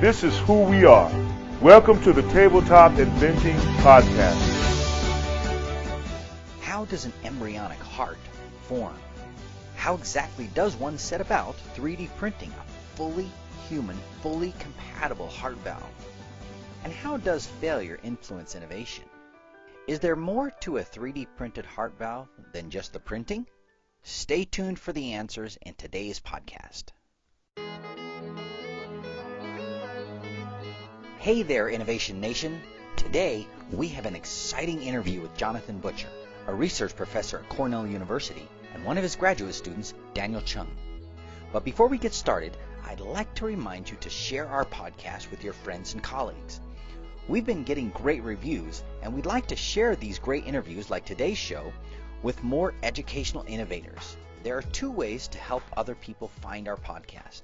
This 0.00 0.24
is 0.24 0.38
who 0.38 0.62
we 0.62 0.86
are. 0.86 1.12
Welcome 1.60 2.02
to 2.04 2.14
the 2.14 2.22
Tabletop 2.32 2.98
Inventing 2.98 3.56
Podcast. 3.82 4.40
How 6.62 6.86
does 6.86 7.04
an 7.04 7.12
embryonic 7.22 7.80
heart 7.80 8.16
form? 8.62 8.96
How 9.76 9.96
exactly 9.96 10.46
does 10.54 10.74
one 10.74 10.96
set 10.96 11.20
about 11.20 11.54
3D 11.76 12.08
printing 12.16 12.50
a 12.52 12.96
fully 12.96 13.30
human, 13.68 13.98
fully 14.22 14.54
compatible 14.58 15.28
heart 15.28 15.56
valve? 15.56 15.84
And 16.82 16.94
how 16.94 17.18
does 17.18 17.46
failure 17.60 18.00
influence 18.02 18.54
innovation? 18.54 19.04
Is 19.86 20.00
there 20.00 20.16
more 20.16 20.50
to 20.60 20.78
a 20.78 20.82
3D 20.82 21.26
printed 21.36 21.66
heart 21.66 21.92
valve 21.98 22.28
than 22.54 22.70
just 22.70 22.94
the 22.94 23.00
printing? 23.00 23.46
Stay 24.02 24.46
tuned 24.46 24.78
for 24.78 24.94
the 24.94 25.12
answers 25.12 25.58
in 25.60 25.74
today's 25.74 26.20
podcast. 26.20 26.84
Hey 31.20 31.42
there, 31.42 31.68
Innovation 31.68 32.18
Nation. 32.18 32.62
Today, 32.96 33.46
we 33.72 33.88
have 33.88 34.06
an 34.06 34.16
exciting 34.16 34.82
interview 34.82 35.20
with 35.20 35.36
Jonathan 35.36 35.78
Butcher, 35.78 36.08
a 36.46 36.54
research 36.54 36.96
professor 36.96 37.40
at 37.40 37.48
Cornell 37.50 37.86
University, 37.86 38.48
and 38.72 38.82
one 38.86 38.96
of 38.96 39.02
his 39.02 39.16
graduate 39.16 39.54
students, 39.54 39.92
Daniel 40.14 40.40
Cheung. 40.40 40.70
But 41.52 41.62
before 41.62 41.88
we 41.88 41.98
get 41.98 42.14
started, 42.14 42.56
I'd 42.86 43.00
like 43.00 43.34
to 43.34 43.44
remind 43.44 43.90
you 43.90 43.98
to 43.98 44.08
share 44.08 44.48
our 44.48 44.64
podcast 44.64 45.30
with 45.30 45.44
your 45.44 45.52
friends 45.52 45.92
and 45.92 46.02
colleagues. 46.02 46.62
We've 47.28 47.44
been 47.44 47.64
getting 47.64 47.90
great 47.90 48.22
reviews, 48.22 48.82
and 49.02 49.12
we'd 49.12 49.26
like 49.26 49.46
to 49.48 49.56
share 49.56 49.96
these 49.96 50.18
great 50.18 50.46
interviews 50.46 50.88
like 50.88 51.04
today's 51.04 51.36
show 51.36 51.70
with 52.22 52.42
more 52.42 52.72
educational 52.82 53.44
innovators. 53.46 54.16
There 54.42 54.56
are 54.56 54.62
two 54.62 54.90
ways 54.90 55.28
to 55.28 55.38
help 55.38 55.64
other 55.76 55.96
people 55.96 56.28
find 56.40 56.66
our 56.66 56.78
podcast. 56.78 57.42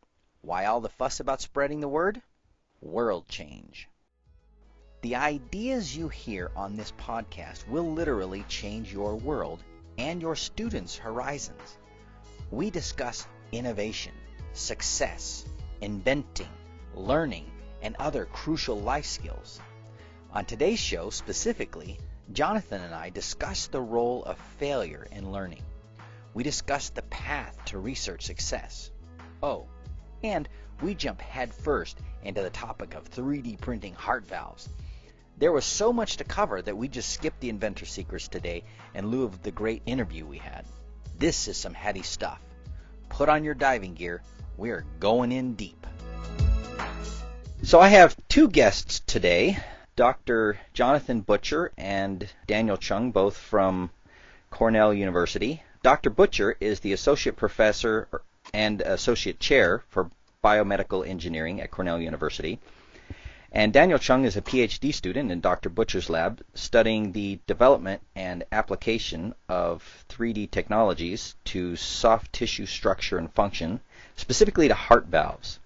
Why 0.41 0.67
all 0.67 0.81
the 0.81 0.89
fuss 0.89 1.21
about 1.21 1.41
spreading 1.41 1.81
the 1.81 1.89
word? 1.89 2.21
World 2.81 3.29
change. 3.29 3.89
The 5.03 5.17
ideas 5.17 5.97
you 5.97 6.09
hear 6.09 6.51
on 6.57 6.77
this 6.77 6.93
podcast 6.93 7.69
will 7.69 7.93
literally 7.93 8.43
change 8.49 8.93
your 8.93 9.17
world 9.17 9.63
and 9.99 10.21
your 10.21 10.37
students' 10.37 10.97
horizons. 10.97 11.79
We 12.51 12.71
discuss 12.71 13.27
innovation, 13.53 14.13
success, 14.53 15.45
inventing, 15.81 16.49
learning, 16.95 17.51
and 17.83 17.97
other 17.97 18.25
crucial 18.27 18.81
life 18.81 19.05
skills. 19.07 19.61
On 20.35 20.45
today's 20.45 20.81
show, 20.81 21.11
specifically, 21.11 21.97
Jonathan 22.33 22.83
and 22.83 22.93
I 22.93 23.09
discuss 23.09 23.69
the 23.69 23.81
role 23.81 24.25
of 24.25 24.37
failure 24.59 25.07
in 25.13 25.31
learning. 25.31 25.63
We 26.35 26.43
discuss 26.43 26.89
the 26.89 27.03
path 27.03 27.57
to 27.67 27.79
research 27.79 28.25
success. 28.25 28.91
Oh, 29.45 29.69
and 30.25 30.49
we 30.83 30.97
jump 30.97 31.21
headfirst 31.21 32.01
into 32.25 32.43
the 32.43 32.51
topic 32.51 32.95
of 32.95 33.09
3D 33.09 33.61
printing 33.61 33.95
heart 33.95 34.27
valves. 34.27 34.69
There 35.39 35.53
was 35.53 35.65
so 35.65 35.93
much 35.93 36.17
to 36.17 36.25
cover 36.25 36.61
that 36.61 36.77
we 36.77 36.89
just 36.89 37.11
skipped 37.11 37.39
the 37.39 37.49
inventor 37.49 37.87
secrets 37.87 38.27
today 38.27 38.65
in 38.93 39.07
lieu 39.07 39.23
of 39.23 39.41
the 39.45 39.53
great 39.53 39.83
interview 39.87 40.27
we 40.27 40.39
had. 40.39 40.65
This 41.17 41.47
is 41.47 41.57
some 41.57 41.75
heady 41.75 42.03
stuff. 42.03 42.41
Put 43.09 43.29
on 43.29 43.45
your 43.45 43.55
diving 43.55 43.95
gear 43.95 44.21
we 44.57 44.71
are 44.71 44.85
going 44.99 45.31
in 45.31 45.55
deep. 45.55 45.87
So 47.63 47.79
I 47.79 47.87
have 47.87 48.17
two 48.29 48.49
guests 48.49 48.99
today, 49.07 49.59
Dr. 49.97 50.59
Jonathan 50.73 51.21
Butcher 51.21 51.71
and 51.79 52.29
Daniel 52.49 52.77
Cheung, 52.77 53.13
both 53.13 53.37
from 53.37 53.91
Cornell 54.51 54.93
University. 54.93 55.63
Dr. 55.85 56.11
Butcher 56.11 56.57
is 56.59 56.81
the 56.81 56.93
associate 56.93 57.37
professor 57.37 58.09
and 58.53 58.81
associate 58.81 59.39
chair 59.39 59.85
for 59.89 60.11
biomedical 60.43 61.07
engineering 61.07 61.61
at 61.61 61.71
Cornell 61.71 62.01
University. 62.01 62.59
And 63.53 63.73
Daniel 63.73 64.01
Cheung 64.01 64.25
is 64.25 64.37
a 64.37 64.43
PhD 64.43 64.93
student 64.93 65.31
in 65.31 65.41
Dr. 65.41 65.69
Butcher's 65.69 66.11
lab 66.11 66.43
studying 66.55 67.13
the 67.13 67.39
development 67.47 68.03
and 68.17 68.43
application 68.51 69.33
of 69.49 70.05
3D 70.09 70.51
technologies 70.51 71.37
to 71.45 71.77
soft 71.77 72.33
tissue 72.33 72.67
structure 72.67 73.17
and 73.17 73.33
function 73.33 73.79
specifically 74.17 74.67
to 74.67 74.75
heart 74.75 75.07
valves. 75.07 75.61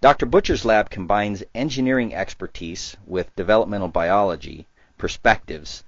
Dr. 0.00 0.26
Butcher's 0.26 0.64
lab 0.64 0.90
combines 0.90 1.42
engineering 1.54 2.14
expertise 2.14 2.96
with 3.06 3.34
developmental 3.34 3.88
biology 3.88 4.66
perspectives 4.98 5.84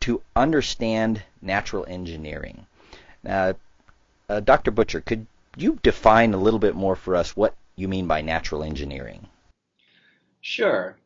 to 0.00 0.22
understand 0.36 1.22
natural 1.42 1.84
engineering. 1.88 2.66
Uh, 3.26 3.54
uh, 4.28 4.40
Dr. 4.40 4.70
Butcher, 4.70 5.00
could 5.00 5.26
you 5.56 5.78
define 5.82 6.34
a 6.34 6.38
little 6.38 6.60
bit 6.60 6.74
more 6.74 6.94
for 6.94 7.16
us 7.16 7.36
what 7.36 7.54
you 7.74 7.88
mean 7.88 8.06
by 8.06 8.20
natural 8.20 8.62
engineering? 8.62 9.26
Sure. 10.40 10.96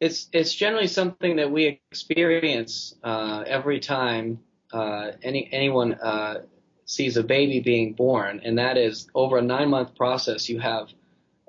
It's 0.00 0.28
it's 0.32 0.54
generally 0.54 0.86
something 0.86 1.36
that 1.36 1.50
we 1.50 1.80
experience 1.90 2.94
uh, 3.02 3.44
every 3.46 3.80
time 3.80 4.40
uh, 4.72 5.12
any 5.22 5.48
anyone 5.50 5.94
uh, 5.94 6.42
sees 6.84 7.16
a 7.16 7.22
baby 7.22 7.60
being 7.60 7.94
born, 7.94 8.40
and 8.44 8.58
that 8.58 8.76
is 8.76 9.08
over 9.14 9.38
a 9.38 9.42
nine 9.42 9.70
month 9.70 9.96
process, 9.96 10.48
you 10.48 10.60
have 10.60 10.88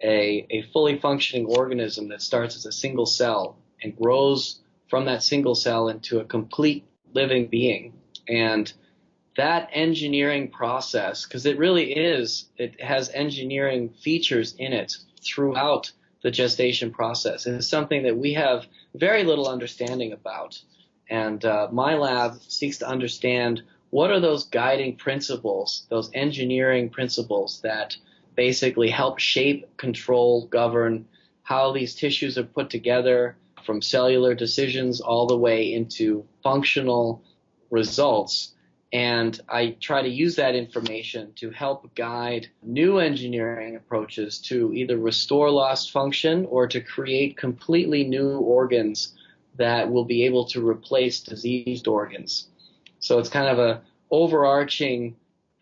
a, 0.02 0.46
a 0.50 0.62
fully 0.74 0.98
functioning 1.00 1.46
organism 1.46 2.10
that 2.10 2.22
starts 2.22 2.56
as 2.56 2.66
a 2.66 2.72
single 2.72 3.06
cell 3.06 3.58
and 3.82 3.96
grows 3.96 4.60
from 4.90 5.06
that 5.06 5.24
single 5.24 5.56
cell 5.56 5.90
into 5.90 6.20
a 6.20 6.26
complete 6.26 6.86
living 7.14 7.48
being. 7.48 7.94
And 8.28 8.72
that 9.38 9.70
engineering 9.72 10.50
process, 10.50 11.26
because 11.26 11.46
it 11.46 11.58
really 11.58 11.94
is, 11.94 12.50
it 12.58 12.82
has 12.82 13.10
engineering 13.10 13.90
features 13.90 14.54
in 14.58 14.74
it 14.74 14.98
throughout 15.24 15.92
the 16.24 16.32
gestation 16.32 16.92
process. 16.92 17.46
It 17.46 17.54
is 17.54 17.68
something 17.68 18.04
that 18.04 18.18
we 18.18 18.34
have 18.34 18.66
very 18.94 19.24
little 19.24 19.48
understanding 19.48 20.12
about. 20.12 20.60
And 21.10 21.44
uh, 21.46 21.70
my 21.72 21.96
lab 21.96 22.42
seeks 22.42 22.80
to 22.80 22.88
understand 22.88 23.64
what 23.90 24.12
are 24.12 24.20
those 24.20 24.44
guiding 24.46 24.96
principles, 24.98 25.88
those 25.90 26.12
engineering 26.14 26.90
principles 26.90 27.62
that 27.62 27.96
basically 28.40 28.90
help 28.90 29.20
shape, 29.20 29.76
control, 29.76 30.48
govern 30.48 31.06
how 31.44 31.74
these 31.74 31.94
tissues 31.94 32.38
are 32.38 32.46
put 32.46 32.70
together 32.70 33.36
from 33.66 33.82
cellular 33.82 34.34
decisions 34.34 35.02
all 35.02 35.28
the 35.28 35.38
way 35.38 35.74
into 35.74 36.26
functional 36.42 37.22
results. 37.70 38.54
And 38.94 39.38
I 39.50 39.76
try 39.82 40.04
to 40.04 40.08
use 40.08 40.38
that 40.38 40.56
information 40.56 41.34
to 41.36 41.50
help 41.50 41.94
guide 41.96 42.48
new 42.64 43.00
engineering 43.00 43.76
approaches 43.76 44.38
to 44.44 44.74
either 44.74 44.98
restore 44.98 45.52
lost 45.52 45.92
function 45.92 46.46
or 46.46 46.66
to 46.68 46.80
create 46.80 47.36
completely 47.36 48.06
new 48.06 48.38
organs 48.38 49.16
that 49.58 49.92
will 49.92 50.06
be 50.06 50.24
able 50.24 50.46
to 50.46 50.66
replace 50.66 51.20
diseased 51.20 51.90
organs. 51.90 52.48
So 53.02 53.20
it's 53.20 53.28
kind 53.28 53.50
of 53.50 53.60
a 53.60 53.82
overarching 54.10 55.18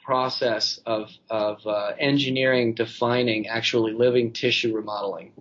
process 0.07 0.79
of, 0.85 1.11
of 1.29 1.67
uh, 1.67 1.91
engineering 1.99 2.73
defining 2.73 3.45
actually 3.47 3.91
living 3.91 4.31
tissue 4.31 4.73
remodeling. 4.73 5.33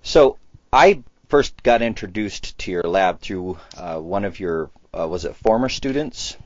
So 0.00 0.38
I 0.72 1.02
first 1.28 1.62
got 1.62 1.82
introduced 1.82 2.56
to 2.60 2.70
your 2.70 2.84
lab 2.84 3.20
through 3.20 3.58
uh, 3.76 3.98
one 3.98 4.24
of 4.24 4.40
your 4.40 4.70
uh, 4.98 5.06
was 5.06 5.26
it 5.26 5.36
former 5.36 5.68
students, 5.68 6.38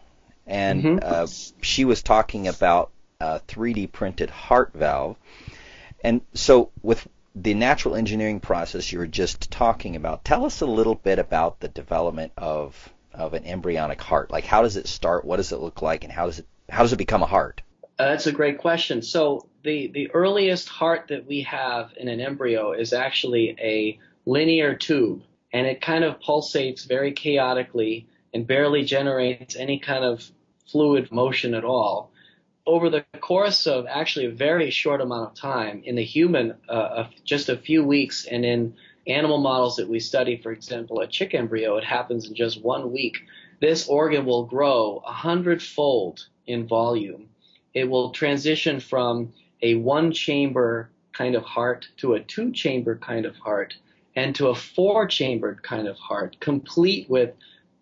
and 0.49 0.83
mm-hmm. 0.83 0.99
Uh, 1.01 1.29
she 1.63 1.85
was 1.85 2.03
talking 2.03 2.49
about 2.49 2.91
a 3.21 3.39
3D 3.47 3.93
printed 3.93 4.31
heart 4.31 4.73
valve. 4.75 5.17
And 6.03 6.23
so 6.35 6.73
with 6.83 7.07
the 7.37 7.55
natural 7.55 7.95
engineering 7.95 8.41
process 8.41 8.91
you 8.91 8.99
were 8.99 9.07
just 9.07 9.49
talking 9.49 9.95
about, 9.95 10.25
tell 10.25 10.45
us 10.45 10.61
a 10.61 10.67
little 10.67 10.97
bit 10.97 11.21
about 11.21 11.61
the 11.61 11.69
development 11.69 12.33
of 12.37 12.93
of 13.15 13.35
an 13.35 13.45
embryonic 13.45 14.01
heart. 14.03 14.33
Like 14.33 14.45
how 14.45 14.63
does 14.63 14.77
it 14.77 14.89
start? 14.89 15.25
What 15.25 15.37
does 15.37 15.53
it 15.53 15.61
look 15.61 15.83
like? 15.83 16.03
And 16.03 16.13
how 16.13 16.27
does 16.27 16.41
it 16.41 16.47
how 16.71 16.83
does 16.83 16.93
it 16.93 16.97
become 16.97 17.23
a 17.23 17.27
heart? 17.27 17.63
Uh, 17.99 18.09
that's 18.09 18.27
a 18.27 18.33
great 18.33 18.59
question. 18.59 19.03
So 19.03 19.47
the 19.63 19.89
the 19.89 20.11
earliest 20.13 20.69
heart 20.69 21.09
that 21.09 21.27
we 21.27 21.43
have 21.43 21.91
in 21.97 22.09
an 22.09 22.21
embryo 22.21 22.73
is 22.73 22.93
actually 22.93 23.57
a 23.61 23.99
linear 24.25 24.75
tube, 24.75 25.23
and 25.53 25.67
it 25.67 25.81
kind 25.81 26.05
of 26.05 26.21
pulsates 26.21 26.87
very 26.87 27.13
chaotically 27.13 28.07
and 28.33 28.47
barely 28.47 28.85
generates 28.85 29.57
any 29.57 29.79
kind 29.79 30.05
of 30.05 30.31
fluid 30.71 31.11
motion 31.13 31.55
at 31.55 31.65
all. 31.65 32.11
Over 32.67 32.89
the 32.89 33.05
course 33.21 33.67
of 33.67 33.87
actually 33.87 34.27
a 34.27 34.31
very 34.31 34.71
short 34.71 35.01
amount 35.01 35.31
of 35.31 35.35
time, 35.35 35.83
in 35.85 35.97
the 35.97 36.05
human, 36.05 36.55
uh, 36.69 37.09
just 37.25 37.49
a 37.49 37.57
few 37.57 37.85
weeks, 37.85 38.27
and 38.27 38.45
in 38.45 38.75
animal 39.07 39.39
models 39.39 39.77
that 39.77 39.89
we 39.89 39.99
study, 39.99 40.37
for 40.37 40.53
example, 40.53 41.01
a 41.01 41.07
chick 41.07 41.35
embryo, 41.35 41.77
it 41.77 41.85
happens 41.85 42.29
in 42.29 42.35
just 42.35 42.63
one 42.63 42.93
week. 42.93 43.19
This 43.61 43.89
organ 43.89 44.25
will 44.25 44.45
grow 44.45 45.03
a 45.05 45.13
hundredfold 45.13 46.27
in 46.47 46.67
volume. 46.67 47.29
It 47.75 47.85
will 47.85 48.11
transition 48.11 48.81
from 48.81 49.33
a 49.63 49.75
one 49.77 50.13
chamber 50.13 50.91
kind 51.13 51.35
of 51.35 51.43
heart 51.43 51.89
to 51.99 52.15
a 52.15 52.21
two 52.21 52.53
chamber 52.53 52.97
kind 52.97 53.27
of 53.27 53.37
heart 53.37 53.75
and 54.17 54.35
to 54.35 54.49
a 54.49 54.55
four 54.55 55.07
chambered 55.07 55.63
kind 55.63 55.87
of 55.87 55.97
heart, 55.97 56.37
complete 56.41 57.09
with 57.09 57.31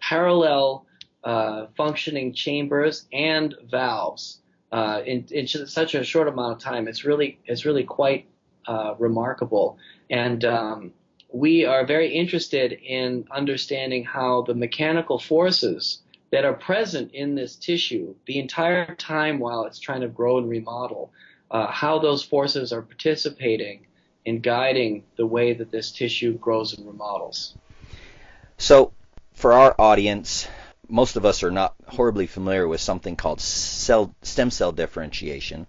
parallel 0.01 0.87
uh, 1.25 1.67
functioning 1.77 2.33
chambers 2.33 3.07
and 3.13 3.55
valves 3.71 4.41
uh, 4.73 5.01
in, 5.05 5.27
in, 5.31 5.47
such 5.47 5.95
a 5.95 6.05
short 6.05 6.29
amount 6.29 6.53
of 6.53 6.59
time. 6.59 6.89
It's 6.89 7.05
really 7.05 7.39
it's 7.47 7.65
really 7.65 7.85
quite 7.85 8.27
uh, 8.67 8.95
remarkable, 8.99 9.79
and 10.11 10.45
um, 10.45 10.93
we 11.33 11.65
are 11.65 11.87
very 11.87 12.15
interested 12.15 12.73
in 12.73 13.27
understanding 13.31 14.05
how 14.05 14.43
the 14.43 14.55
mechanical 14.55 15.19
forces 15.19 16.03
that 16.31 16.45
are 16.45 16.55
present 16.55 17.13
in 17.13 17.35
this 17.35 17.57
tissue 17.57 18.15
the 18.27 18.39
entire 18.39 18.95
time 18.95 19.39
while 19.39 19.65
it's 19.65 19.79
trying 19.79 20.03
to 20.03 20.09
grow 20.09 20.39
and 20.39 20.49
remodel, 20.49 21.11
uh, 21.51 21.67
how 21.67 21.99
those 21.99 22.23
forces 22.23 22.73
are 22.73 22.83
participating 22.83 23.87
in 24.25 24.41
guiding 24.41 25.05
the 25.17 25.27
way 25.27 25.55
that 25.55 25.71
this 25.71 25.91
tissue 25.91 26.37
grows 26.37 26.77
and 26.77 26.87
remodels. 26.87 27.57
So, 28.59 28.93
for 29.33 29.53
our 29.53 29.75
audience, 29.79 30.49
most 30.89 31.17
of 31.17 31.25
us 31.25 31.43
are 31.43 31.51
not 31.51 31.75
horribly 31.87 32.27
familiar 32.27 32.67
with 32.67 32.81
something 32.81 33.17
called 33.17 33.41
cell, 33.41 34.15
stem 34.23 34.51
cell 34.51 34.73
differentiation. 34.73 35.67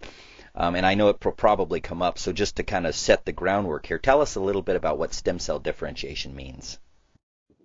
Um, 0.55 0.75
and 0.75 0.85
I 0.85 0.95
know 0.95 1.09
it 1.09 1.23
will 1.23 1.31
probably 1.31 1.79
come 1.79 2.01
up. 2.01 2.17
So 2.17 2.33
just 2.33 2.55
to 2.57 2.63
kind 2.63 2.87
of 2.87 2.95
set 2.95 3.25
the 3.25 3.31
groundwork 3.31 3.85
here, 3.85 3.99
tell 3.99 4.21
us 4.21 4.35
a 4.35 4.41
little 4.41 4.61
bit 4.61 4.75
about 4.75 4.97
what 4.97 5.13
stem 5.13 5.39
cell 5.39 5.59
differentiation 5.59 6.35
means. 6.35 6.79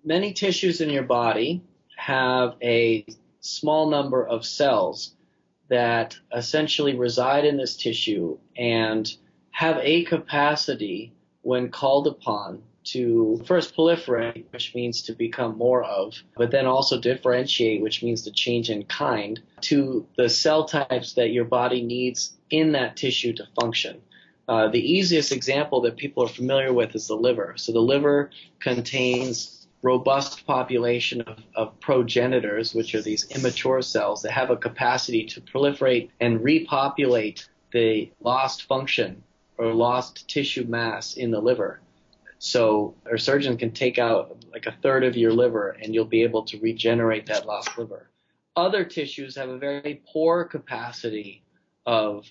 Many 0.04 0.32
tissues 0.32 0.80
in 0.80 0.90
your 0.90 1.02
body 1.02 1.62
have 1.96 2.56
a 2.62 3.06
small 3.40 3.90
number 3.90 4.26
of 4.26 4.44
cells 4.44 5.14
that 5.68 6.16
essentially 6.34 6.94
reside 6.94 7.44
in 7.44 7.56
this 7.56 7.76
tissue 7.76 8.38
and 8.56 9.14
have 9.50 9.78
a 9.82 10.04
capacity 10.04 11.12
when 11.42 11.70
called 11.70 12.06
upon 12.06 12.62
to 12.84 13.42
first 13.46 13.74
proliferate, 13.74 14.44
which 14.50 14.74
means 14.74 15.02
to 15.02 15.12
become 15.12 15.56
more 15.56 15.82
of, 15.82 16.14
but 16.36 16.50
then 16.50 16.66
also 16.66 17.00
differentiate, 17.00 17.80
which 17.80 18.02
means 18.02 18.22
to 18.22 18.30
change 18.30 18.68
in 18.70 18.84
kind, 18.84 19.40
to 19.62 20.06
the 20.16 20.28
cell 20.28 20.64
types 20.66 21.14
that 21.14 21.30
your 21.30 21.44
body 21.44 21.82
needs 21.82 22.36
in 22.50 22.72
that 22.72 22.96
tissue 22.96 23.32
to 23.32 23.46
function. 23.58 24.00
Uh, 24.46 24.68
the 24.68 24.80
easiest 24.80 25.32
example 25.32 25.80
that 25.80 25.96
people 25.96 26.22
are 26.22 26.28
familiar 26.28 26.72
with 26.72 26.94
is 26.94 27.08
the 27.08 27.14
liver. 27.14 27.54
So 27.56 27.72
the 27.72 27.80
liver 27.80 28.30
contains 28.60 29.63
robust 29.84 30.46
population 30.46 31.20
of, 31.20 31.38
of 31.54 31.78
progenitors, 31.78 32.74
which 32.74 32.94
are 32.94 33.02
these 33.02 33.30
immature 33.30 33.82
cells 33.82 34.22
that 34.22 34.32
have 34.32 34.50
a 34.50 34.56
capacity 34.56 35.26
to 35.26 35.42
proliferate 35.42 36.08
and 36.20 36.42
repopulate 36.42 37.46
the 37.70 38.10
lost 38.20 38.62
function 38.62 39.22
or 39.58 39.74
lost 39.74 40.26
tissue 40.26 40.64
mass 40.64 41.14
in 41.18 41.30
the 41.30 41.38
liver. 41.38 41.80
So 42.38 42.94
a 43.12 43.18
surgeon 43.18 43.58
can 43.58 43.72
take 43.72 43.98
out 43.98 44.42
like 44.50 44.64
a 44.64 44.74
third 44.82 45.04
of 45.04 45.18
your 45.18 45.32
liver 45.32 45.76
and 45.82 45.94
you'll 45.94 46.06
be 46.06 46.22
able 46.22 46.44
to 46.44 46.58
regenerate 46.60 47.26
that 47.26 47.46
lost 47.46 47.76
liver. 47.76 48.08
Other 48.56 48.84
tissues 48.84 49.36
have 49.36 49.50
a 49.50 49.58
very 49.58 50.02
poor 50.10 50.44
capacity 50.44 51.42
of 51.84 52.24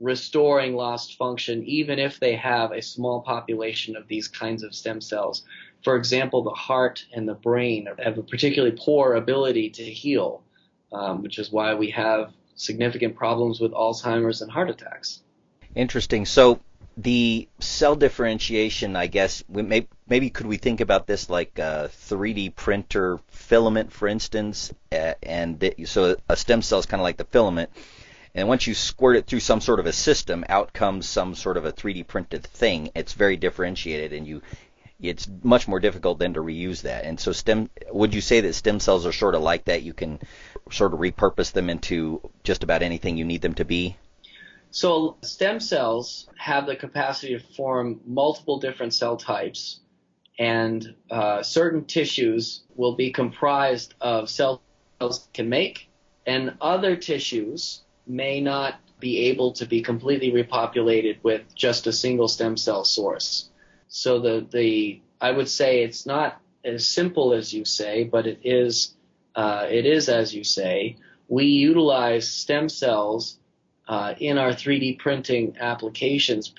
restoring 0.00 0.74
lost 0.74 1.16
function, 1.16 1.64
even 1.64 1.98
if 1.98 2.20
they 2.20 2.36
have 2.36 2.72
a 2.72 2.82
small 2.82 3.22
population 3.22 3.96
of 3.96 4.06
these 4.08 4.28
kinds 4.28 4.62
of 4.62 4.74
stem 4.74 5.00
cells. 5.00 5.44
For 5.84 5.96
example, 5.96 6.42
the 6.42 6.50
heart 6.50 7.04
and 7.12 7.28
the 7.28 7.34
brain 7.34 7.88
have 7.98 8.18
a 8.18 8.22
particularly 8.22 8.76
poor 8.78 9.14
ability 9.14 9.70
to 9.70 9.82
heal, 9.82 10.42
um, 10.92 11.22
which 11.22 11.38
is 11.38 11.52
why 11.52 11.74
we 11.74 11.90
have 11.90 12.32
significant 12.54 13.14
problems 13.16 13.60
with 13.60 13.72
Alzheimer's 13.72 14.42
and 14.42 14.50
heart 14.50 14.70
attacks. 14.70 15.22
Interesting. 15.74 16.26
So 16.26 16.60
the 16.96 17.46
cell 17.60 17.94
differentiation, 17.94 18.96
I 18.96 19.06
guess, 19.06 19.44
may, 19.48 19.86
maybe 20.08 20.30
could 20.30 20.46
we 20.46 20.56
think 20.56 20.80
about 20.80 21.06
this 21.06 21.30
like 21.30 21.58
a 21.58 21.90
3D 21.92 22.56
printer 22.56 23.20
filament, 23.28 23.92
for 23.92 24.08
instance, 24.08 24.72
and 24.90 25.72
so 25.84 26.16
a 26.28 26.36
stem 26.36 26.60
cell 26.60 26.80
is 26.80 26.86
kind 26.86 27.00
of 27.00 27.04
like 27.04 27.16
the 27.16 27.24
filament, 27.24 27.70
and 28.34 28.48
once 28.48 28.66
you 28.66 28.74
squirt 28.74 29.16
it 29.16 29.26
through 29.26 29.40
some 29.40 29.60
sort 29.60 29.78
of 29.80 29.86
a 29.86 29.92
system, 29.92 30.44
out 30.48 30.72
comes 30.72 31.08
some 31.08 31.34
sort 31.34 31.56
of 31.56 31.64
a 31.64 31.72
3D 31.72 32.06
printed 32.06 32.44
thing. 32.44 32.90
It's 32.94 33.12
very 33.12 33.36
differentiated, 33.36 34.12
and 34.12 34.26
you 34.26 34.42
it's 35.00 35.28
much 35.42 35.68
more 35.68 35.78
difficult 35.78 36.18
than 36.18 36.34
to 36.34 36.40
reuse 36.40 36.82
that. 36.82 37.04
And 37.04 37.20
so 37.20 37.32
stem 37.32 37.70
would 37.90 38.14
you 38.14 38.20
say 38.20 38.40
that 38.40 38.54
stem 38.54 38.80
cells 38.80 39.06
are 39.06 39.12
sort 39.12 39.34
of 39.34 39.42
like 39.42 39.66
that? 39.66 39.82
You 39.82 39.94
can 39.94 40.18
sort 40.70 40.92
of 40.92 40.98
repurpose 40.98 41.52
them 41.52 41.70
into 41.70 42.20
just 42.42 42.64
about 42.64 42.82
anything 42.82 43.16
you 43.16 43.24
need 43.24 43.42
them 43.42 43.54
to 43.54 43.64
be? 43.64 43.96
So 44.70 45.16
stem 45.22 45.60
cells 45.60 46.28
have 46.36 46.66
the 46.66 46.76
capacity 46.76 47.38
to 47.38 47.54
form 47.54 48.00
multiple 48.06 48.58
different 48.58 48.92
cell 48.92 49.16
types, 49.16 49.80
and 50.38 50.94
uh, 51.10 51.42
certain 51.42 51.84
tissues 51.84 52.62
will 52.74 52.94
be 52.94 53.10
comprised 53.10 53.94
of 54.00 54.28
cells 54.28 54.60
can 55.32 55.48
make, 55.48 55.88
and 56.26 56.54
other 56.60 56.96
tissues 56.96 57.82
may 58.06 58.40
not 58.40 58.74
be 59.00 59.30
able 59.30 59.52
to 59.52 59.64
be 59.64 59.80
completely 59.80 60.32
repopulated 60.32 61.18
with 61.22 61.42
just 61.54 61.86
a 61.86 61.92
single 61.92 62.28
stem 62.28 62.56
cell 62.56 62.84
source. 62.84 63.47
So 63.88 64.20
the 64.20 64.46
the 64.50 65.00
I 65.20 65.30
would 65.30 65.48
say 65.48 65.82
it's 65.82 66.06
not 66.06 66.40
as 66.64 66.86
simple 66.86 67.32
as 67.32 67.52
you 67.52 67.64
say, 67.64 68.04
but 68.04 68.26
it 68.26 68.40
is 68.44 68.94
uh, 69.34 69.66
it 69.70 69.86
is 69.86 70.08
as 70.08 70.34
you 70.34 70.44
say. 70.44 70.96
We 71.28 71.44
utilize 71.44 72.28
stem 72.30 72.68
cells 72.68 73.38
uh, 73.86 74.14
in 74.18 74.38
our 74.38 74.50
3D 74.50 74.98
printing 74.98 75.56
applications 75.60 76.54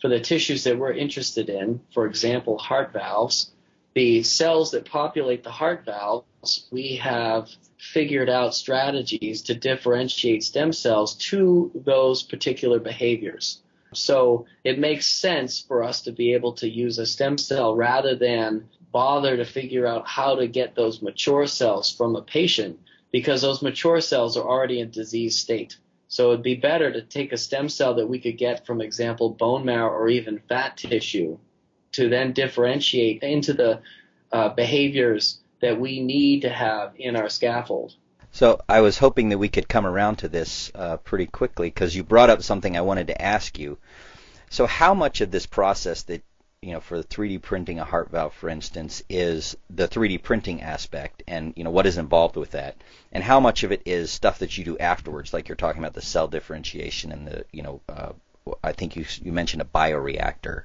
for 0.00 0.08
the 0.08 0.20
tissues 0.20 0.64
that 0.64 0.76
we're 0.76 0.92
interested 0.92 1.48
in, 1.48 1.80
for 1.94 2.06
example, 2.06 2.58
heart 2.58 2.92
valves, 2.92 3.52
the 3.94 4.24
cells 4.24 4.72
that 4.72 4.84
populate 4.84 5.44
the 5.44 5.50
heart 5.50 5.84
valves, 5.84 6.66
we 6.72 6.96
have 6.96 7.48
figured 7.78 8.28
out 8.28 8.54
strategies 8.54 9.42
to 9.42 9.54
differentiate 9.54 10.42
stem 10.42 10.72
cells 10.72 11.14
to 11.14 11.70
those 11.74 12.22
particular 12.24 12.80
behaviors. 12.80 13.61
So 13.92 14.46
it 14.64 14.78
makes 14.78 15.06
sense 15.06 15.60
for 15.60 15.82
us 15.82 16.02
to 16.02 16.12
be 16.12 16.34
able 16.34 16.52
to 16.54 16.68
use 16.68 16.98
a 16.98 17.06
stem 17.06 17.38
cell 17.38 17.74
rather 17.74 18.14
than 18.14 18.68
bother 18.90 19.36
to 19.36 19.44
figure 19.44 19.86
out 19.86 20.06
how 20.06 20.36
to 20.36 20.46
get 20.46 20.74
those 20.74 21.02
mature 21.02 21.46
cells 21.46 21.90
from 21.90 22.16
a 22.16 22.22
patient 22.22 22.78
because 23.10 23.42
those 23.42 23.62
mature 23.62 24.00
cells 24.00 24.36
are 24.36 24.48
already 24.48 24.80
in 24.80 24.90
disease 24.90 25.38
state. 25.38 25.76
So 26.08 26.32
it'd 26.32 26.42
be 26.42 26.56
better 26.56 26.92
to 26.92 27.02
take 27.02 27.32
a 27.32 27.38
stem 27.38 27.68
cell 27.68 27.94
that 27.94 28.08
we 28.08 28.18
could 28.18 28.36
get 28.36 28.66
from 28.66 28.80
example 28.80 29.30
bone 29.30 29.64
marrow 29.64 29.90
or 29.90 30.08
even 30.08 30.42
fat 30.48 30.76
tissue 30.76 31.38
to 31.92 32.08
then 32.08 32.32
differentiate 32.32 33.22
into 33.22 33.52
the 33.52 33.80
uh, 34.30 34.50
behaviors 34.50 35.40
that 35.60 35.78
we 35.78 36.00
need 36.00 36.42
to 36.42 36.50
have 36.50 36.92
in 36.96 37.16
our 37.16 37.28
scaffold. 37.28 37.94
So 38.32 38.60
I 38.68 38.80
was 38.80 38.98
hoping 38.98 39.28
that 39.28 39.38
we 39.38 39.48
could 39.48 39.68
come 39.68 39.86
around 39.86 40.16
to 40.16 40.28
this 40.28 40.72
uh, 40.74 40.96
pretty 40.96 41.26
quickly 41.26 41.68
because 41.68 41.94
you 41.94 42.02
brought 42.02 42.30
up 42.30 42.42
something 42.42 42.76
I 42.76 42.80
wanted 42.80 43.08
to 43.08 43.22
ask 43.22 43.58
you. 43.58 43.78
So 44.50 44.66
how 44.66 44.94
much 44.94 45.20
of 45.20 45.30
this 45.30 45.46
process 45.46 46.02
that 46.04 46.22
you 46.62 46.70
know, 46.70 46.80
for 46.80 46.96
the 46.96 47.04
3D 47.04 47.42
printing 47.42 47.80
a 47.80 47.84
heart 47.84 48.10
valve, 48.10 48.32
for 48.32 48.48
instance, 48.48 49.02
is 49.08 49.56
the 49.68 49.88
3D 49.88 50.22
printing 50.22 50.62
aspect, 50.62 51.24
and 51.26 51.52
you 51.56 51.64
know 51.64 51.70
what 51.70 51.86
is 51.86 51.98
involved 51.98 52.36
with 52.36 52.52
that, 52.52 52.76
and 53.10 53.24
how 53.24 53.40
much 53.40 53.64
of 53.64 53.72
it 53.72 53.82
is 53.84 54.12
stuff 54.12 54.38
that 54.38 54.56
you 54.56 54.64
do 54.64 54.78
afterwards, 54.78 55.32
like 55.32 55.48
you're 55.48 55.56
talking 55.56 55.82
about 55.82 55.94
the 55.94 56.00
cell 56.00 56.28
differentiation 56.28 57.10
and 57.10 57.26
the, 57.26 57.44
you 57.50 57.62
know, 57.62 57.80
uh, 57.88 58.12
I 58.62 58.72
think 58.72 58.94
you 58.94 59.04
you 59.22 59.32
mentioned 59.32 59.60
a 59.60 59.64
bioreactor. 59.64 60.62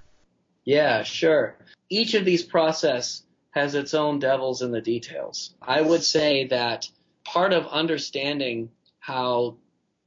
Yeah, 0.64 1.02
sure. 1.02 1.58
Each 1.90 2.14
of 2.14 2.26
these 2.26 2.44
process 2.44 3.24
has 3.52 3.74
its 3.74 3.96
own 3.96 4.20
devils 4.20 4.62
in 4.62 4.72
the 4.72 4.82
details. 4.82 5.56
I 5.60 5.82
would 5.82 6.04
say 6.04 6.46
that 6.48 6.88
part 7.28 7.54
of 7.54 7.68
understanding 7.68 8.70
how 9.00 9.58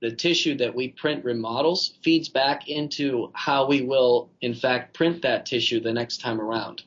the 0.01 0.11
tissue 0.11 0.57
that 0.57 0.75
we 0.75 0.89
print 0.89 1.25
remodels 1.25 1.95
feeds 2.03 2.29
back 2.29 2.69
into 2.69 3.31
how 3.35 3.67
we 3.67 3.83
will, 3.83 4.31
in 4.41 4.55
fact, 4.55 4.95
print 4.95 5.23
that 5.23 5.47
tissue 5.47 5.81
the 5.81 5.93
next 5.93 6.21
time 6.21 6.41
around. 6.41 6.83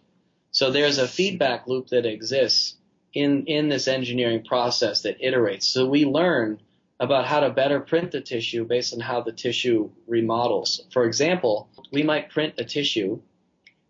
So 0.52 0.72
there's 0.72 0.98
a 0.98 1.08
feedback 1.08 1.68
loop 1.68 1.88
that 1.90 2.06
exists 2.06 2.75
in, 3.13 3.46
in 3.46 3.70
this 3.70 3.88
engineering 3.88 4.44
process 4.44 5.04
that 5.04 5.22
iterates. 5.22 5.63
So 5.63 5.88
we 5.88 6.06
learn 6.06 6.60
about 7.00 7.25
how 7.25 7.42
to 7.42 7.50
better 7.50 7.80
print 7.80 8.12
the 8.12 8.22
tissue 8.22 8.66
based 8.66 8.94
on 8.94 9.00
how 9.00 9.22
the 9.22 9.32
tissue 9.32 9.90
remodels. 10.08 10.82
For 10.92 11.06
example, 11.06 11.70
we 11.92 12.04
might 12.04 12.30
print 12.30 12.56
a 12.58 12.66
tissue 12.66 13.22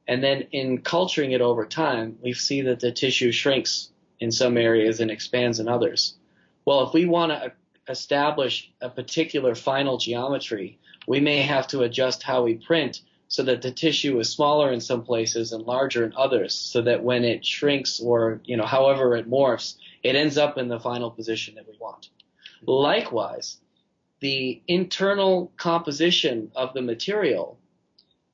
and 0.07 0.23
then 0.23 0.47
in 0.51 0.81
culturing 0.81 1.31
it 1.31 1.41
over 1.41 1.65
time, 1.65 2.17
we 2.21 2.33
see 2.33 2.61
that 2.63 2.79
the 2.79 2.91
tissue 2.91 3.31
shrinks 3.31 3.89
in 4.19 4.31
some 4.31 4.57
areas 4.57 4.99
and 4.99 5.09
expands 5.09 5.59
in 5.59 5.67
others. 5.67 6.15
Well, 6.65 6.87
if 6.87 6.93
we 6.93 7.05
want 7.05 7.31
to 7.31 7.51
establish 7.89 8.71
a 8.81 8.89
particular 8.89 9.55
final 9.55 9.97
geometry, 9.97 10.79
we 11.07 11.19
may 11.19 11.41
have 11.41 11.67
to 11.67 11.81
adjust 11.81 12.23
how 12.23 12.43
we 12.43 12.55
print 12.55 13.01
so 13.27 13.43
that 13.43 13.61
the 13.61 13.71
tissue 13.71 14.19
is 14.19 14.29
smaller 14.29 14.71
in 14.71 14.79
some 14.79 15.03
places 15.03 15.51
and 15.51 15.65
larger 15.65 16.05
in 16.05 16.13
others 16.15 16.53
so 16.53 16.81
that 16.83 17.03
when 17.03 17.23
it 17.23 17.45
shrinks 17.45 17.99
or 17.99 18.39
you 18.45 18.55
know 18.55 18.65
however 18.65 19.15
it 19.15 19.29
morphs 19.29 19.75
it 20.03 20.15
ends 20.15 20.37
up 20.37 20.57
in 20.57 20.67
the 20.67 20.79
final 20.79 21.09
position 21.09 21.55
that 21.55 21.67
we 21.67 21.75
want. 21.79 22.09
Likewise 22.61 23.57
the 24.19 24.61
internal 24.67 25.51
composition 25.57 26.51
of 26.55 26.73
the 26.73 26.81
material 26.81 27.57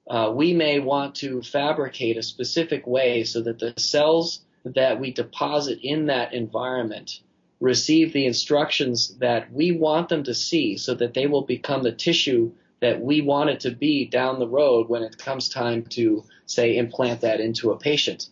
uh, 0.10 0.32
we 0.36 0.54
may 0.54 0.80
want 0.80 1.16
to 1.16 1.42
fabricate 1.44 2.18
a 2.18 2.24
specific 2.24 2.86
way 2.86 3.24
so 3.24 3.42
that 3.42 3.60
the 3.60 3.74
cells 3.78 4.42
that 4.66 5.00
we 5.00 5.14
deposit 5.14 5.80
in 5.82 6.08
that 6.08 6.34
environment 6.34 7.22
receive 7.60 8.14
the 8.14 8.26
instructions 8.26 9.18
that 9.18 9.52
we 9.52 9.72
want 9.72 10.10
them 10.10 10.24
to 10.24 10.34
see 10.34 10.78
so 10.78 10.94
that 10.96 11.14
they 11.14 11.28
will 11.28 11.42
become 11.42 11.84
the 11.84 11.92
tissue 11.92 12.52
that 12.82 13.02
we 13.02 13.22
want 13.22 13.50
it 13.50 13.60
to 13.62 13.72
be 13.72 14.06
down 14.06 14.40
the 14.40 14.48
road 14.48 14.88
when 14.88 15.04
it 15.04 15.18
comes 15.18 15.50
time 15.50 15.84
to, 15.84 16.24
say, 16.46 16.78
implant 16.78 17.22
that 17.22 17.42
into 17.42 17.72
a 17.72 17.78
patient. 17.78 18.28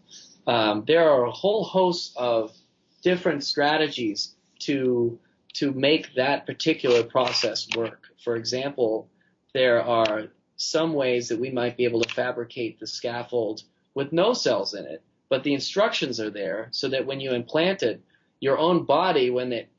Um, 0.45 0.85
there 0.87 1.09
are 1.09 1.25
a 1.25 1.31
whole 1.31 1.65
host 1.65 2.13
of 2.15 2.55
different 3.03 3.43
strategies 3.43 4.33
to 4.59 5.19
to 5.53 5.71
make 5.71 6.13
that 6.13 6.45
particular 6.45 7.03
process 7.03 7.67
work. 7.75 8.03
For 8.23 8.35
example, 8.35 9.09
there 9.53 9.81
are 9.81 10.27
some 10.55 10.93
ways 10.93 11.29
that 11.29 11.39
we 11.39 11.49
might 11.49 11.77
be 11.77 11.85
able 11.85 12.01
to 12.01 12.13
fabricate 12.13 12.79
the 12.79 12.85
scaffold 12.85 13.63
with 13.95 14.13
no 14.13 14.33
cells 14.33 14.75
in 14.75 14.85
it, 14.85 15.01
but 15.29 15.43
the 15.43 15.55
instructions 15.55 16.19
are 16.19 16.29
there 16.29 16.67
so 16.71 16.89
that 16.89 17.07
when 17.07 17.19
you 17.19 17.31
implant 17.31 17.81
it, 17.81 18.01
your 18.39 18.57
own 18.57 18.85
body, 18.85 19.29
when 19.29 19.53
it 19.53 19.69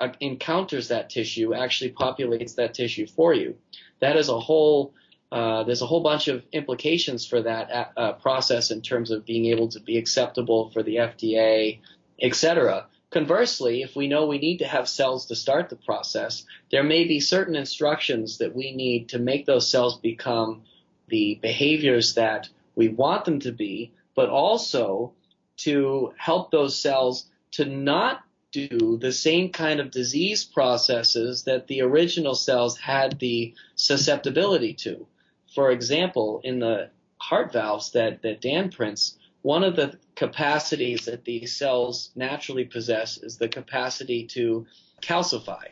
uh, 0.00 0.08
encounters 0.20 0.88
that 0.88 1.10
tissue, 1.10 1.54
actually 1.54 1.90
populates 1.90 2.54
that 2.56 2.74
tissue 2.74 3.06
for 3.06 3.34
you. 3.34 3.56
That 4.00 4.16
is 4.16 4.28
a 4.28 4.38
whole. 4.38 4.94
Uh, 5.30 5.64
there's 5.64 5.82
a 5.82 5.86
whole 5.86 6.02
bunch 6.02 6.28
of 6.28 6.42
implications 6.52 7.26
for 7.26 7.42
that 7.42 7.70
uh, 7.70 8.00
uh 8.00 8.12
process 8.14 8.70
in 8.70 8.80
terms 8.80 9.10
of 9.10 9.26
being 9.26 9.46
able 9.46 9.68
to 9.68 9.80
be 9.80 9.98
acceptable 9.98 10.70
for 10.70 10.82
the 10.82 10.96
FDA, 10.96 11.80
etc. 12.20 12.86
Conversely, 13.10 13.82
if 13.82 13.96
we 13.96 14.06
know 14.06 14.26
we 14.26 14.38
need 14.38 14.58
to 14.58 14.66
have 14.66 14.88
cells 14.88 15.26
to 15.26 15.34
start 15.34 15.70
the 15.70 15.76
process, 15.76 16.44
there 16.70 16.82
may 16.82 17.04
be 17.04 17.20
certain 17.20 17.56
instructions 17.56 18.38
that 18.38 18.54
we 18.54 18.72
need 18.72 19.10
to 19.10 19.18
make 19.18 19.46
those 19.46 19.70
cells 19.70 19.98
become 19.98 20.62
the 21.08 21.38
behaviors 21.40 22.14
that 22.14 22.48
we 22.74 22.88
want 22.88 23.24
them 23.24 23.40
to 23.40 23.52
be, 23.52 23.92
but 24.14 24.28
also 24.28 25.12
to 25.56 26.12
help 26.18 26.50
those 26.50 26.78
cells 26.78 27.26
to 27.52 27.64
not 27.64 28.20
do 28.50 28.98
the 29.00 29.12
same 29.12 29.50
kind 29.50 29.78
of 29.80 29.90
disease 29.90 30.44
processes 30.44 31.44
that 31.44 31.66
the 31.66 31.82
original 31.82 32.34
cells 32.34 32.78
had 32.78 33.18
the 33.18 33.54
susceptibility 33.76 34.72
to. 34.72 35.06
For 35.54 35.70
example, 35.70 36.40
in 36.44 36.58
the 36.58 36.90
heart 37.18 37.52
valves 37.52 37.92
that, 37.92 38.22
that 38.22 38.40
Dan 38.40 38.70
prints, 38.70 39.18
one 39.42 39.64
of 39.64 39.76
the 39.76 39.98
capacities 40.14 41.04
that 41.04 41.24
these 41.24 41.56
cells 41.56 42.10
naturally 42.16 42.64
possess 42.64 43.18
is 43.18 43.36
the 43.36 43.48
capacity 43.48 44.26
to 44.26 44.66
calcify. 45.02 45.64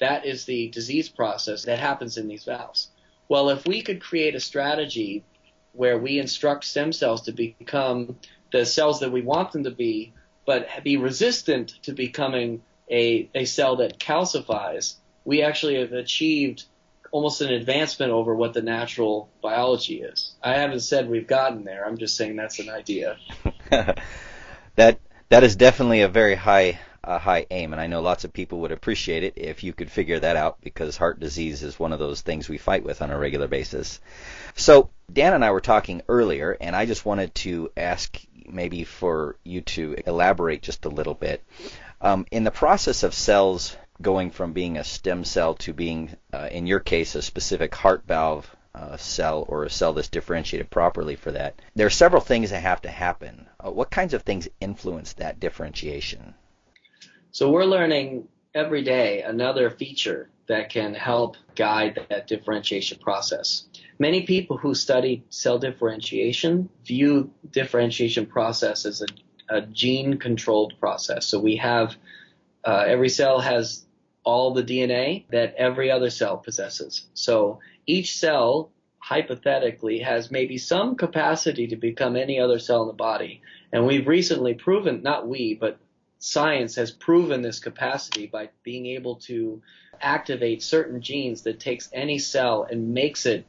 That 0.00 0.26
is 0.26 0.44
the 0.44 0.68
disease 0.68 1.08
process 1.08 1.64
that 1.64 1.78
happens 1.78 2.18
in 2.18 2.28
these 2.28 2.44
valves. 2.44 2.90
Well, 3.28 3.50
if 3.50 3.66
we 3.66 3.82
could 3.82 4.00
create 4.00 4.34
a 4.34 4.40
strategy 4.40 5.24
where 5.72 5.98
we 5.98 6.18
instruct 6.18 6.64
stem 6.64 6.92
cells 6.92 7.22
to 7.22 7.32
become 7.32 8.18
the 8.52 8.64
cells 8.64 9.00
that 9.00 9.12
we 9.12 9.22
want 9.22 9.52
them 9.52 9.64
to 9.64 9.70
be 9.70 10.12
but 10.46 10.68
be 10.82 10.96
resistant 10.96 11.74
to 11.82 11.92
becoming 11.92 12.62
a, 12.90 13.28
a 13.34 13.44
cell 13.44 13.76
that 13.76 13.98
calcifies, 13.98 14.94
we 15.24 15.42
actually 15.42 15.80
have 15.80 15.92
achieved 15.92 16.64
almost 17.10 17.40
an 17.40 17.52
advancement 17.52 18.12
over 18.12 18.34
what 18.34 18.52
the 18.52 18.62
natural 18.62 19.28
biology 19.42 20.00
is. 20.00 20.34
I 20.42 20.54
haven't 20.58 20.80
said 20.80 21.08
we've 21.08 21.26
gotten 21.26 21.64
there. 21.64 21.84
I'm 21.86 21.98
just 21.98 22.16
saying 22.16 22.36
that's 22.36 22.58
an 22.58 22.70
idea. 22.70 23.16
that 23.70 25.00
that 25.28 25.42
is 25.42 25.56
definitely 25.56 26.02
a 26.02 26.08
very 26.08 26.34
high 26.34 26.78
uh, 27.02 27.18
high 27.18 27.46
aim, 27.50 27.72
and 27.72 27.80
I 27.80 27.86
know 27.86 28.02
lots 28.02 28.24
of 28.24 28.32
people 28.32 28.60
would 28.60 28.72
appreciate 28.72 29.22
it 29.22 29.34
if 29.36 29.62
you 29.62 29.72
could 29.72 29.90
figure 29.90 30.18
that 30.18 30.36
out 30.36 30.60
because 30.60 30.96
heart 30.96 31.20
disease 31.20 31.62
is 31.62 31.78
one 31.78 31.92
of 31.92 32.00
those 32.00 32.20
things 32.20 32.48
we 32.48 32.58
fight 32.58 32.82
with 32.82 33.00
on 33.00 33.10
a 33.10 33.18
regular 33.18 33.46
basis. 33.46 34.00
So 34.56 34.90
Dan 35.12 35.32
and 35.32 35.44
I 35.44 35.52
were 35.52 35.60
talking 35.60 36.02
earlier, 36.08 36.56
and 36.60 36.74
I 36.74 36.84
just 36.86 37.04
wanted 37.04 37.34
to 37.36 37.70
ask 37.76 38.20
maybe 38.48 38.84
for 38.84 39.36
you 39.44 39.60
to 39.62 39.96
elaborate 40.06 40.62
just 40.62 40.84
a 40.84 40.90
little 40.90 41.14
bit. 41.14 41.42
Um, 42.00 42.26
in 42.30 42.44
the 42.44 42.50
process 42.50 43.02
of 43.02 43.14
cells 43.14 43.76
going 44.00 44.30
from 44.30 44.52
being 44.52 44.76
a 44.76 44.84
stem 44.84 45.24
cell 45.24 45.54
to 45.54 45.72
being, 45.72 46.16
uh, 46.32 46.48
in 46.50 46.66
your 46.66 46.80
case, 46.80 47.14
a 47.14 47.22
specific 47.22 47.74
heart 47.74 48.04
valve 48.06 48.54
uh, 48.74 48.96
cell 48.96 49.44
or 49.48 49.64
a 49.64 49.70
cell 49.70 49.94
that's 49.94 50.08
differentiated 50.08 50.70
properly 50.70 51.16
for 51.16 51.32
that, 51.32 51.60
there 51.74 51.86
are 51.86 51.90
several 51.90 52.20
things 52.20 52.50
that 52.50 52.62
have 52.62 52.82
to 52.82 52.90
happen. 52.90 53.46
Uh, 53.58 53.70
what 53.70 53.90
kinds 53.90 54.12
of 54.12 54.22
things 54.22 54.48
influence 54.60 55.14
that 55.14 55.40
differentiation? 55.40 56.34
So 57.30 57.50
we're 57.50 57.64
learning 57.64 58.28
every 58.54 58.82
day 58.82 59.22
another 59.22 59.70
feature 59.70 60.30
that 60.48 60.70
can 60.70 60.94
help 60.94 61.36
guide 61.54 62.06
that 62.08 62.26
differentiation 62.26 62.98
process. 62.98 63.64
Many 63.98 64.22
people 64.22 64.56
who 64.56 64.74
study 64.74 65.24
cell 65.30 65.58
differentiation 65.58 66.68
view 66.84 67.30
differentiation 67.50 68.26
process 68.26 68.84
as 68.84 69.02
a, 69.02 69.06
a 69.48 69.62
gene 69.62 70.18
controlled 70.18 70.74
process. 70.78 71.26
So 71.26 71.40
we 71.40 71.56
have 71.56 71.96
uh, 72.64 72.84
every 72.86 73.08
cell 73.08 73.40
has 73.40 73.86
all 74.24 74.52
the 74.52 74.62
DNA 74.62 75.24
that 75.30 75.54
every 75.56 75.90
other 75.90 76.10
cell 76.10 76.36
possesses. 76.36 77.06
So 77.14 77.60
each 77.86 78.18
cell 78.18 78.72
hypothetically 78.98 80.00
has 80.00 80.32
maybe 80.32 80.58
some 80.58 80.96
capacity 80.96 81.68
to 81.68 81.76
become 81.76 82.16
any 82.16 82.40
other 82.40 82.58
cell 82.58 82.82
in 82.82 82.88
the 82.88 82.92
body. 82.92 83.40
And 83.72 83.86
we've 83.86 84.08
recently 84.08 84.54
proven, 84.54 85.02
not 85.02 85.28
we, 85.28 85.54
but 85.54 85.78
science 86.18 86.74
has 86.74 86.90
proven 86.90 87.40
this 87.40 87.60
capacity 87.60 88.26
by 88.26 88.50
being 88.64 88.86
able 88.86 89.16
to 89.16 89.62
activate 90.00 90.62
certain 90.62 91.00
genes 91.00 91.42
that 91.42 91.60
takes 91.60 91.88
any 91.92 92.18
cell 92.18 92.66
and 92.68 92.94
makes 92.94 93.26
it 93.26 93.46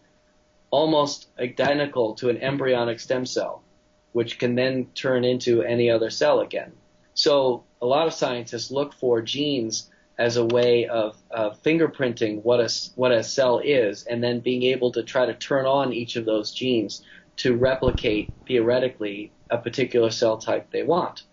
almost 0.69 1.29
identical 1.39 2.15
to 2.15 2.29
an 2.29 2.37
embryonic 2.37 2.99
stem 2.99 3.25
cell, 3.25 3.63
which 4.11 4.39
can 4.39 4.55
then 4.55 4.87
turn 4.93 5.23
into 5.23 5.61
any 5.61 5.89
other 5.89 6.09
cell 6.09 6.39
again. 6.41 6.73
So 7.13 7.63
a 7.81 7.85
lot 7.85 8.07
of 8.07 8.13
scientists 8.13 8.71
look 8.71 8.93
for 8.93 9.21
genes 9.21 9.89
as 10.17 10.37
a 10.37 10.45
way 10.45 10.87
of 10.87 11.15
uh, 11.31 11.51
fingerprinting 11.63 12.43
what 12.43 12.59
a, 12.59 12.69
what 12.95 13.11
a 13.11 13.23
cell 13.23 13.59
is 13.59 14.03
and 14.03 14.23
then 14.23 14.39
being 14.39 14.63
able 14.63 14.91
to 14.91 15.03
try 15.03 15.25
to 15.25 15.33
turn 15.33 15.65
on 15.65 15.93
each 15.93 16.15
of 16.15 16.25
those 16.25 16.51
genes 16.51 17.03
to 17.37 17.55
replicate 17.55 18.31
theoretically 18.47 19.31
a 19.49 19.57
particular 19.57 20.09
cell 20.09 20.37
type 20.37 20.69
they 20.71 20.83
want. 20.83 21.23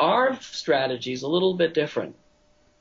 Our 0.00 0.40
strategy 0.40 1.12
is 1.12 1.22
a 1.22 1.28
little 1.28 1.54
bit 1.54 1.74
different. 1.74 2.16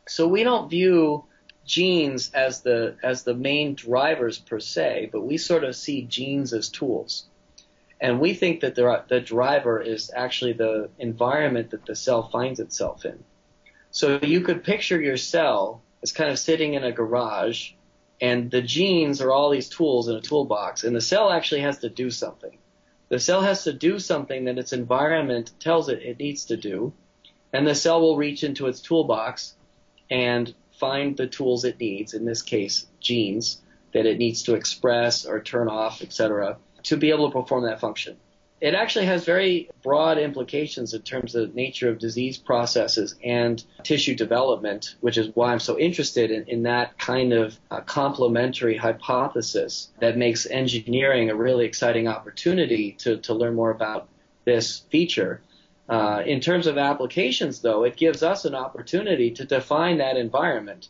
So 0.08 0.28
we 0.28 0.44
don't 0.44 0.70
view 0.70 1.26
genes 1.66 2.32
as 2.34 2.62
the 2.62 2.96
as 3.04 3.24
the 3.24 3.34
main 3.34 3.74
drivers 3.76 4.38
per 4.38 4.60
se, 4.60 5.10
but 5.12 5.22
we 5.22 5.38
sort 5.38 5.64
of 5.64 5.76
see 5.76 6.02
genes 6.02 6.54
as 6.54 6.70
tools. 6.70 7.26
And 8.02 8.20
we 8.20 8.34
think 8.34 8.60
that 8.62 8.76
the, 8.76 9.04
the 9.08 9.22
driver 9.22 9.82
is 9.82 10.12
actually 10.14 10.54
the 10.54 10.90
environment 11.00 11.72
that 11.72 11.86
the 11.86 11.96
cell 11.96 12.28
finds 12.30 12.60
itself 12.60 13.06
in. 13.06 13.24
So 13.92 14.20
you 14.22 14.42
could 14.42 14.66
picture 14.66 15.00
your 15.00 15.16
cell 15.16 15.82
as 16.02 16.12
kind 16.12 16.30
of 16.30 16.38
sitting 16.38 16.74
in 16.74 16.84
a 16.84 16.92
garage, 16.92 17.72
and 18.20 18.52
the 18.52 18.62
genes 18.62 19.22
are 19.22 19.32
all 19.32 19.50
these 19.50 19.70
tools 19.70 20.10
in 20.10 20.16
a 20.16 20.22
toolbox, 20.22 20.84
and 20.84 20.94
the 20.94 21.00
cell 21.00 21.32
actually 21.32 21.62
has 21.62 21.78
to 21.80 21.90
do 21.90 22.12
something. 22.12 22.58
The 23.08 23.20
cell 23.20 23.42
has 23.42 23.64
to 23.64 23.72
do 23.72 24.00
something 24.00 24.46
that 24.46 24.58
its 24.58 24.74
environment 24.74 25.52
tells 25.62 25.88
it 25.88 26.02
it 26.02 26.20
needs 26.20 26.46
to 26.46 26.58
do, 26.58 26.92
and 27.54 27.66
the 27.66 27.76
cell 27.76 28.02
will 28.02 28.18
reach 28.18 28.44
into 28.44 28.68
its 28.68 28.82
toolbox 28.82 29.56
and 30.14 30.54
find 30.80 31.18
the 31.18 31.26
tools 31.26 31.66
it 31.66 31.80
needs, 31.80 32.14
in 32.14 32.24
this 32.24 32.44
case, 32.44 32.86
genes, 33.00 33.62
that 33.94 34.06
it 34.06 34.20
needs 34.20 34.44
to 34.44 34.54
express 34.54 35.26
or 35.26 35.42
turn 35.42 35.68
off, 35.68 36.04
etc., 36.04 36.58
to 36.84 36.98
be 36.98 37.10
able 37.10 37.32
to 37.32 37.42
perform 37.42 37.64
that 37.64 37.80
function. 37.80 38.16
it 38.62 38.76
actually 38.76 39.08
has 39.08 39.26
very 39.26 39.70
broad 39.82 40.18
implications 40.18 40.94
in 40.94 41.02
terms 41.02 41.36
of 41.36 41.50
the 41.50 41.56
nature 41.56 41.90
of 41.90 41.98
disease 41.98 42.38
processes 42.38 43.16
and 43.24 43.64
tissue 43.84 44.16
development, 44.16 44.96
which 45.02 45.18
is 45.18 45.36
why 45.36 45.52
I'm 45.52 45.60
so 45.60 45.78
interested 45.78 46.32
in, 46.32 46.44
in 46.48 46.64
that 46.64 46.98
kind 46.98 47.34
of 47.34 47.58
uh, 47.72 47.82
complementary 47.82 48.78
hypothesis 48.78 49.90
that 50.00 50.16
makes 50.16 50.46
engineering 50.46 51.30
a 51.30 51.36
really 51.36 51.66
exciting 51.66 52.08
opportunity 52.08 52.94
to, 53.00 53.18
to 53.18 53.34
learn 53.34 53.56
more 53.56 53.72
about 53.72 54.08
this 54.46 54.80
feature. 54.92 55.42
Uh, 55.90 56.24
in 56.26 56.40
terms 56.40 56.68
of 56.68 56.78
applications, 56.78 57.62
though, 57.62 57.84
it 57.84 57.98
gives 57.98 58.24
us 58.24 58.46
an 58.46 58.56
opportunity 58.56 59.32
to 59.32 59.46
define 59.46 59.98
that 59.98 60.18
environment 60.18 60.90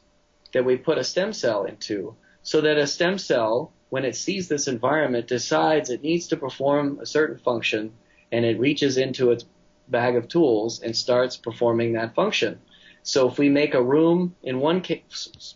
that 0.53 0.65
we 0.65 0.77
put 0.77 0.97
a 0.97 1.03
stem 1.03 1.33
cell 1.33 1.63
into 1.65 2.15
so 2.43 2.61
that 2.61 2.77
a 2.77 2.85
stem 2.85 3.17
cell 3.17 3.73
when 3.93 4.05
it 4.05 4.15
sees 4.15 4.47
this 4.47 4.67
environment, 4.67 5.27
decides 5.27 5.91
it 5.91 6.01
needs 6.01 6.25
to 6.25 6.35
perform 6.35 6.97
a 6.99 7.05
certain 7.05 7.37
function, 7.37 7.93
and 8.31 8.43
it 8.43 8.59
reaches 8.59 8.97
into 8.97 9.29
its 9.29 9.45
bag 9.87 10.15
of 10.15 10.27
tools 10.27 10.81
and 10.81 10.97
starts 10.97 11.37
performing 11.37 11.93
that 11.93 12.15
function. 12.15 12.59
So 13.03 13.29
if 13.29 13.37
we 13.37 13.49
make 13.49 13.75
a 13.75 13.83
room 13.83 14.35
in 14.41 14.59
one 14.59 14.83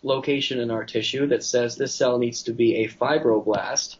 location 0.03 0.60
in 0.60 0.70
our 0.70 0.86
tissue 0.86 1.25
that 1.29 1.44
says 1.44 1.77
this 1.77 1.96
cell 1.96 2.20
needs 2.20 2.44
to 2.44 2.53
be 2.53 2.75
a 2.75 2.89
fibroblast, 2.89 3.98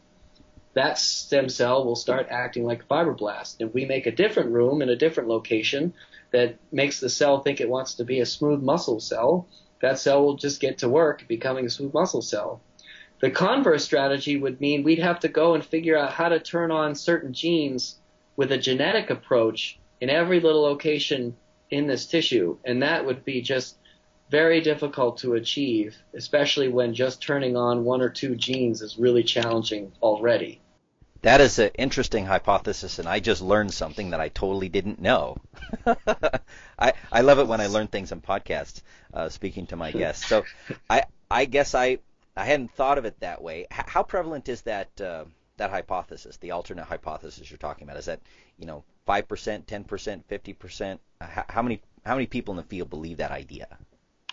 that 0.78 1.00
stem 1.00 1.50
cell 1.50 1.86
will 1.86 1.96
start 1.96 2.28
acting 2.30 2.64
like 2.64 2.84
a 2.84 2.86
fibroblast. 2.86 3.56
If 3.60 3.74
we 3.74 3.86
make 3.86 4.06
a 4.06 4.12
different 4.12 4.52
room 4.52 4.82
in 4.82 4.90
a 4.90 4.96
different 4.96 5.30
location 5.30 5.94
that 6.32 6.58
makes 6.72 7.00
the 7.00 7.10
cell 7.10 7.40
think 7.40 7.60
it 7.60 7.70
wants 7.70 7.96
to 7.96 8.06
be 8.06 8.20
a 8.20 8.26
smooth 8.26 8.62
muscle 8.62 9.00
cell, 9.00 9.48
that 9.82 9.98
cell 9.98 10.24
will 10.24 10.36
just 10.36 10.62
get 10.62 10.80
to 10.80 10.90
work 10.90 11.28
becoming 11.28 11.66
a 11.66 11.70
smooth 11.70 11.94
muscle 11.94 12.22
cell. 12.22 12.62
The 13.22 13.32
converse 13.32 13.84
strategy 13.84 14.38
would 14.38 14.62
mean 14.62 14.84
we'd 14.84 15.00
have 15.00 15.20
to 15.22 15.28
go 15.28 15.56
and 15.56 15.66
figure 15.66 15.98
out 15.98 16.14
how 16.14 16.30
to 16.30 16.40
turn 16.40 16.70
on 16.70 16.94
certain 16.94 17.34
genes 17.34 17.96
with 18.36 18.52
a 18.52 18.58
genetic 18.58 19.10
approach 19.10 19.80
in 20.00 20.12
every 20.12 20.40
little 20.40 20.62
location 20.62 21.36
in 21.72 21.88
this 21.88 22.06
tissue, 22.06 22.58
and 22.64 22.84
that 22.84 23.06
would 23.06 23.26
be 23.26 23.42
just 23.42 23.78
very 24.30 24.62
difficult 24.62 25.18
to 25.18 25.34
achieve, 25.34 25.96
especially 26.14 26.68
when 26.68 26.94
just 26.94 27.22
turning 27.22 27.56
on 27.56 27.84
one 27.84 28.02
or 28.02 28.10
two 28.10 28.36
genes 28.36 28.82
is 28.82 29.00
really 29.00 29.24
challenging 29.24 29.92
already. 30.02 30.62
That 31.22 31.42
is 31.42 31.58
an 31.60 31.72
interesting 31.78 32.26
hypothesis, 32.26 33.00
and 33.00 33.08
I 33.08 33.20
just 33.20 33.42
learned 33.42 33.74
something 33.74 34.12
that 34.12 34.20
I 34.20 34.30
totally 34.30 34.70
didn't 34.70 35.02
know. 35.02 35.38
I 36.80 36.94
I 37.12 37.22
love 37.22 37.40
it 37.40 37.48
when 37.48 37.62
I 37.62 37.68
learn 37.68 37.88
things 37.88 38.12
on 38.12 38.22
podcasts, 38.22 38.82
uh, 39.14 39.30
speaking 39.30 39.68
to 39.68 39.76
my 39.76 39.92
guests. 39.92 40.28
So 40.28 40.46
I 40.90 41.04
I 41.30 41.46
guess 41.46 41.74
I 41.74 42.00
I 42.36 42.46
hadn't 42.46 42.72
thought 42.72 42.98
of 42.98 43.06
it 43.06 43.20
that 43.22 43.42
way. 43.42 43.62
H- 43.72 43.86
how 43.88 44.04
prevalent 44.04 44.48
is 44.48 44.62
that 44.64 45.02
uh, 45.02 45.26
that 45.58 45.72
hypothesis, 45.72 46.38
the 46.38 46.52
alternate 46.52 46.86
hypothesis 46.86 47.50
you're 47.50 47.58
talking 47.58 47.86
about? 47.86 47.98
Is 47.98 48.06
that 48.06 48.22
you 48.58 48.68
know 48.68 48.84
five 49.06 49.28
percent, 49.28 49.68
ten 49.68 49.84
percent, 49.84 50.26
fifty 50.28 50.54
percent? 50.54 51.02
How 51.20 51.64
many 51.64 51.82
how 52.06 52.14
many 52.14 52.28
people 52.28 52.54
in 52.54 52.58
the 52.58 52.64
field 52.64 52.90
believe 52.90 53.18
that 53.18 53.32
idea? 53.32 53.68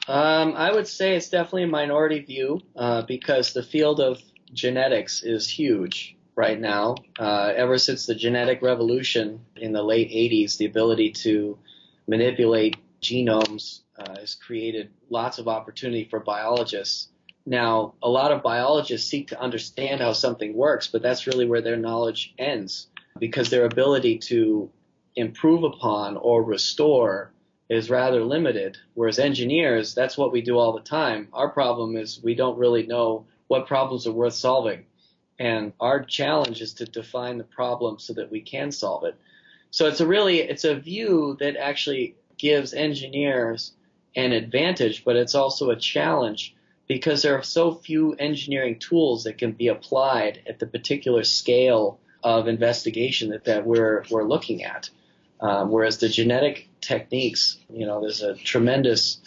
Um, 0.07 0.55
I 0.55 0.71
would 0.71 0.87
say 0.87 1.17
it's 1.17 1.31
definitely 1.31 1.63
a 1.63 1.69
minority 1.69 2.21
view 2.21 2.61
uh, 2.77 3.03
because 3.03 3.55
the 3.55 3.63
field 3.63 4.01
of 4.01 4.21
genetics 4.53 5.23
is 5.23 5.49
huge 5.49 6.14
right 6.37 6.61
now. 6.61 6.97
Uh, 7.19 7.53
ever 7.55 7.79
since 7.79 8.07
the 8.07 8.15
genetic 8.15 8.63
revolution 8.63 9.41
in 9.57 9.73
the 9.73 9.83
late 9.83 10.11
80s, 10.11 10.57
the 10.57 10.67
ability 10.67 11.13
to 11.13 11.59
manipulate 12.07 12.77
genomes 13.01 13.81
uh, 13.99 14.19
has 14.19 14.35
created 14.35 14.91
lots 15.11 15.39
of 15.39 15.49
opportunity 15.49 16.05
for 16.05 16.21
biologists 16.21 17.09
now, 17.47 17.95
a 18.03 18.09
lot 18.09 18.33
of 18.33 18.43
biologists 18.43 19.09
seek 19.09 19.29
to 19.29 19.41
understand 19.41 20.01
how 20.01 20.15
something 20.15 20.55
works, 20.55 20.87
but 20.87 21.03
that's 21.03 21.27
really 21.27 21.47
where 21.47 21.61
their 21.61 21.77
knowledge 21.77 22.35
ends 22.39 22.89
because 23.19 23.51
their 23.51 23.67
ability 23.67 24.19
to 24.19 24.71
improve 25.15 25.63
upon 25.63 26.17
or 26.17 26.43
restore 26.43 27.33
is 27.69 27.91
rather 27.91 28.25
limited. 28.25 28.79
Whereas 28.95 29.19
engineers, 29.19 29.95
that's 29.95 30.17
what 30.17 30.33
we 30.33 30.41
do 30.41 30.59
all 30.59 30.73
the 30.73 30.81
time. 30.81 31.29
Our 31.33 31.51
problem 31.51 31.97
is 31.97 32.23
we 32.23 32.35
don't 32.35 32.59
really 32.59 32.87
know 32.87 33.27
what 33.47 33.67
problems 33.67 34.07
are 34.07 34.13
worth 34.13 34.35
solving. 34.35 34.87
And 35.39 35.73
our 35.81 36.05
challenge 36.05 36.61
is 36.61 36.75
to 36.75 36.85
define 36.85 37.39
the 37.39 37.45
problem 37.45 37.99
so 37.99 38.13
that 38.15 38.31
we 38.31 38.41
can 38.41 38.71
solve 38.71 39.05
it. 39.05 39.17
So 39.71 39.89
it's 39.89 40.01
a 40.01 40.07
really, 40.07 40.39
it's 40.39 40.65
a 40.65 40.77
view 40.77 41.37
that 41.41 41.57
actually 41.57 42.15
gives 42.39 42.73
engineers 42.73 43.73
an 44.15 44.33
advantage, 44.33 45.05
but 45.05 45.17
it's 45.17 45.35
also 45.35 45.71
a 45.71 45.77
challenge 45.77 46.55
because 46.87 47.23
there 47.23 47.37
are 47.37 47.43
so 47.43 47.75
few 47.75 48.15
engineering 48.15 48.79
tools 48.79 49.25
that 49.25 49.39
can 49.39 49.53
be 49.53 49.69
applied 49.69 50.43
at 50.47 50.59
the 50.59 50.67
particular 50.67 51.25
scale 51.25 51.99
of 52.23 52.47
investigation 52.47 53.31
that, 53.31 53.45
that 53.45 53.67
we're, 53.67 54.05
we're 54.11 54.25
looking 54.25 54.63
at. 54.65 54.91
Um, 55.41 55.71
whereas 55.71 55.99
the 55.99 56.09
genetic 56.09 56.69
techniques, 56.81 57.59
you 57.69 57.87
know, 57.87 58.01
there's 58.01 58.23
a 58.23 58.35
tremendous 58.35 59.19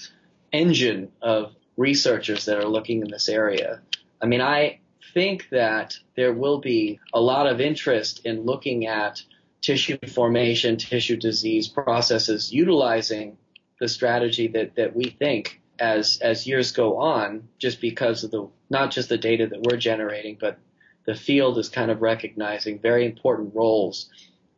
engine 0.52 1.12
of 1.22 1.54
researchers 1.76 2.46
that 2.46 2.58
are 2.58 2.68
looking 2.68 3.02
in 3.02 3.10
this 3.10 3.30
area. 3.30 3.82
I 4.22 4.26
mean, 4.26 4.42
I 4.42 4.80
think 5.18 5.50
that 5.50 5.96
there 6.16 6.32
will 6.32 6.60
be 6.60 7.00
a 7.12 7.20
lot 7.20 7.48
of 7.48 7.60
interest 7.60 8.22
in 8.24 8.46
looking 8.46 8.86
at 8.86 9.20
tissue 9.62 9.98
formation, 10.14 10.78
tissue 10.78 11.18
disease 11.18 11.68
processes 11.68 12.54
utilizing 12.54 13.36
the 13.80 13.88
strategy 13.88 14.48
that, 14.48 14.76
that 14.76 14.96
we 14.96 15.06
think 15.06 15.60
as 15.80 16.20
as 16.22 16.46
years 16.46 16.72
go 16.72 17.00
on, 17.00 17.48
just 17.58 17.82
because 17.82 18.24
of 18.24 18.30
the 18.30 18.48
not 18.70 18.92
just 18.92 19.10
the 19.10 19.18
data 19.18 19.48
that 19.48 19.64
we're 19.64 19.78
generating, 19.78 20.38
but 20.40 20.60
the 21.08 21.16
field 21.16 21.58
is 21.58 21.68
kind 21.68 21.90
of 21.90 22.04
recognizing 22.04 22.78
very 22.80 23.04
important 23.04 23.56
roles 23.56 24.12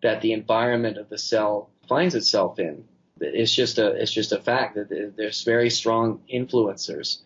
that 0.03 0.19
the 0.19 0.33
environment 0.33 0.97
of 0.97 1.07
the 1.07 1.17
cell 1.17 1.69
finds 1.87 2.15
itself 2.15 2.59
in. 2.59 2.83
It's 3.21 3.55
just 3.55 3.79
a 3.79 3.91
it's 3.91 4.11
just 4.11 4.33
a 4.33 4.41
fact 4.41 4.75
that 4.75 5.13
there's 5.15 5.43
very 5.43 5.69
strong 5.69 6.19
influencers. 6.29 7.19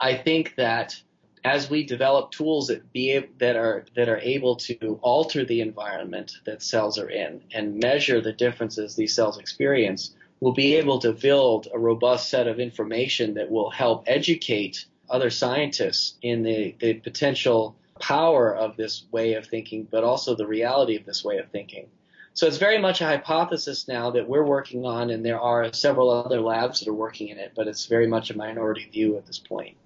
I 0.00 0.16
think 0.16 0.56
that 0.56 1.00
as 1.44 1.68
we 1.68 1.84
develop 1.84 2.30
tools 2.30 2.68
that 2.68 2.92
be 2.92 3.20
that 3.38 3.56
are 3.56 3.84
that 3.96 4.08
are 4.08 4.18
able 4.18 4.56
to 4.56 4.98
alter 5.02 5.44
the 5.44 5.60
environment 5.60 6.32
that 6.46 6.62
cells 6.62 6.98
are 6.98 7.10
in 7.10 7.42
and 7.52 7.80
measure 7.80 8.20
the 8.20 8.32
differences 8.32 8.94
these 8.94 9.14
cells 9.14 9.38
experience, 9.38 10.14
we'll 10.40 10.52
be 10.52 10.76
able 10.76 10.98
to 11.00 11.12
build 11.12 11.68
a 11.72 11.78
robust 11.78 12.28
set 12.28 12.46
of 12.46 12.60
information 12.60 13.34
that 13.34 13.50
will 13.50 13.70
help 13.70 14.04
educate 14.06 14.86
other 15.10 15.30
scientists 15.30 16.14
in 16.22 16.42
the, 16.42 16.74
the 16.80 16.94
potential 16.94 17.76
power 18.00 18.54
of 18.54 18.76
this 18.76 19.04
way 19.12 19.34
of 19.34 19.46
thinking, 19.46 19.86
but 19.90 20.04
also 20.04 20.34
the 20.34 20.46
reality 20.46 20.96
of 20.96 21.04
this 21.04 21.24
way 21.24 21.38
of 21.38 21.48
thinking. 21.50 21.86
So 22.34 22.46
it's 22.46 22.56
very 22.56 22.78
much 22.78 23.00
a 23.02 23.06
hypothesis 23.06 23.86
now 23.86 24.10
that 24.12 24.26
we're 24.26 24.44
working 24.44 24.86
on, 24.86 25.10
and 25.10 25.24
there 25.24 25.38
are 25.38 25.70
several 25.74 26.10
other 26.10 26.40
labs 26.40 26.80
that 26.80 26.88
are 26.88 26.94
working 26.94 27.28
in 27.28 27.38
it, 27.38 27.52
but 27.54 27.68
it's 27.68 27.86
very 27.86 28.06
much 28.06 28.30
a 28.30 28.36
minority 28.36 28.88
view 28.90 29.18
at 29.18 29.26
this 29.26 29.38
point. 29.38 29.76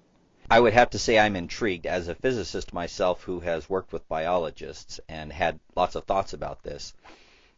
I 0.49 0.61
would 0.61 0.73
have 0.73 0.91
to 0.91 0.99
say 0.99 1.19
I'm 1.19 1.35
intrigued 1.35 1.85
as 1.85 2.07
a 2.07 2.15
physicist 2.15 2.73
myself 2.73 3.23
who 3.23 3.41
has 3.41 3.69
worked 3.69 3.91
with 3.91 4.07
biologists 4.07 4.99
and 5.09 5.31
had 5.33 5.59
lots 5.75 5.95
of 5.95 6.05
thoughts 6.05 6.31
about 6.31 6.63
this. 6.63 6.93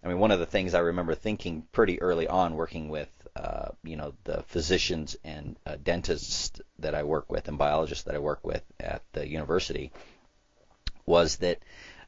I 0.04 0.08
mean, 0.08 0.18
one 0.18 0.32
of 0.32 0.40
the 0.40 0.48
things 0.48 0.74
I 0.74 0.80
remember 0.80 1.14
thinking 1.14 1.68
pretty 1.72 2.02
early 2.02 2.28
on, 2.28 2.56
working 2.56 2.90
with 2.90 3.10
uh, 3.36 3.70
you 3.84 3.96
know 3.96 4.14
the 4.24 4.42
physicians 4.44 5.16
and 5.24 5.56
uh, 5.68 5.78
dentists 5.84 6.62
that 6.80 6.96
I 6.96 7.04
work 7.04 7.32
with 7.32 7.48
and 7.48 7.60
biologists 7.60 8.06
that 8.06 8.16
I 8.16 8.20
work 8.20 8.40
with 8.44 8.64
at 8.80 9.04
the 9.14 9.28
university, 9.28 9.92
was 11.06 11.36
that 11.38 11.60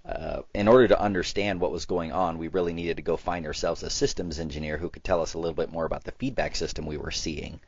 uh, 0.03 0.41
in 0.55 0.67
order 0.67 0.87
to 0.87 0.99
understand 0.99 1.59
what 1.59 1.71
was 1.71 1.85
going 1.85 2.11
on, 2.11 2.39
we 2.39 2.47
really 2.47 2.73
needed 2.73 2.97
to 2.97 3.03
go 3.03 3.17
find 3.17 3.45
ourselves 3.45 3.83
a 3.83 3.89
systems 3.89 4.39
engineer 4.39 4.77
who 4.77 4.89
could 4.89 5.03
tell 5.03 5.21
us 5.21 5.35
a 5.35 5.37
little 5.37 5.53
bit 5.53 5.71
more 5.71 5.85
about 5.85 6.05
the 6.05 6.11
feedback 6.13 6.55
system 6.55 6.87
we 6.87 6.97
were 6.97 7.11
seeing. 7.11 7.59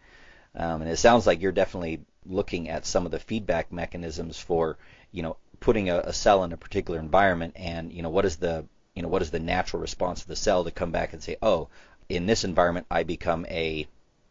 Um, 0.56 0.82
and 0.82 0.90
it 0.90 0.98
sounds 0.98 1.28
like 1.28 1.42
you're 1.42 1.52
definitely 1.52 2.02
looking 2.26 2.70
at 2.70 2.86
some 2.86 3.06
of 3.06 3.12
the 3.12 3.20
feedback 3.20 3.72
mechanisms 3.72 4.40
for, 4.40 4.78
you 5.12 5.24
know, 5.24 5.38
putting 5.60 5.90
a, 5.90 6.00
a 6.00 6.14
cell 6.14 6.44
in 6.44 6.52
a 6.52 6.58
particular 6.58 7.00
environment 7.00 7.54
and, 7.56 7.92
you 7.92 8.02
know, 8.02 8.10
what 8.10 8.26
is 8.26 8.38
the 8.38 8.66
you 8.96 9.02
know, 9.02 9.08
what 9.08 9.22
is 9.24 9.32
the 9.32 9.40
natural 9.40 9.82
response 9.82 10.22
of 10.22 10.28
the 10.28 10.36
cell 10.36 10.64
to 10.64 10.72
come 10.72 10.92
back 10.92 11.14
and 11.14 11.24
say, 11.24 11.36
oh, 11.42 11.68
in 12.10 12.26
this 12.26 12.44
environment 12.44 12.86
I 12.92 13.04
become 13.04 13.46
a, 13.48 13.88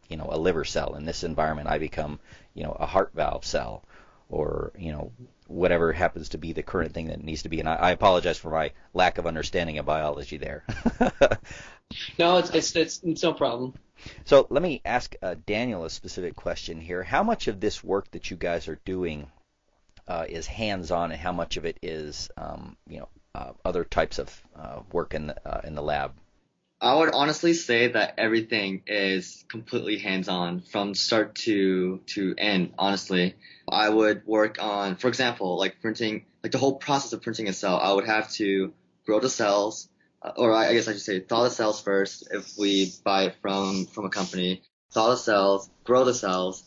you 0.09 0.17
know, 0.17 0.29
a 0.31 0.37
liver 0.37 0.63
cell. 0.63 0.95
In 0.95 1.05
this 1.05 1.23
environment 1.23 1.67
I 1.67 1.79
become, 1.79 2.19
you 2.53 2.63
know, 2.63 2.75
a 2.79 2.85
heart 2.85 3.11
valve 3.13 3.45
cell, 3.45 3.83
or 4.29 4.71
you 4.77 4.91
know, 4.91 5.11
whatever 5.47 5.91
happens 5.91 6.29
to 6.29 6.37
be 6.37 6.53
the 6.53 6.63
current 6.63 6.93
thing 6.93 7.07
that 7.07 7.23
needs 7.23 7.43
to 7.43 7.49
be. 7.49 7.59
And 7.59 7.69
I, 7.69 7.75
I 7.75 7.91
apologize 7.91 8.37
for 8.37 8.49
my 8.49 8.71
lack 8.93 9.17
of 9.17 9.27
understanding 9.27 9.77
of 9.77 9.85
biology 9.85 10.37
there. 10.37 10.63
no, 12.19 12.37
it's, 12.37 12.49
it's 12.51 12.75
it's 12.75 13.01
it's 13.03 13.23
no 13.23 13.33
problem. 13.33 13.73
So 14.25 14.47
let 14.49 14.61
me 14.61 14.81
ask 14.85 15.15
uh, 15.21 15.35
Daniel 15.45 15.85
a 15.85 15.89
specific 15.89 16.35
question 16.35 16.79
here. 16.79 17.03
How 17.03 17.23
much 17.23 17.47
of 17.47 17.59
this 17.59 17.83
work 17.83 18.11
that 18.11 18.31
you 18.31 18.37
guys 18.37 18.67
are 18.67 18.79
doing 18.85 19.27
uh, 20.07 20.25
is 20.27 20.47
hands-on, 20.47 21.11
and 21.11 21.19
how 21.19 21.31
much 21.31 21.57
of 21.57 21.65
it 21.65 21.77
is, 21.81 22.29
um, 22.37 22.75
you 22.87 22.99
know, 22.99 23.09
uh, 23.35 23.51
other 23.63 23.83
types 23.83 24.19
of 24.19 24.43
uh, 24.55 24.79
work 24.91 25.13
in 25.13 25.27
the, 25.27 25.47
uh, 25.47 25.61
in 25.63 25.75
the 25.75 25.81
lab? 25.81 26.13
I 26.81 26.95
would 26.95 27.13
honestly 27.13 27.53
say 27.53 27.87
that 27.93 28.15
everything 28.17 28.83
is 28.87 29.45
completely 29.47 29.99
hands-on 29.99 30.59
from 30.59 30.93
start 30.95 31.35
to 31.35 32.01
to 32.07 32.35
end. 32.37 32.73
Honestly, 32.77 33.35
I 33.69 33.87
would 33.87 34.27
work 34.27 34.61
on, 34.61 34.97
for 34.97 35.07
example, 35.07 35.57
like 35.57 35.79
printing, 35.81 36.25
like 36.43 36.51
the 36.51 36.57
whole 36.57 36.75
process 36.75 37.13
of 37.13 37.21
printing 37.21 37.47
a 37.47 37.53
cell. 37.53 37.79
I 37.79 37.93
would 37.93 38.05
have 38.05 38.29
to 38.33 38.73
grow 39.05 39.21
the 39.21 39.29
cells, 39.29 39.87
or 40.35 40.53
I 40.53 40.73
guess 40.73 40.87
I 40.87 40.93
should 40.93 41.01
say 41.01 41.19
thaw 41.19 41.43
the 41.43 41.49
cells 41.49 41.81
first 41.81 42.27
if 42.31 42.57
we 42.57 42.91
buy 43.03 43.23
it 43.25 43.35
from 43.41 43.85
from 43.87 44.05
a 44.05 44.09
company. 44.09 44.61
Thaw 44.91 45.09
the 45.09 45.17
cells, 45.17 45.69
grow 45.83 46.03
the 46.05 46.13
cells, 46.13 46.63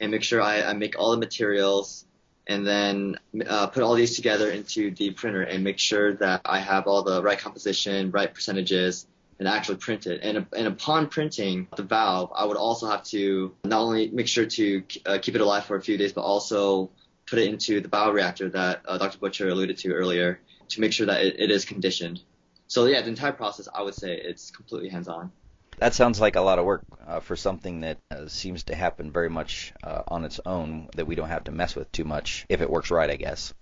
and 0.00 0.10
make 0.10 0.22
sure 0.22 0.40
I, 0.40 0.62
I 0.62 0.72
make 0.74 0.98
all 0.98 1.10
the 1.10 1.18
materials 1.18 2.06
and 2.46 2.66
then 2.66 3.16
uh, 3.46 3.66
put 3.68 3.82
all 3.82 3.94
these 3.94 4.16
together 4.16 4.50
into 4.50 4.90
the 4.90 5.10
printer 5.10 5.42
and 5.42 5.64
make 5.64 5.78
sure 5.78 6.14
that 6.14 6.42
I 6.44 6.58
have 6.60 6.86
all 6.86 7.02
the 7.02 7.22
right 7.22 7.38
composition, 7.38 8.10
right 8.10 8.32
percentages, 8.32 9.06
and 9.38 9.48
actually 9.48 9.78
print 9.78 10.06
it. 10.06 10.20
And, 10.22 10.46
and 10.56 10.66
upon 10.66 11.08
printing 11.08 11.68
the 11.74 11.82
valve, 11.82 12.32
I 12.34 12.44
would 12.44 12.56
also 12.56 12.86
have 12.86 13.02
to 13.04 13.54
not 13.64 13.80
only 13.80 14.08
make 14.08 14.28
sure 14.28 14.46
to 14.46 14.82
uh, 15.06 15.18
keep 15.20 15.34
it 15.34 15.40
alive 15.40 15.64
for 15.64 15.76
a 15.76 15.82
few 15.82 15.96
days, 15.96 16.12
but 16.12 16.20
also 16.20 16.90
put 17.26 17.38
it 17.38 17.48
into 17.48 17.80
the 17.80 17.88
bioreactor 17.88 18.52
that 18.52 18.82
uh, 18.86 18.98
Dr. 18.98 19.18
Butcher 19.18 19.48
alluded 19.48 19.78
to 19.78 19.92
earlier 19.92 20.40
to 20.68 20.80
make 20.80 20.92
sure 20.92 21.06
that 21.06 21.24
it, 21.24 21.40
it 21.40 21.50
is 21.50 21.64
conditioned. 21.64 22.20
So 22.74 22.86
yeah, 22.86 23.02
the 23.02 23.08
entire 23.08 23.30
process, 23.30 23.68
I 23.72 23.82
would 23.82 23.94
say 23.94 24.16
it's 24.16 24.50
completely 24.50 24.88
hands-on. 24.88 25.30
That 25.78 25.94
sounds 25.94 26.20
like 26.20 26.34
a 26.34 26.40
lot 26.40 26.58
of 26.58 26.64
work 26.64 26.82
uh, 27.06 27.20
for 27.20 27.36
something 27.36 27.82
that 27.82 27.98
uh, 28.10 28.26
seems 28.26 28.64
to 28.64 28.74
happen 28.74 29.12
very 29.12 29.30
much 29.30 29.72
uh, 29.84 30.02
on 30.08 30.24
its 30.24 30.40
own 30.44 30.88
that 30.96 31.06
we 31.06 31.14
don't 31.14 31.28
have 31.28 31.44
to 31.44 31.52
mess 31.52 31.76
with 31.76 31.92
too 31.92 32.02
much 32.02 32.46
if 32.48 32.60
it 32.60 32.68
works 32.68 32.90
right, 32.90 33.08
I 33.08 33.14
guess. 33.14 33.54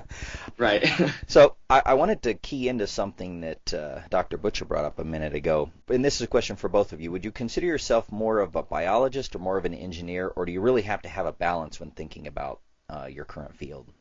right. 0.56 0.90
so 1.26 1.56
I, 1.68 1.82
I, 1.84 1.94
wanted 1.94 2.22
to 2.22 2.32
key 2.32 2.70
into 2.70 2.86
something 2.86 3.42
that 3.42 3.74
uh, 3.74 4.00
Dr. 4.08 4.38
Butcher 4.38 4.64
brought 4.64 4.86
up 4.86 4.98
a 4.98 5.04
minute 5.04 5.34
ago, 5.34 5.70
and 5.88 6.02
this 6.02 6.14
is 6.16 6.22
a 6.22 6.26
question 6.26 6.56
for 6.56 6.70
both 6.70 6.94
of 6.94 7.02
you. 7.02 7.12
Would 7.12 7.26
you 7.26 7.32
consider 7.32 7.66
yourself 7.66 8.10
more 8.10 8.38
of 8.38 8.56
a 8.56 8.62
biologist 8.62 9.36
or 9.36 9.40
more 9.40 9.58
of 9.58 9.66
an 9.66 9.74
engineer, 9.74 10.28
or 10.28 10.46
do 10.46 10.52
you 10.52 10.62
really 10.62 10.82
have 10.82 11.02
to 11.02 11.10
have 11.10 11.26
a 11.26 11.32
balance 11.32 11.80
when 11.80 11.90
thinking 11.90 12.26
about 12.26 12.62
uh, 12.88 13.08
your 13.10 13.26
current 13.26 13.56
field? 13.56 13.92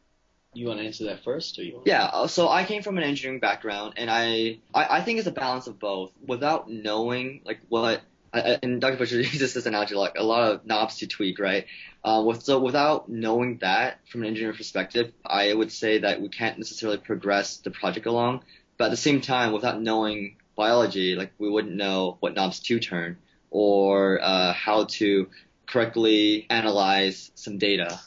You 0.54 0.68
want 0.68 0.80
to 0.80 0.86
answer 0.86 1.06
that 1.06 1.24
first, 1.24 1.58
or 1.60 1.64
you? 1.64 1.74
Want 1.76 1.88
yeah. 1.88 2.06
Uh, 2.06 2.28
so 2.28 2.50
I 2.50 2.64
came 2.64 2.84
from 2.84 2.98
an 2.98 3.04
engineering 3.04 3.40
background, 3.40 3.94
and 3.98 4.10
I, 4.10 4.60
I, 4.74 4.98
I 4.98 5.02
think 5.02 5.20
it's 5.20 5.28
a 5.28 5.32
balance 5.32 5.68
of 5.68 5.80
both. 5.80 6.12
Without 6.26 6.70
knowing 6.70 7.42
like 7.46 7.60
what, 7.70 8.02
and 8.34 8.82
Dr. 8.82 8.98
Butcher 8.98 9.18
uses 9.22 9.54
this 9.54 9.66
analogy 9.66 9.96
like 9.96 10.16
a 10.18 10.24
lot 10.24 10.52
of 10.52 10.66
knobs 10.66 10.98
to 10.98 11.08
tweak, 11.08 11.40
right? 11.40 11.66
Uh, 12.04 12.24
with, 12.26 12.44
so 12.44 12.60
without 12.60 13.10
knowing 13.10 13.58
that 13.60 14.00
from 14.08 14.22
an 14.22 14.28
engineering 14.28 14.58
perspective, 14.58 15.12
I 15.26 15.54
would 15.54 15.72
say 15.72 16.00
that 16.00 16.22
we 16.22 16.30
can't 16.30 16.58
necessarily 16.58 16.98
progress 16.98 17.58
the 17.58 17.72
project 17.72 18.06
along. 18.06 18.44
But 18.78 18.86
at 18.86 18.92
the 18.92 18.98
same 18.98 19.22
time, 19.22 19.54
without 19.54 19.82
knowing 19.82 20.38
biology, 20.56 21.16
like 21.16 21.34
we 21.38 21.50
wouldn't 21.50 21.76
know 21.76 22.18
what 22.20 22.36
knobs 22.36 22.60
to 22.60 22.80
turn 22.80 23.18
or 23.50 24.20
uh, 24.22 24.54
how 24.54 24.86
to 24.86 25.30
correctly 25.68 26.46
analyze 26.50 27.32
some 27.36 27.58
data 27.58 28.00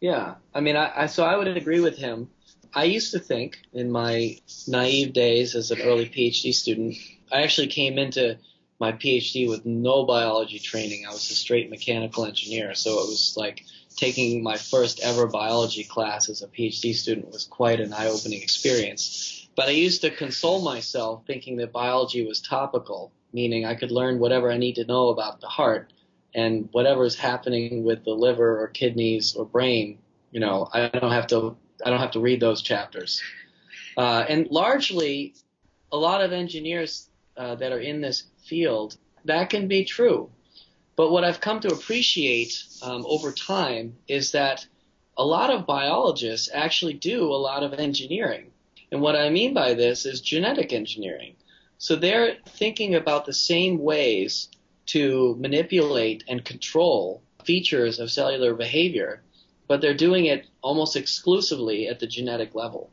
yeah, 0.00 0.34
I 0.54 0.60
mean, 0.60 0.76
I, 0.76 1.02
I 1.02 1.06
so 1.06 1.24
I 1.24 1.36
would 1.36 1.48
agree 1.48 1.80
with 1.80 1.98
him. 1.98 2.30
I 2.72 2.84
used 2.84 3.12
to 3.12 3.18
think 3.18 3.58
in 3.72 3.90
my 3.90 4.38
naive 4.66 5.12
days 5.12 5.54
as 5.54 5.70
an 5.70 5.82
early 5.82 6.06
PhD 6.06 6.54
student, 6.54 6.96
I 7.32 7.42
actually 7.42 7.66
came 7.66 7.98
into 7.98 8.38
my 8.78 8.92
PhD 8.92 9.48
with 9.48 9.66
no 9.66 10.04
biology 10.04 10.58
training. 10.58 11.04
I 11.06 11.10
was 11.10 11.30
a 11.30 11.34
straight 11.34 11.68
mechanical 11.68 12.24
engineer, 12.24 12.74
so 12.74 12.92
it 12.92 13.08
was 13.08 13.34
like 13.36 13.64
taking 13.96 14.42
my 14.42 14.56
first 14.56 15.00
ever 15.00 15.26
biology 15.26 15.84
class 15.84 16.30
as 16.30 16.42
a 16.42 16.48
PhD 16.48 16.94
student 16.94 17.30
was 17.30 17.44
quite 17.44 17.80
an 17.80 17.92
eye-opening 17.92 18.40
experience. 18.40 19.48
But 19.54 19.68
I 19.68 19.72
used 19.72 20.00
to 20.02 20.10
console 20.10 20.62
myself 20.62 21.26
thinking 21.26 21.56
that 21.56 21.72
biology 21.72 22.24
was 22.24 22.40
topical, 22.40 23.12
meaning 23.32 23.66
I 23.66 23.74
could 23.74 23.90
learn 23.90 24.18
whatever 24.18 24.50
I 24.50 24.56
need 24.56 24.76
to 24.76 24.86
know 24.86 25.08
about 25.08 25.40
the 25.40 25.48
heart 25.48 25.92
and 26.34 26.68
whatever 26.72 27.04
is 27.04 27.16
happening 27.16 27.84
with 27.84 28.04
the 28.04 28.12
liver 28.12 28.62
or 28.62 28.68
kidneys 28.68 29.34
or 29.34 29.44
brain, 29.44 29.98
you 30.30 30.40
know, 30.40 30.68
I 30.72 30.88
don't 30.88 31.12
have 31.12 31.26
to 31.28 31.56
I 31.84 31.90
don't 31.90 32.00
have 32.00 32.12
to 32.12 32.20
read 32.20 32.40
those 32.40 32.62
chapters. 32.62 33.22
Uh, 33.96 34.24
and 34.28 34.46
largely, 34.50 35.34
a 35.92 35.96
lot 35.96 36.20
of 36.22 36.32
engineers 36.32 37.08
uh, 37.36 37.54
that 37.56 37.72
are 37.72 37.80
in 37.80 38.00
this 38.00 38.24
field, 38.44 38.96
that 39.24 39.50
can 39.50 39.66
be 39.66 39.84
true. 39.84 40.30
But 40.96 41.10
what 41.10 41.24
I've 41.24 41.40
come 41.40 41.60
to 41.60 41.72
appreciate 41.72 42.62
um, 42.82 43.04
over 43.08 43.32
time 43.32 43.96
is 44.06 44.32
that 44.32 44.66
a 45.16 45.24
lot 45.24 45.50
of 45.50 45.66
biologists 45.66 46.50
actually 46.52 46.94
do 46.94 47.24
a 47.24 47.34
lot 47.34 47.62
of 47.62 47.74
engineering. 47.74 48.50
And 48.92 49.00
what 49.00 49.16
I 49.16 49.30
mean 49.30 49.54
by 49.54 49.74
this 49.74 50.04
is 50.04 50.20
genetic 50.20 50.72
engineering. 50.72 51.36
So 51.78 51.96
they're 51.96 52.36
thinking 52.46 52.94
about 52.94 53.24
the 53.24 53.32
same 53.32 53.78
ways 53.78 54.48
to 54.90 55.36
manipulate 55.38 56.24
and 56.28 56.44
control 56.44 57.22
features 57.44 58.00
of 58.00 58.10
cellular 58.10 58.54
behavior, 58.54 59.22
but 59.68 59.80
they're 59.80 59.94
doing 59.94 60.26
it 60.26 60.46
almost 60.62 60.96
exclusively 60.96 61.86
at 61.86 62.00
the 62.00 62.06
genetic 62.06 62.54
level. 62.54 62.90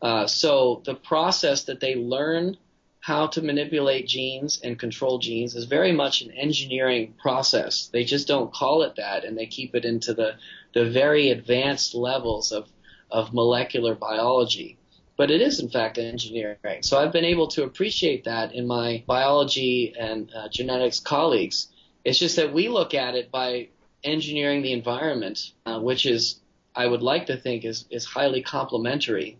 Uh, 0.00 0.26
so 0.26 0.82
the 0.84 0.94
process 0.94 1.64
that 1.64 1.80
they 1.80 1.96
learn 1.96 2.56
how 3.00 3.26
to 3.26 3.42
manipulate 3.42 4.06
genes 4.06 4.60
and 4.62 4.78
control 4.78 5.18
genes 5.18 5.56
is 5.56 5.64
very 5.64 5.90
much 5.90 6.22
an 6.22 6.30
engineering 6.30 7.14
process. 7.20 7.88
They 7.88 8.04
just 8.04 8.28
don't 8.28 8.52
call 8.52 8.82
it 8.82 8.94
that, 8.96 9.24
and 9.24 9.36
they 9.36 9.46
keep 9.46 9.74
it 9.74 9.84
into 9.84 10.14
the, 10.14 10.36
the 10.74 10.88
very 10.88 11.30
advanced 11.30 11.94
levels 11.94 12.52
of, 12.52 12.68
of 13.10 13.34
molecular 13.34 13.96
biology 13.96 14.78
but 15.22 15.30
it 15.30 15.40
is 15.40 15.60
in 15.60 15.68
fact 15.68 15.98
engineering. 15.98 16.56
So 16.80 16.98
I've 16.98 17.12
been 17.12 17.24
able 17.24 17.46
to 17.54 17.62
appreciate 17.62 18.24
that 18.24 18.56
in 18.56 18.66
my 18.66 19.04
biology 19.06 19.94
and 19.96 20.28
uh, 20.34 20.48
genetics 20.48 20.98
colleagues. 20.98 21.68
It's 22.04 22.18
just 22.18 22.34
that 22.34 22.52
we 22.52 22.68
look 22.68 22.92
at 22.92 23.14
it 23.14 23.30
by 23.30 23.68
engineering 24.02 24.62
the 24.62 24.72
environment, 24.72 25.52
uh, 25.64 25.78
which 25.78 26.06
is, 26.06 26.40
I 26.74 26.88
would 26.88 27.02
like 27.02 27.26
to 27.26 27.36
think, 27.36 27.64
is, 27.64 27.86
is 27.88 28.04
highly 28.04 28.42
complementary. 28.42 29.38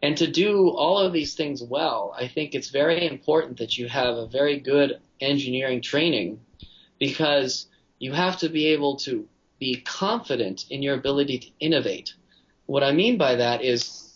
And 0.00 0.16
to 0.16 0.26
do 0.26 0.70
all 0.70 0.98
of 0.98 1.12
these 1.12 1.34
things 1.34 1.62
well, 1.62 2.14
I 2.16 2.26
think 2.26 2.54
it's 2.54 2.70
very 2.70 3.06
important 3.06 3.58
that 3.58 3.76
you 3.76 3.86
have 3.86 4.16
a 4.16 4.28
very 4.28 4.58
good 4.58 4.98
engineering 5.20 5.82
training 5.82 6.40
because 6.98 7.66
you 7.98 8.12
have 8.14 8.38
to 8.38 8.48
be 8.48 8.68
able 8.68 8.96
to 9.00 9.28
be 9.58 9.82
confident 9.82 10.64
in 10.70 10.82
your 10.82 10.94
ability 10.94 11.38
to 11.40 11.48
innovate. 11.60 12.14
What 12.64 12.82
I 12.82 12.92
mean 12.92 13.18
by 13.18 13.34
that 13.34 13.62
is 13.62 14.07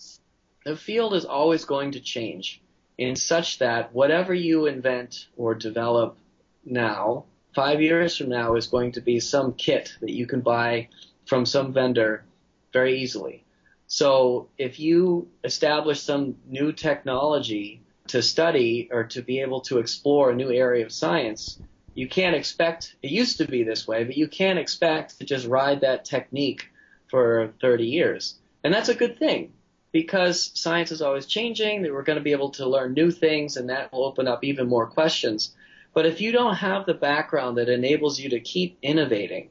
the 0.64 0.76
field 0.76 1.14
is 1.14 1.24
always 1.24 1.64
going 1.64 1.92
to 1.92 2.00
change 2.00 2.60
in 2.98 3.16
such 3.16 3.58
that 3.58 3.92
whatever 3.92 4.32
you 4.32 4.66
invent 4.66 5.26
or 5.36 5.54
develop 5.54 6.16
now, 6.64 7.24
five 7.54 7.80
years 7.80 8.16
from 8.16 8.28
now 8.28 8.54
is 8.54 8.68
going 8.68 8.92
to 8.92 9.00
be 9.00 9.18
some 9.18 9.54
kit 9.54 9.92
that 10.00 10.12
you 10.12 10.26
can 10.26 10.40
buy 10.40 10.88
from 11.26 11.46
some 11.46 11.72
vendor 11.72 12.24
very 12.72 13.00
easily. 13.00 13.44
So 13.86 14.48
if 14.56 14.78
you 14.78 15.28
establish 15.44 16.00
some 16.00 16.36
new 16.46 16.72
technology 16.72 17.82
to 18.08 18.22
study 18.22 18.88
or 18.90 19.04
to 19.04 19.22
be 19.22 19.40
able 19.40 19.62
to 19.62 19.78
explore 19.78 20.30
a 20.30 20.36
new 20.36 20.50
area 20.50 20.84
of 20.84 20.92
science, 20.92 21.58
you 21.94 22.08
can't 22.08 22.36
expect, 22.36 22.94
it 23.02 23.10
used 23.10 23.38
to 23.38 23.46
be 23.46 23.64
this 23.64 23.86
way, 23.86 24.04
but 24.04 24.16
you 24.16 24.28
can't 24.28 24.58
expect 24.58 25.18
to 25.18 25.26
just 25.26 25.46
ride 25.46 25.82
that 25.82 26.04
technique 26.04 26.68
for 27.08 27.52
30 27.60 27.84
years. 27.84 28.36
And 28.64 28.72
that's 28.72 28.88
a 28.88 28.94
good 28.94 29.18
thing 29.18 29.52
because 29.92 30.50
science 30.54 30.90
is 30.90 31.02
always 31.02 31.26
changing, 31.26 31.82
that 31.82 31.92
we're 31.92 32.02
going 32.02 32.18
to 32.18 32.24
be 32.24 32.32
able 32.32 32.50
to 32.50 32.66
learn 32.66 32.94
new 32.94 33.10
things, 33.10 33.56
and 33.56 33.68
that 33.68 33.92
will 33.92 34.04
open 34.04 34.26
up 34.26 34.42
even 34.42 34.68
more 34.68 34.86
questions. 34.86 35.54
But 35.94 36.06
if 36.06 36.20
you 36.20 36.32
don't 36.32 36.54
have 36.54 36.86
the 36.86 36.94
background 36.94 37.58
that 37.58 37.68
enables 37.68 38.18
you 38.18 38.30
to 38.30 38.40
keep 38.40 38.78
innovating 38.80 39.50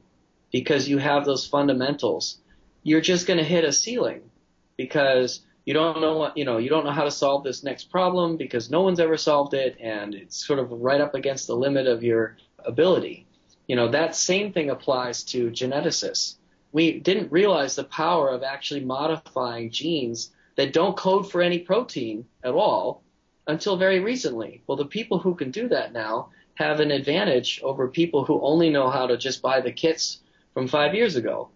because 0.50 0.88
you 0.88 0.98
have 0.98 1.24
those 1.24 1.46
fundamentals, 1.46 2.38
you're 2.82 3.00
just 3.00 3.28
going 3.28 3.38
to 3.38 3.44
hit 3.44 3.64
a 3.64 3.72
ceiling 3.72 4.22
because 4.76 5.40
you 5.64 5.74
don't 5.74 6.00
know 6.00 6.16
what, 6.16 6.36
you 6.36 6.44
know, 6.44 6.58
you 6.58 6.68
don't 6.68 6.84
know 6.84 6.90
how 6.90 7.04
to 7.04 7.10
solve 7.12 7.44
this 7.44 7.62
next 7.62 7.90
problem 7.90 8.36
because 8.36 8.68
no 8.68 8.82
one's 8.82 8.98
ever 8.98 9.16
solved 9.16 9.54
it 9.54 9.76
and 9.80 10.14
it's 10.14 10.44
sort 10.44 10.58
of 10.58 10.72
right 10.72 11.00
up 11.00 11.14
against 11.14 11.46
the 11.46 11.54
limit 11.54 11.86
of 11.86 12.02
your 12.02 12.36
ability. 12.64 13.26
You 13.68 13.76
know, 13.76 13.88
that 13.92 14.16
same 14.16 14.52
thing 14.52 14.70
applies 14.70 15.22
to 15.24 15.50
geneticists 15.50 16.34
we 16.72 16.98
didn't 16.98 17.30
realize 17.30 17.76
the 17.76 17.84
power 17.84 18.28
of 18.30 18.42
actually 18.42 18.84
modifying 18.84 19.70
genes 19.70 20.30
that 20.56 20.72
don't 20.72 20.96
code 20.96 21.30
for 21.30 21.42
any 21.42 21.58
protein 21.58 22.24
at 22.42 22.54
all 22.54 23.02
until 23.46 23.76
very 23.76 24.00
recently. 24.00 24.62
Well, 24.66 24.76
the 24.76 24.86
people 24.86 25.18
who 25.18 25.34
can 25.34 25.50
do 25.50 25.68
that 25.68 25.92
now 25.92 26.30
have 26.54 26.80
an 26.80 26.90
advantage 26.90 27.60
over 27.62 27.88
people 27.88 28.24
who 28.24 28.40
only 28.40 28.70
know 28.70 28.90
how 28.90 29.06
to 29.06 29.16
just 29.16 29.42
buy 29.42 29.60
the 29.60 29.72
kits 29.72 30.20
from 30.54 30.68
five 30.68 30.94
years 30.94 31.16
ago. 31.16 31.50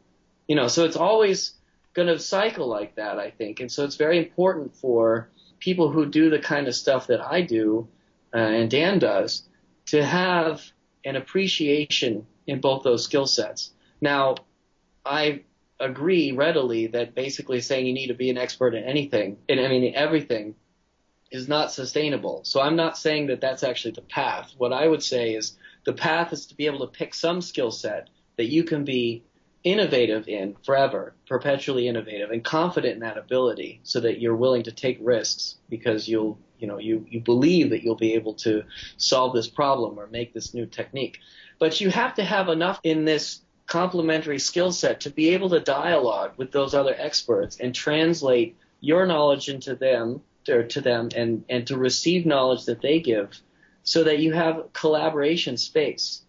You 0.48 0.56
know, 0.56 0.68
so 0.68 0.84
it's 0.84 0.96
always 0.96 1.54
going 1.94 2.08
to 2.08 2.18
cycle 2.18 2.66
like 2.68 2.94
that, 2.96 3.18
I 3.18 3.30
think. 3.30 3.60
And 3.60 3.70
so 3.70 3.84
it's 3.84 3.96
very 3.96 4.18
important 4.18 4.74
for 4.76 5.28
people 5.58 5.90
who 5.90 6.06
do 6.06 6.30
the 6.30 6.38
kind 6.38 6.68
of 6.68 6.74
stuff 6.74 7.06
that 7.08 7.20
I 7.20 7.40
do 7.40 7.88
uh, 8.34 8.38
and 8.38 8.70
Dan 8.70 8.98
does 8.98 9.48
to 9.86 10.04
have 10.04 10.62
an 11.04 11.16
appreciation 11.16 12.26
in 12.46 12.60
both 12.60 12.82
those 12.82 13.04
skill 13.04 13.26
sets. 13.26 13.72
Now, 14.00 14.36
I 15.06 15.42
agree 15.78 16.32
readily 16.32 16.88
that 16.88 17.14
basically 17.14 17.60
saying 17.60 17.86
you 17.86 17.92
need 17.92 18.08
to 18.08 18.14
be 18.14 18.30
an 18.30 18.38
expert 18.38 18.74
in 18.74 18.84
anything, 18.84 19.38
in 19.48 19.58
I 19.58 19.68
mean 19.68 19.94
everything, 19.94 20.54
is 21.30 21.48
not 21.48 21.72
sustainable. 21.72 22.42
So 22.44 22.60
I'm 22.60 22.76
not 22.76 22.96
saying 22.96 23.28
that 23.28 23.40
that's 23.40 23.62
actually 23.62 23.92
the 23.92 24.02
path. 24.02 24.52
What 24.56 24.72
I 24.72 24.86
would 24.86 25.02
say 25.02 25.34
is 25.34 25.56
the 25.84 25.92
path 25.92 26.32
is 26.32 26.46
to 26.46 26.54
be 26.54 26.66
able 26.66 26.80
to 26.80 26.86
pick 26.86 27.14
some 27.14 27.40
skill 27.40 27.70
set 27.70 28.08
that 28.36 28.46
you 28.46 28.64
can 28.64 28.84
be 28.84 29.24
innovative 29.64 30.28
in 30.28 30.56
forever, 30.64 31.14
perpetually 31.26 31.88
innovative, 31.88 32.30
and 32.30 32.44
confident 32.44 32.94
in 32.94 33.00
that 33.00 33.18
ability 33.18 33.80
so 33.82 34.00
that 34.00 34.20
you're 34.20 34.36
willing 34.36 34.62
to 34.62 34.72
take 34.72 34.98
risks 35.00 35.56
because 35.68 36.08
you'll 36.08 36.38
you 36.58 36.66
know 36.66 36.78
you 36.78 37.04
you 37.08 37.20
believe 37.20 37.70
that 37.70 37.82
you'll 37.82 37.96
be 37.96 38.14
able 38.14 38.34
to 38.34 38.62
solve 38.96 39.34
this 39.34 39.48
problem 39.48 39.98
or 39.98 40.06
make 40.06 40.32
this 40.32 40.54
new 40.54 40.64
technique 40.64 41.18
but 41.58 41.80
you 41.80 41.90
have 41.90 42.14
to 42.14 42.24
have 42.24 42.48
enough 42.48 42.80
in 42.82 43.04
this 43.04 43.40
complementary 43.66 44.38
skill 44.38 44.72
set 44.72 45.00
to 45.00 45.10
be 45.10 45.30
able 45.30 45.50
to 45.50 45.60
dialogue 45.60 46.32
with 46.36 46.52
those 46.52 46.74
other 46.74 46.94
experts 46.96 47.58
and 47.58 47.74
translate 47.74 48.56
your 48.80 49.06
knowledge 49.06 49.48
into 49.48 49.74
them 49.74 50.20
or 50.48 50.62
to 50.62 50.80
them 50.80 51.08
and 51.16 51.44
and 51.48 51.66
to 51.66 51.76
receive 51.76 52.24
knowledge 52.24 52.66
that 52.66 52.80
they 52.80 53.00
give 53.00 53.40
so 53.82 54.04
that 54.04 54.20
you 54.20 54.32
have 54.32 54.72
collaboration 54.72 55.56
space 55.56 56.22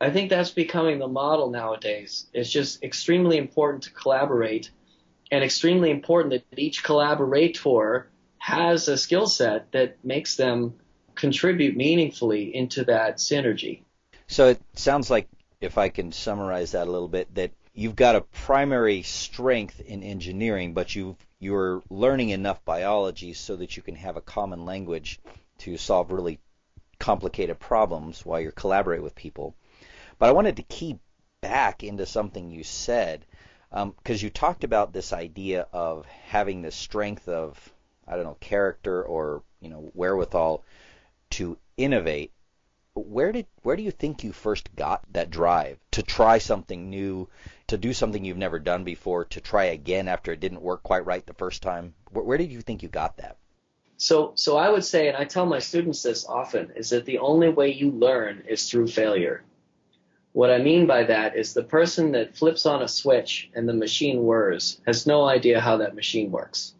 i 0.00 0.10
think 0.10 0.28
that's 0.28 0.50
becoming 0.50 0.98
the 0.98 1.08
model 1.08 1.50
nowadays 1.50 2.26
it's 2.34 2.50
just 2.50 2.82
extremely 2.82 3.38
important 3.38 3.84
to 3.84 3.90
collaborate 3.90 4.70
and 5.30 5.42
extremely 5.42 5.90
important 5.90 6.44
that 6.50 6.58
each 6.58 6.84
collaborator 6.84 8.08
has 8.38 8.88
a 8.88 8.96
skill 8.98 9.26
set 9.26 9.72
that 9.72 9.96
makes 10.04 10.36
them 10.36 10.74
contribute 11.14 11.76
meaningfully 11.76 12.54
into 12.54 12.84
that 12.84 13.16
synergy. 13.16 13.82
So 14.26 14.48
it 14.48 14.60
sounds 14.74 15.10
like, 15.10 15.28
if 15.60 15.78
I 15.78 15.88
can 15.88 16.12
summarize 16.12 16.72
that 16.72 16.86
a 16.86 16.90
little 16.90 17.08
bit, 17.08 17.34
that 17.34 17.52
you've 17.72 17.96
got 17.96 18.16
a 18.16 18.20
primary 18.20 19.02
strength 19.02 19.80
in 19.80 20.02
engineering, 20.02 20.74
but 20.74 20.94
you 20.94 21.16
you're 21.38 21.82
learning 21.90 22.30
enough 22.30 22.64
biology 22.64 23.34
so 23.34 23.56
that 23.56 23.76
you 23.76 23.82
can 23.82 23.96
have 23.96 24.16
a 24.16 24.22
common 24.22 24.64
language 24.64 25.20
to 25.58 25.76
solve 25.76 26.10
really 26.10 26.38
complicated 26.98 27.58
problems 27.58 28.24
while 28.24 28.40
you're 28.40 28.52
collaborating 28.52 29.04
with 29.04 29.14
people. 29.14 29.54
But 30.18 30.28
I 30.28 30.32
wanted 30.32 30.56
to 30.56 30.62
key 30.62 30.98
back 31.42 31.82
into 31.82 32.06
something 32.06 32.50
you 32.50 32.64
said 32.64 33.26
because 33.70 34.22
um, 34.22 34.24
you 34.24 34.30
talked 34.30 34.64
about 34.64 34.92
this 34.92 35.12
idea 35.12 35.66
of 35.72 36.06
having 36.06 36.62
the 36.62 36.70
strength 36.70 37.28
of 37.28 37.72
I 38.06 38.16
don't 38.16 38.24
know, 38.24 38.36
character 38.40 39.02
or 39.02 39.42
you 39.60 39.70
know 39.70 39.90
wherewithal 39.94 40.62
to 41.30 41.58
innovate. 41.76 42.32
Where 42.94 43.32
did 43.32 43.46
where 43.62 43.76
do 43.76 43.82
you 43.82 43.90
think 43.90 44.22
you 44.22 44.32
first 44.32 44.74
got 44.76 45.04
that 45.12 45.30
drive 45.30 45.78
to 45.92 46.02
try 46.02 46.38
something 46.38 46.90
new, 46.90 47.28
to 47.66 47.76
do 47.76 47.92
something 47.92 48.24
you've 48.24 48.36
never 48.36 48.58
done 48.58 48.84
before, 48.84 49.24
to 49.26 49.40
try 49.40 49.64
again 49.64 50.06
after 50.06 50.32
it 50.32 50.40
didn't 50.40 50.62
work 50.62 50.82
quite 50.82 51.04
right 51.04 51.26
the 51.26 51.34
first 51.34 51.62
time? 51.62 51.94
Where, 52.10 52.24
where 52.24 52.38
did 52.38 52.52
you 52.52 52.60
think 52.60 52.82
you 52.82 52.88
got 52.88 53.16
that? 53.16 53.38
So 53.96 54.32
so 54.36 54.56
I 54.56 54.68
would 54.70 54.84
say, 54.84 55.08
and 55.08 55.16
I 55.16 55.24
tell 55.24 55.46
my 55.46 55.58
students 55.58 56.02
this 56.02 56.24
often, 56.26 56.72
is 56.76 56.90
that 56.90 57.04
the 57.04 57.18
only 57.18 57.48
way 57.48 57.72
you 57.72 57.90
learn 57.90 58.44
is 58.48 58.70
through 58.70 58.86
failure. 58.88 59.42
What 60.32 60.50
I 60.50 60.58
mean 60.58 60.86
by 60.86 61.04
that 61.04 61.36
is 61.36 61.52
the 61.52 61.62
person 61.62 62.12
that 62.12 62.36
flips 62.36 62.66
on 62.66 62.82
a 62.82 62.88
switch 62.88 63.50
and 63.54 63.68
the 63.68 63.74
machine 63.74 64.22
whirs 64.22 64.80
has 64.86 65.06
no 65.06 65.24
idea 65.24 65.60
how 65.60 65.76
that 65.78 65.94
machine 65.94 66.30
works 66.30 66.74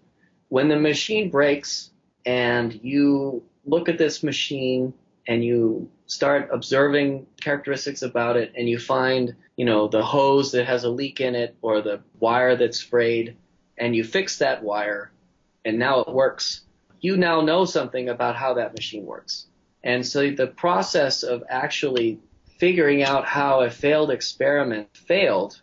when 0.49 0.69
the 0.69 0.79
machine 0.79 1.31
breaks 1.31 1.91
and 2.25 2.79
you 2.83 3.43
look 3.65 3.89
at 3.89 3.99
this 3.99 4.23
machine 4.23 4.95
and 5.27 5.45
you 5.45 5.91
start 6.07 6.51
observing 6.53 7.27
characteristics 7.41 8.03
about 8.03 8.37
it 8.37 8.53
and 8.57 8.69
you 8.69 8.79
find, 8.79 9.35
you 9.57 9.65
know, 9.65 9.89
the 9.89 10.03
hose 10.03 10.53
that 10.53 10.67
has 10.67 10.85
a 10.85 10.91
leak 10.91 11.21
in 11.21 11.35
it 11.35 11.57
or 11.63 11.81
the 11.81 12.01
wire 12.21 12.57
that's 12.57 12.81
frayed 12.81 13.37
and 13.79 13.97
you 13.97 14.05
fix 14.05 14.39
that 14.39 14.63
wire 14.63 15.11
and 15.65 15.79
now 15.79 16.01
it 16.01 16.13
works. 16.13 16.63
You 17.01 17.17
now 17.17 17.41
know 17.41 17.65
something 17.65 18.09
about 18.09 18.37
how 18.37 18.55
that 18.55 18.75
machine 18.75 19.07
works. 19.07 19.47
And 19.83 20.07
so 20.07 20.31
the 20.31 20.47
process 20.47 21.23
of 21.23 21.45
actually 21.49 22.21
figuring 22.59 23.03
out 23.03 23.27
how 23.27 23.61
a 23.61 23.71
failed 23.71 24.11
experiment 24.11 24.89
failed 24.97 25.61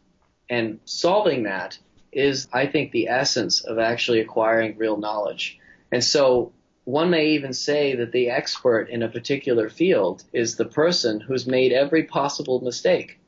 and 0.49 0.79
solving 0.85 1.43
that 1.43 1.77
is, 2.11 2.47
I 2.51 2.67
think, 2.67 2.91
the 2.91 3.07
essence 3.07 3.61
of 3.61 3.79
actually 3.79 4.19
acquiring 4.19 4.77
real 4.77 4.97
knowledge. 4.97 5.57
And 5.91 6.03
so 6.03 6.51
one 6.85 7.09
may 7.09 7.27
even 7.31 7.53
say 7.53 7.95
that 7.95 8.11
the 8.11 8.29
expert 8.29 8.89
in 8.89 9.03
a 9.03 9.09
particular 9.09 9.69
field 9.69 10.23
is 10.33 10.55
the 10.55 10.65
person 10.65 11.19
who's 11.19 11.45
made 11.45 11.71
every 11.71 12.03
possible 12.03 12.59
mistake 12.61 13.19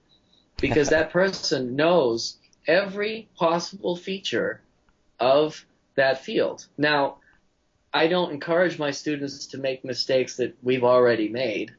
because 0.60 0.90
that 0.90 1.12
person 1.12 1.76
knows 1.76 2.38
every 2.68 3.30
possible 3.36 3.96
feature 3.96 4.62
of 5.20 5.66
that 5.96 6.24
field. 6.24 6.66
Now, 6.78 7.18
I 7.94 8.08
don't 8.08 8.32
encourage 8.32 8.80
my 8.80 8.92
students 8.92 9.48
to 9.48 9.60
make 9.60 9.86
mistakes 9.86 10.38
that 10.38 10.56
we've 10.64 10.84
already 10.84 11.30
made. 11.30 11.72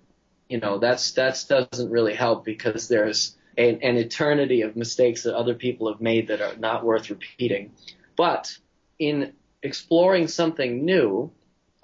You 0.48 0.60
know, 0.60 0.78
that's 0.78 1.12
that 1.12 1.44
doesn't 1.48 1.90
really 1.90 2.14
help 2.14 2.44
because 2.44 2.87
there's 2.87 3.37
an, 3.58 3.80
an 3.82 3.96
eternity 3.96 4.62
of 4.62 4.76
mistakes 4.76 5.24
that 5.24 5.37
other 5.37 5.54
people 5.54 5.90
have 5.90 6.00
made 6.00 6.28
that 6.28 6.40
are 6.40 6.56
not 6.56 6.84
worth 6.84 7.10
repeating. 7.10 7.72
But 8.16 8.56
in 8.98 9.32
exploring 9.62 10.28
something 10.28 10.84
new, 10.84 11.32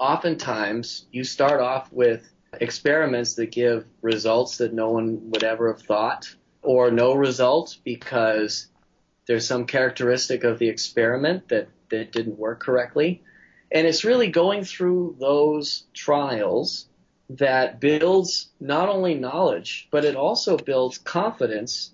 oftentimes 0.00 1.04
you 1.12 1.22
start 1.22 1.60
off 1.60 1.92
with 1.92 2.28
experiments 2.54 3.34
that 3.34 3.52
give 3.52 3.84
results 4.00 4.58
that 4.58 4.72
no 4.72 4.90
one 4.90 5.30
would 5.30 5.44
ever 5.44 5.72
have 5.72 5.82
thought, 5.82 6.34
or 6.62 6.90
no 6.90 7.14
result 7.14 7.76
because 7.84 8.66
there's 9.26 9.46
some 9.46 9.66
characteristic 9.66 10.42
of 10.42 10.58
the 10.58 10.68
experiment 10.68 11.48
that, 11.50 11.68
that 11.90 12.12
didn't 12.12 12.38
work 12.38 12.60
correctly. 12.60 13.22
And 13.70 13.86
it's 13.86 14.04
really 14.04 14.28
going 14.28 14.64
through 14.64 15.16
those 15.20 15.84
trials 15.94 16.88
that 17.28 17.78
builds 17.78 18.48
not 18.58 18.88
only 18.88 19.14
knowledge, 19.14 19.86
but 19.92 20.04
it 20.04 20.16
also 20.16 20.56
builds 20.56 20.98
confidence 20.98 21.92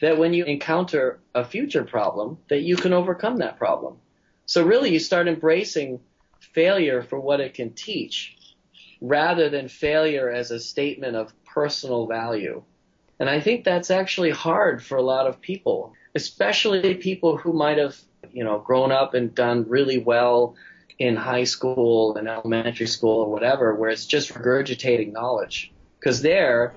that 0.00 0.16
when 0.16 0.32
you 0.32 0.44
encounter 0.44 1.18
a 1.34 1.44
future 1.44 1.84
problem, 1.84 2.38
that 2.48 2.62
you 2.62 2.76
can 2.76 2.92
overcome 2.92 3.38
that 3.38 3.58
problem. 3.58 3.96
So 4.46 4.64
really 4.64 4.90
you 4.90 5.00
start 5.00 5.28
embracing 5.28 6.00
failure 6.40 7.02
for 7.02 7.18
what 7.20 7.40
it 7.40 7.54
can 7.54 7.72
teach 7.72 8.36
rather 9.00 9.48
than 9.48 9.68
failure 9.68 10.30
as 10.30 10.50
a 10.50 10.58
statement 10.58 11.16
of 11.16 11.32
personal 11.44 12.06
value. 12.06 12.62
And 13.20 13.28
I 13.28 13.40
think 13.40 13.64
that's 13.64 13.90
actually 13.90 14.30
hard 14.30 14.82
for 14.82 14.96
a 14.96 15.02
lot 15.02 15.26
of 15.26 15.40
people, 15.40 15.92
especially 16.14 16.94
people 16.94 17.36
who 17.36 17.52
might 17.52 17.78
have, 17.78 17.96
you 18.32 18.44
know, 18.44 18.58
grown 18.58 18.92
up 18.92 19.14
and 19.14 19.34
done 19.34 19.68
really 19.68 19.98
well 19.98 20.56
in 20.98 21.16
high 21.16 21.44
school 21.44 22.16
and 22.16 22.28
elementary 22.28 22.86
school 22.86 23.20
or 23.20 23.30
whatever, 23.30 23.74
where 23.74 23.90
it's 23.90 24.06
just 24.06 24.34
regurgitating 24.34 25.12
knowledge. 25.12 25.72
Because 25.98 26.22
there, 26.22 26.74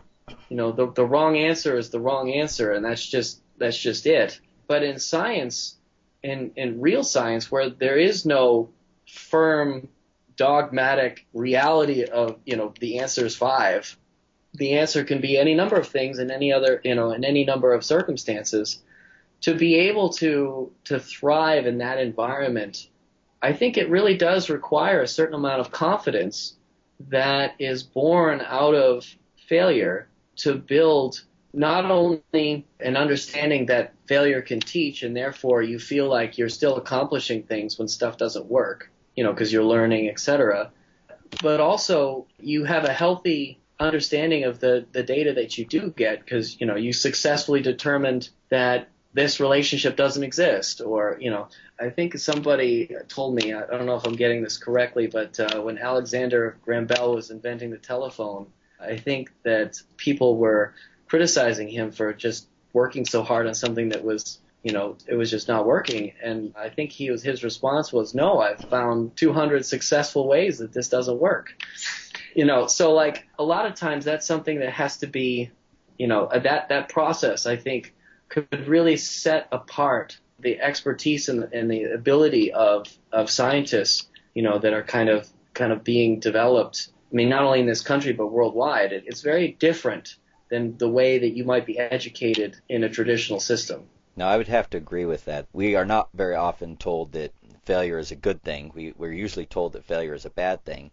you 0.50 0.58
know, 0.58 0.72
the, 0.72 0.92
the 0.92 1.06
wrong 1.06 1.38
answer 1.38 1.78
is 1.78 1.90
the 1.90 2.00
wrong 2.00 2.32
answer, 2.32 2.72
and 2.72 2.84
that's 2.84 3.06
just 3.06 3.42
that's 3.58 3.78
just 3.78 4.06
it. 4.06 4.40
But 4.68 4.84
in 4.84 5.00
science, 5.00 5.76
in 6.24 6.52
in 6.56 6.82
real 6.82 7.04
science, 7.04 7.52
where 7.52 7.70
there 7.70 7.98
is 7.98 8.26
no 8.26 8.70
firm 9.12 9.88
dogmatic 10.36 11.26
reality 11.34 12.04
of 12.04 12.40
you 12.46 12.56
know 12.56 12.74
the 12.80 13.00
answer 13.00 13.26
is 13.26 13.36
five, 13.36 13.98
the 14.54 14.74
answer 14.74 15.04
can 15.04 15.22
be 15.22 15.38
any 15.38 15.56
number 15.56 15.76
of 15.78 15.88
things 15.88 16.20
in 16.20 16.32
any 16.32 16.54
other 16.54 16.82
you 16.84 16.96
know 16.96 17.12
in 17.12 17.24
any 17.24 17.46
number 17.46 17.74
of 17.74 17.84
circumstances. 17.84 18.82
To 19.42 19.56
be 19.56 19.76
able 19.90 20.10
to 20.14 20.72
to 20.86 21.00
thrive 21.00 21.66
in 21.66 21.80
that 21.80 22.00
environment 22.00 22.88
I 23.42 23.54
think 23.54 23.78
it 23.78 23.90
really 23.90 24.16
does 24.16 24.50
require 24.50 25.02
a 25.02 25.08
certain 25.08 25.36
amount 25.36 25.62
of 25.62 25.72
confidence 25.72 26.56
that 27.10 27.56
is 27.58 27.82
born 27.82 28.42
out 28.42 28.76
of 28.76 29.06
failure 29.48 30.08
to 30.38 30.54
build 30.54 31.24
not 31.54 31.90
only 31.90 32.68
an 32.80 32.96
understanding 32.96 33.66
that 33.66 33.94
failure 34.06 34.42
can 34.42 34.60
teach 34.60 35.02
and 35.04 35.18
therefore 35.18 35.62
you 35.62 35.80
feel 35.80 36.08
like 36.08 36.38
you're 36.38 36.50
still 36.50 36.78
accomplishing 36.78 37.44
things 37.44 37.80
when 37.80 37.88
stuff 37.88 38.18
doesn't 38.18 38.46
work, 38.46 38.92
you 39.16 39.24
know, 39.24 39.32
because 39.32 39.52
you're 39.52 39.64
learning, 39.64 40.10
etc. 40.10 40.72
But 41.42 41.60
also 41.60 42.28
you 42.40 42.64
have 42.66 42.86
a 42.86 42.94
healthy 42.94 43.60
understanding 43.80 44.44
of 44.44 44.60
the, 44.60 44.86
the 44.92 45.04
data 45.04 45.34
that 45.34 45.58
you 45.58 45.66
do 45.66 45.90
get 45.90 46.20
because, 46.20 46.60
you 46.60 46.68
know, 46.68 46.76
you 46.76 46.94
successfully 46.94 47.62
determined 47.62 48.30
that 48.50 48.90
this 49.14 49.40
relationship 49.40 49.96
doesn't 49.96 50.24
exist 50.24 50.82
or 50.82 51.18
you 51.20 51.30
know 51.30 51.48
i 51.80 51.90
think 51.90 52.18
somebody 52.18 52.96
told 53.08 53.36
me 53.36 53.54
i 53.54 53.66
don't 53.66 53.86
know 53.86 53.96
if 53.96 54.06
i'm 54.06 54.16
getting 54.16 54.42
this 54.42 54.58
correctly 54.58 55.08
but 55.08 55.40
uh, 55.40 55.62
when 55.62 55.78
alexander 55.78 56.58
graham 56.64 56.86
bell 56.86 57.16
was 57.16 57.30
inventing 57.30 57.70
the 57.70 57.78
telephone 57.78 58.48
i 58.80 58.96
think 58.96 59.32
that 59.44 59.82
people 59.98 60.38
were 60.38 60.74
criticizing 61.08 61.68
him 61.68 61.92
for 61.92 62.14
just 62.14 62.48
working 62.74 63.06
so 63.06 63.22
hard 63.22 63.48
on 63.48 63.54
something 63.54 63.90
that 63.90 64.04
was 64.04 64.40
you 64.64 64.72
know 64.72 64.96
it 65.08 65.16
was 65.16 65.30
just 65.32 65.48
not 65.48 65.66
working 65.66 66.14
and 66.22 66.54
i 66.58 66.70
think 66.70 66.92
he 66.92 67.10
was 67.10 67.24
his 67.24 67.44
response 67.44 67.92
was 67.92 68.14
no 68.14 68.40
i've 68.40 68.62
found 68.62 69.16
200 69.18 69.66
successful 69.66 70.28
ways 70.28 70.60
that 70.60 70.72
this 70.74 70.90
doesn't 70.90 71.20
work 71.20 71.54
you 72.36 72.46
know 72.46 72.68
so 72.68 72.94
like 72.94 73.28
a 73.40 73.44
lot 73.44 73.66
of 73.66 73.76
times 73.76 74.06
that's 74.06 74.28
something 74.28 74.60
that 74.60 74.72
has 74.72 74.98
to 74.98 75.08
be 75.08 75.50
you 75.98 76.08
know 76.08 76.26
uh, 76.26 76.40
that 76.40 76.70
that 76.70 76.90
process 76.90 77.46
i 77.46 77.56
think 77.56 77.94
could 78.30 78.68
really 78.68 78.98
set 78.98 79.48
apart 79.52 80.18
the 80.42 80.60
expertise 80.60 81.30
and, 81.30 81.44
and 81.54 81.70
the 81.70 81.84
ability 81.84 82.52
of, 82.54 82.88
of 83.12 83.30
scientists, 83.30 84.10
you 84.34 84.42
know, 84.42 84.58
that 84.58 84.74
are 84.74 84.84
kind 84.84 85.10
of 85.10 85.28
kind 85.54 85.72
of 85.72 85.84
being 85.84 86.20
developed. 86.20 86.90
I 87.12 87.16
mean, 87.16 87.30
not 87.30 87.44
only 87.44 87.60
in 87.60 87.66
this 87.66 87.82
country 87.82 88.14
but 88.14 88.28
worldwide. 88.28 88.94
It, 88.94 89.04
it's 89.06 89.22
very 89.22 89.52
different 89.60 90.16
than 90.50 90.78
the 90.78 90.90
way 90.90 91.20
that 91.20 91.36
you 91.36 91.44
might 91.44 91.66
be 91.66 91.78
educated 91.78 92.58
in 92.70 92.84
a 92.84 92.90
traditional 92.90 93.40
system. 93.40 93.84
No, 94.16 94.28
I 94.28 94.38
would 94.38 94.48
have 94.48 94.70
to 94.72 94.78
agree 94.78 95.06
with 95.06 95.26
that. 95.26 95.48
We 95.54 95.76
are 95.76 95.86
not 95.86 96.10
very 96.14 96.36
often 96.36 96.78
told 96.78 97.14
that 97.14 97.34
failure 97.66 97.98
is 97.98 98.12
a 98.12 98.16
good 98.16 98.44
thing. 98.44 98.72
We, 98.74 98.94
we're 98.98 99.14
usually 99.14 99.46
told 99.46 99.74
that 99.74 99.86
failure 99.86 100.14
is 100.14 100.26
a 100.26 100.30
bad 100.30 100.64
thing. 100.66 100.92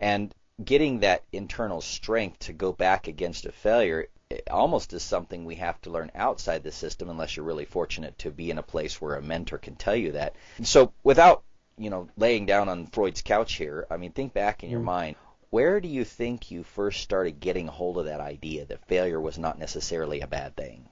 And 0.00 0.34
getting 0.62 1.00
that 1.00 1.24
internal 1.32 1.80
strength 1.80 2.40
to 2.40 2.52
go 2.52 2.72
back 2.72 3.06
against 3.06 3.46
a 3.46 3.52
failure 3.52 4.08
almost 4.50 4.92
is 4.92 5.02
something 5.02 5.44
we 5.44 5.56
have 5.56 5.80
to 5.82 5.90
learn 5.90 6.10
outside 6.14 6.62
the 6.62 6.72
system 6.72 7.10
unless 7.10 7.36
you're 7.36 7.46
really 7.46 7.64
fortunate 7.64 8.18
to 8.18 8.30
be 8.30 8.50
in 8.50 8.58
a 8.58 8.62
place 8.62 9.00
where 9.00 9.16
a 9.16 9.22
mentor 9.22 9.58
can 9.58 9.76
tell 9.76 9.96
you 9.96 10.12
that. 10.12 10.34
So 10.62 10.92
without, 11.02 11.42
you 11.76 11.90
know, 11.90 12.08
laying 12.16 12.46
down 12.46 12.68
on 12.68 12.86
Freud's 12.86 13.22
couch 13.22 13.54
here, 13.54 13.86
I 13.90 13.96
mean, 13.96 14.12
think 14.12 14.32
back 14.32 14.62
in 14.62 14.70
your 14.70 14.80
mm. 14.80 14.84
mind. 14.84 15.16
Where 15.50 15.82
do 15.82 15.88
you 15.88 16.04
think 16.04 16.50
you 16.50 16.62
first 16.62 17.02
started 17.02 17.40
getting 17.40 17.66
hold 17.66 17.98
of 17.98 18.06
that 18.06 18.20
idea 18.20 18.64
that 18.64 18.86
failure 18.86 19.20
was 19.20 19.36
not 19.36 19.58
necessarily 19.58 20.22
a 20.22 20.26
bad 20.26 20.56
thing? 20.56 20.88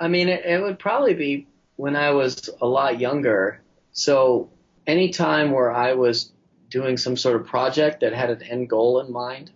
I 0.00 0.08
mean, 0.08 0.28
it, 0.28 0.44
it 0.44 0.62
would 0.62 0.78
probably 0.78 1.14
be 1.14 1.46
when 1.76 1.94
I 1.94 2.10
was 2.10 2.50
a 2.60 2.66
lot 2.66 2.98
younger. 2.98 3.60
So 3.92 4.50
any 4.86 5.10
time 5.10 5.52
where 5.52 5.70
I 5.70 5.92
was 5.92 6.32
doing 6.68 6.96
some 6.96 7.16
sort 7.16 7.36
of 7.36 7.46
project 7.46 8.00
that 8.00 8.12
had 8.12 8.30
an 8.30 8.42
end 8.42 8.70
goal 8.70 9.00
in 9.00 9.12
mind, 9.12 9.52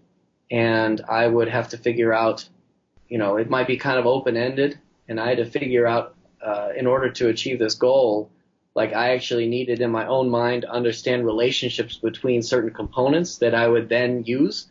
and 0.51 1.01
I 1.09 1.27
would 1.27 1.49
have 1.49 1.71
to 1.71 1.79
figure 1.79 2.13
out 2.13 2.49
you 3.09 3.19
know, 3.19 3.37
it 3.37 3.51
might 3.51 3.67
be 3.67 3.77
kind 3.77 3.99
of 3.99 4.07
open 4.07 4.37
ended, 4.37 4.79
and 5.09 5.21
I 5.21 5.29
had 5.29 5.39
to 5.39 5.45
figure 5.45 5.87
out 5.87 6.17
uh, 6.45 6.71
in 6.77 6.87
order 6.87 7.11
to 7.11 7.29
achieve 7.29 7.59
this 7.59 7.75
goal, 7.75 8.31
like 8.75 8.93
I 8.93 9.15
actually 9.15 9.49
needed 9.49 9.81
in 9.81 9.91
my 9.91 10.07
own 10.07 10.29
mind 10.29 10.63
to 10.63 10.71
understand 10.71 11.25
relationships 11.25 11.97
between 11.97 12.43
certain 12.43 12.73
components 12.73 13.39
that 13.39 13.55
I 13.55 13.69
would 13.69 13.89
then 13.89 14.25
use. 14.25 14.67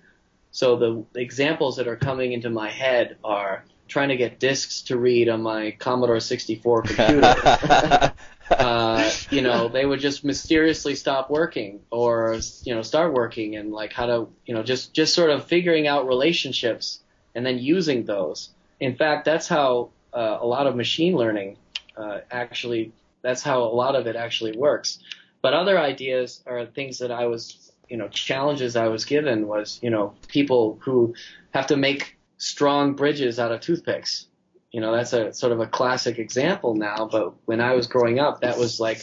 So 0.51 0.75
the 0.75 1.19
examples 1.19 1.77
that 1.77 1.87
are 1.87 1.95
coming 1.95 2.33
into 2.33 2.49
my 2.49 2.69
head 2.69 3.17
are 3.23 3.63
trying 3.87 4.09
to 4.09 4.17
get 4.17 4.39
disks 4.39 4.81
to 4.83 4.97
read 4.97 5.29
on 5.29 5.41
my 5.41 5.71
Commodore 5.71 6.19
64 6.19 6.81
computer. 6.83 8.13
uh, 8.49 9.11
you 9.29 9.41
know, 9.41 9.67
they 9.67 9.85
would 9.85 9.99
just 9.99 10.23
mysteriously 10.23 10.95
stop 10.95 11.29
working 11.29 11.81
or, 11.91 12.39
you 12.63 12.73
know, 12.73 12.81
start 12.81 13.13
working 13.13 13.55
and 13.55 13.71
like 13.71 13.93
how 13.93 14.05
to, 14.05 14.27
you 14.45 14.53
know, 14.53 14.63
just, 14.63 14.93
just 14.93 15.13
sort 15.13 15.29
of 15.29 15.45
figuring 15.45 15.87
out 15.87 16.07
relationships 16.07 16.99
and 17.35 17.45
then 17.45 17.59
using 17.59 18.05
those. 18.05 18.49
In 18.79 18.95
fact, 18.95 19.25
that's 19.25 19.47
how 19.47 19.89
uh, 20.13 20.37
a 20.39 20.45
lot 20.45 20.67
of 20.67 20.75
machine 20.75 21.15
learning 21.15 21.57
uh, 21.95 22.19
actually, 22.31 22.91
that's 23.21 23.43
how 23.43 23.63
a 23.63 23.73
lot 23.73 23.95
of 23.95 24.07
it 24.07 24.15
actually 24.15 24.57
works. 24.57 24.99
But 25.41 25.53
other 25.53 25.77
ideas 25.79 26.41
are 26.45 26.65
things 26.65 26.99
that 26.99 27.11
I 27.11 27.27
was, 27.27 27.71
you 27.89 27.97
know, 27.97 28.07
challenges 28.07 28.75
I 28.75 28.87
was 28.87 29.05
given 29.05 29.47
was, 29.47 29.79
you 29.81 29.89
know, 29.89 30.13
people 30.27 30.79
who 30.81 31.15
have 31.53 31.67
to 31.67 31.77
make 31.77 32.17
strong 32.43 32.93
bridges 32.93 33.39
out 33.39 33.51
of 33.51 33.61
toothpicks. 33.61 34.27
You 34.71 34.81
know, 34.81 34.95
that's 34.95 35.13
a 35.13 35.33
sort 35.33 35.51
of 35.51 35.59
a 35.59 35.67
classic 35.67 36.17
example 36.17 36.75
now, 36.75 37.07
but 37.11 37.35
when 37.45 37.61
I 37.61 37.73
was 37.73 37.87
growing 37.87 38.19
up, 38.19 38.41
that 38.41 38.57
was 38.57 38.79
like, 38.79 39.01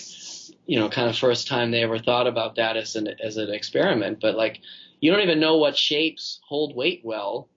you 0.67 0.79
know, 0.79 0.89
kind 0.89 1.09
of 1.09 1.17
first 1.17 1.47
time 1.47 1.71
they 1.71 1.83
ever 1.83 1.99
thought 1.99 2.27
about 2.27 2.57
that 2.57 2.77
as 2.77 2.97
an 2.97 3.09
as 3.23 3.37
an 3.37 3.51
experiment. 3.51 4.19
But 4.21 4.35
like, 4.35 4.61
you 5.01 5.13
don't 5.13 5.23
even 5.23 5.41
know 5.41 5.59
what 5.59 5.77
shapes 5.77 6.41
hold 6.49 6.75
weight 6.75 7.03
well 7.05 7.49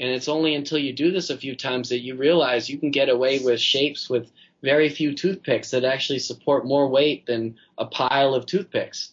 and 0.00 0.10
it's 0.10 0.28
only 0.28 0.54
until 0.54 0.78
you 0.78 0.92
do 0.92 1.10
this 1.10 1.30
a 1.30 1.36
few 1.36 1.56
times 1.56 1.88
that 1.88 2.00
you 2.00 2.16
realize 2.16 2.68
you 2.68 2.78
can 2.78 2.90
get 2.90 3.08
away 3.08 3.40
with 3.40 3.60
shapes 3.60 4.08
with 4.08 4.30
very 4.62 4.88
few 4.88 5.14
toothpicks 5.14 5.70
that 5.70 5.84
actually 5.84 6.20
support 6.20 6.66
more 6.66 6.88
weight 6.88 7.26
than 7.26 7.56
a 7.78 7.86
pile 7.86 8.34
of 8.34 8.46
toothpicks. 8.46 9.10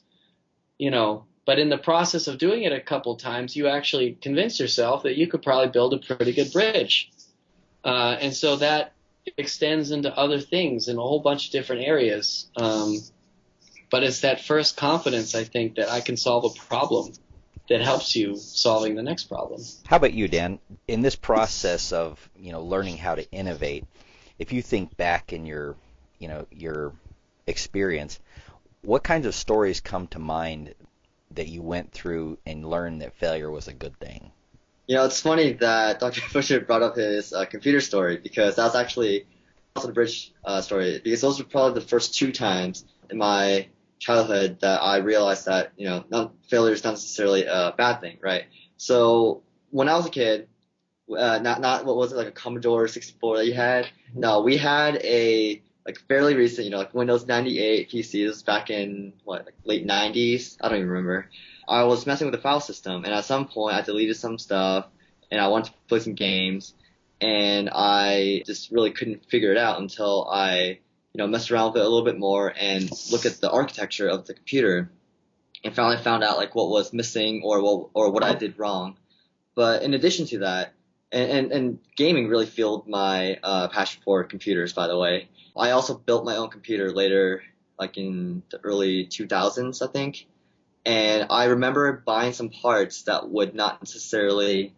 You 0.77 0.91
know, 0.91 1.25
but 1.45 1.59
in 1.59 1.69
the 1.69 1.77
process 1.77 2.27
of 2.27 2.37
doing 2.37 2.63
it 2.63 2.73
a 2.73 2.81
couple 2.81 3.15
times, 3.15 3.55
you 3.55 3.67
actually 3.67 4.13
convince 4.13 4.59
yourself 4.59 5.03
that 5.03 5.15
you 5.15 5.27
could 5.27 5.43
probably 5.43 5.69
build 5.69 5.93
a 5.93 5.97
pretty 5.97 6.33
good 6.33 6.51
bridge. 6.51 7.11
Uh, 7.83 8.17
and 8.19 8.33
so 8.33 8.55
that 8.55 8.93
extends 9.37 9.91
into 9.91 10.15
other 10.15 10.39
things 10.39 10.87
in 10.87 10.97
a 10.97 11.01
whole 11.01 11.19
bunch 11.19 11.47
of 11.47 11.51
different 11.51 11.83
areas. 11.83 12.47
Um, 12.55 12.97
but 13.91 14.03
it's 14.03 14.21
that 14.21 14.41
first 14.41 14.75
confidence, 14.75 15.35
I 15.35 15.43
think, 15.43 15.75
that 15.75 15.89
I 15.89 16.01
can 16.01 16.17
solve 16.17 16.45
a 16.45 16.59
problem 16.67 17.13
that 17.69 17.81
helps 17.81 18.15
you 18.15 18.35
solving 18.37 18.95
the 18.95 19.03
next 19.03 19.25
problem. 19.25 19.61
How 19.85 19.97
about 19.97 20.13
you, 20.13 20.27
Dan? 20.27 20.59
In 20.87 21.01
this 21.01 21.15
process 21.15 21.91
of 21.91 22.29
you 22.37 22.51
know 22.51 22.61
learning 22.61 22.97
how 22.97 23.15
to 23.15 23.29
innovate, 23.31 23.85
if 24.37 24.51
you 24.53 24.61
think 24.61 24.97
back 24.97 25.33
in 25.33 25.45
your 25.45 25.75
you 26.19 26.27
know 26.27 26.45
your 26.51 26.93
experience, 27.47 28.19
what 28.81 29.03
kinds 29.03 29.25
of 29.25 29.33
stories 29.33 29.79
come 29.79 30.07
to 30.07 30.19
mind 30.19 30.75
that 31.35 31.47
you 31.47 31.61
went 31.61 31.91
through 31.91 32.37
and 32.45 32.69
learned 32.69 33.01
that 33.01 33.15
failure 33.15 33.51
was 33.51 33.67
a 33.67 33.73
good 33.73 33.97
thing? 33.99 34.31
You 34.87 34.95
know, 34.95 35.05
it's 35.05 35.19
funny 35.19 35.53
that 35.53 35.99
Dr. 35.99 36.21
Fisher 36.29 36.59
brought 36.59 36.83
up 36.83 36.95
his 36.95 37.33
uh, 37.33 37.45
computer 37.45 37.81
story 37.81 38.17
because 38.17 38.55
that's 38.55 38.75
actually 38.75 39.27
also 39.75 39.87
the 39.87 39.93
bridge 39.93 40.33
uh, 40.43 40.61
story 40.61 41.01
because 41.03 41.21
those 41.21 41.39
were 41.39 41.45
probably 41.45 41.79
the 41.79 41.87
first 41.87 42.15
two 42.15 42.31
times 42.31 42.85
in 43.09 43.17
my 43.17 43.67
childhood 43.99 44.59
that 44.61 44.81
I 44.81 44.97
realized 44.97 45.45
that 45.45 45.71
you 45.77 45.87
know 45.87 46.03
not, 46.09 46.33
failure 46.49 46.73
is 46.73 46.83
not 46.83 46.91
necessarily 46.91 47.45
a 47.45 47.73
bad 47.77 48.01
thing, 48.01 48.17
right? 48.21 48.45
So 48.77 49.43
when 49.71 49.89
I 49.89 49.95
was 49.95 50.05
a 50.05 50.09
kid, 50.09 50.47
uh, 51.09 51.39
not 51.39 51.61
not 51.61 51.85
what 51.85 51.95
was 51.95 52.11
it 52.11 52.15
like 52.15 52.27
a 52.27 52.31
Commodore 52.31 52.87
64 52.87 53.37
that 53.37 53.45
you 53.45 53.53
had? 53.53 53.87
No, 54.13 54.41
we 54.41 54.57
had 54.57 54.97
a 54.97 55.61
like 55.85 55.99
fairly 56.07 56.35
recent, 56.35 56.65
you 56.65 56.71
know, 56.71 56.79
like 56.79 56.93
Windows 56.93 57.27
98 57.27 57.89
PCs 57.89 58.45
back 58.45 58.69
in 58.69 59.13
what 59.23 59.45
like 59.45 59.55
late 59.63 59.85
90s. 59.85 60.57
I 60.61 60.69
don't 60.69 60.77
even 60.77 60.89
remember. 60.89 61.29
I 61.67 61.83
was 61.83 62.05
messing 62.05 62.27
with 62.27 62.35
the 62.35 62.41
file 62.41 62.59
system, 62.59 63.05
and 63.05 63.13
at 63.13 63.25
some 63.25 63.47
point 63.47 63.75
I 63.75 63.81
deleted 63.81 64.17
some 64.17 64.37
stuff, 64.37 64.87
and 65.31 65.41
I 65.41 65.47
wanted 65.47 65.71
to 65.71 65.77
play 65.87 65.99
some 65.99 66.13
games, 66.13 66.73
and 67.21 67.69
I 67.73 68.43
just 68.45 68.71
really 68.71 68.91
couldn't 68.91 69.25
figure 69.29 69.51
it 69.51 69.57
out 69.57 69.79
until 69.79 70.27
I 70.29 70.79
you 71.15 71.19
know, 71.19 71.27
messed 71.27 71.49
around 71.49 71.71
with 71.71 71.77
it 71.77 71.85
a 71.85 71.87
little 71.87 72.03
bit 72.03 72.19
more 72.19 72.53
and 72.59 72.91
look 73.09 73.25
at 73.25 73.39
the 73.39 73.49
architecture 73.49 74.09
of 74.09 74.27
the 74.27 74.33
computer 74.33 74.91
and 75.63 75.73
finally 75.73 75.95
found 75.95 76.25
out 76.25 76.35
like 76.35 76.53
what 76.55 76.67
was 76.67 76.91
missing 76.91 77.41
or 77.41 77.63
what, 77.63 77.89
or 77.93 78.11
what 78.11 78.21
I 78.21 78.35
did 78.35 78.59
wrong. 78.59 78.97
But 79.55 79.83
in 79.83 79.93
addition 79.93 80.25
to 80.27 80.39
that, 80.39 80.73
and, 81.15 81.31
and, 81.31 81.51
and 81.51 81.79
gaming 81.95 82.27
really 82.27 82.45
fueled 82.45 82.87
my 82.87 83.39
uh, 83.41 83.69
passion 83.69 84.01
for 84.05 84.23
computers, 84.23 84.73
by 84.73 84.87
the 84.87 84.97
way. 84.97 85.29
I 85.57 85.71
also 85.71 85.97
built 85.97 86.25
my 86.25 86.35
own 86.35 86.49
computer 86.49 86.91
later, 86.91 87.41
like 87.79 87.97
in 87.97 88.43
the 88.51 88.59
early 88.59 89.07
2000s, 89.07 89.81
I 89.81 89.91
think. 89.91 90.27
And 90.85 91.27
I 91.31 91.45
remember 91.45 92.03
buying 92.05 92.33
some 92.33 92.49
parts 92.49 93.03
that 93.03 93.27
would 93.27 93.55
not 93.55 93.81
necessarily, 93.81 94.75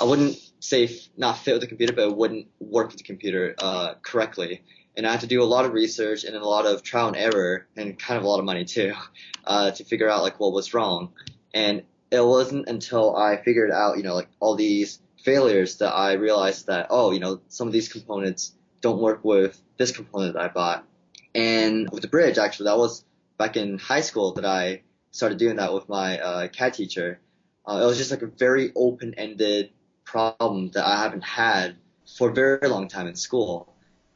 I 0.00 0.04
wouldn't 0.04 0.38
say 0.60 0.96
not 1.16 1.38
fit 1.38 1.54
with 1.54 1.62
the 1.62 1.66
computer, 1.66 1.94
but 1.94 2.08
it 2.10 2.16
wouldn't 2.16 2.46
work 2.60 2.88
with 2.88 2.98
the 2.98 3.04
computer 3.04 3.56
uh, 3.58 3.94
correctly 4.02 4.62
and 4.96 5.06
I 5.06 5.12
had 5.12 5.20
to 5.20 5.26
do 5.26 5.42
a 5.42 5.44
lot 5.44 5.64
of 5.64 5.72
research 5.72 6.24
and 6.24 6.36
a 6.36 6.46
lot 6.46 6.66
of 6.66 6.82
trial 6.82 7.08
and 7.08 7.16
error 7.16 7.66
and 7.76 7.98
kind 7.98 8.18
of 8.18 8.24
a 8.24 8.28
lot 8.28 8.38
of 8.38 8.44
money 8.44 8.64
too 8.64 8.92
uh, 9.44 9.70
to 9.70 9.84
figure 9.84 10.10
out 10.10 10.22
like 10.22 10.38
what 10.40 10.52
was 10.52 10.74
wrong. 10.74 11.12
And 11.54 11.84
it 12.10 12.24
wasn't 12.24 12.68
until 12.68 13.16
I 13.16 13.36
figured 13.42 13.70
out, 13.70 13.96
you 13.96 14.02
know, 14.02 14.14
like 14.14 14.28
all 14.40 14.56
these 14.56 15.00
failures 15.24 15.76
that 15.76 15.92
I 15.92 16.12
realized 16.12 16.66
that, 16.66 16.88
oh, 16.90 17.12
you 17.12 17.20
know, 17.20 17.40
some 17.48 17.66
of 17.66 17.72
these 17.72 17.88
components 17.88 18.52
don't 18.80 19.00
work 19.00 19.24
with 19.24 19.60
this 19.76 19.92
component 19.92 20.34
that 20.34 20.42
I 20.42 20.48
bought. 20.48 20.86
And 21.34 21.88
with 21.90 22.02
the 22.02 22.08
bridge, 22.08 22.38
actually, 22.38 22.64
that 22.64 22.78
was 22.78 23.04
back 23.38 23.56
in 23.56 23.78
high 23.78 24.00
school 24.00 24.32
that 24.34 24.44
I 24.44 24.82
started 25.10 25.38
doing 25.38 25.56
that 25.56 25.72
with 25.72 25.88
my 25.88 26.18
uh, 26.18 26.48
CAD 26.48 26.74
teacher. 26.74 27.20
Uh, 27.66 27.80
it 27.82 27.86
was 27.86 27.98
just 27.98 28.10
like 28.10 28.22
a 28.22 28.26
very 28.26 28.72
open-ended 28.74 29.70
problem 30.04 30.70
that 30.72 30.86
I 30.86 31.02
haven't 31.02 31.24
had 31.24 31.76
for 32.16 32.30
a 32.30 32.34
very 32.34 32.68
long 32.68 32.88
time 32.88 33.06
in 33.06 33.14
school 33.14 33.70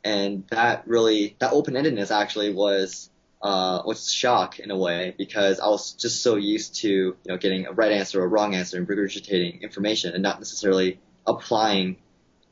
and 0.05 0.47
that 0.49 0.87
really 0.87 1.35
that 1.39 1.53
open-endedness 1.53 2.11
actually 2.15 2.53
was 2.53 3.11
uh, 3.45 3.83
was 3.85 4.11
shock 4.11 4.59
in 4.59 4.71
a 4.71 4.77
way 4.77 5.15
because 5.19 5.61
I 5.61 5.67
was 5.67 5.93
just 5.93 6.23
so 6.23 6.37
used 6.37 6.77
to 6.77 6.89
you 6.89 7.17
know 7.27 7.37
getting 7.37 7.67
a 7.67 7.73
right 7.73 7.93
answer 7.93 8.23
or 8.23 8.25
a 8.25 8.29
wrong 8.29 8.55
answer 8.55 8.79
and 8.79 8.89
regurgitating 8.89 9.61
information 9.61 10.15
and 10.15 10.23
not 10.23 10.39
necessarily 10.39 10.99
applying 11.27 11.99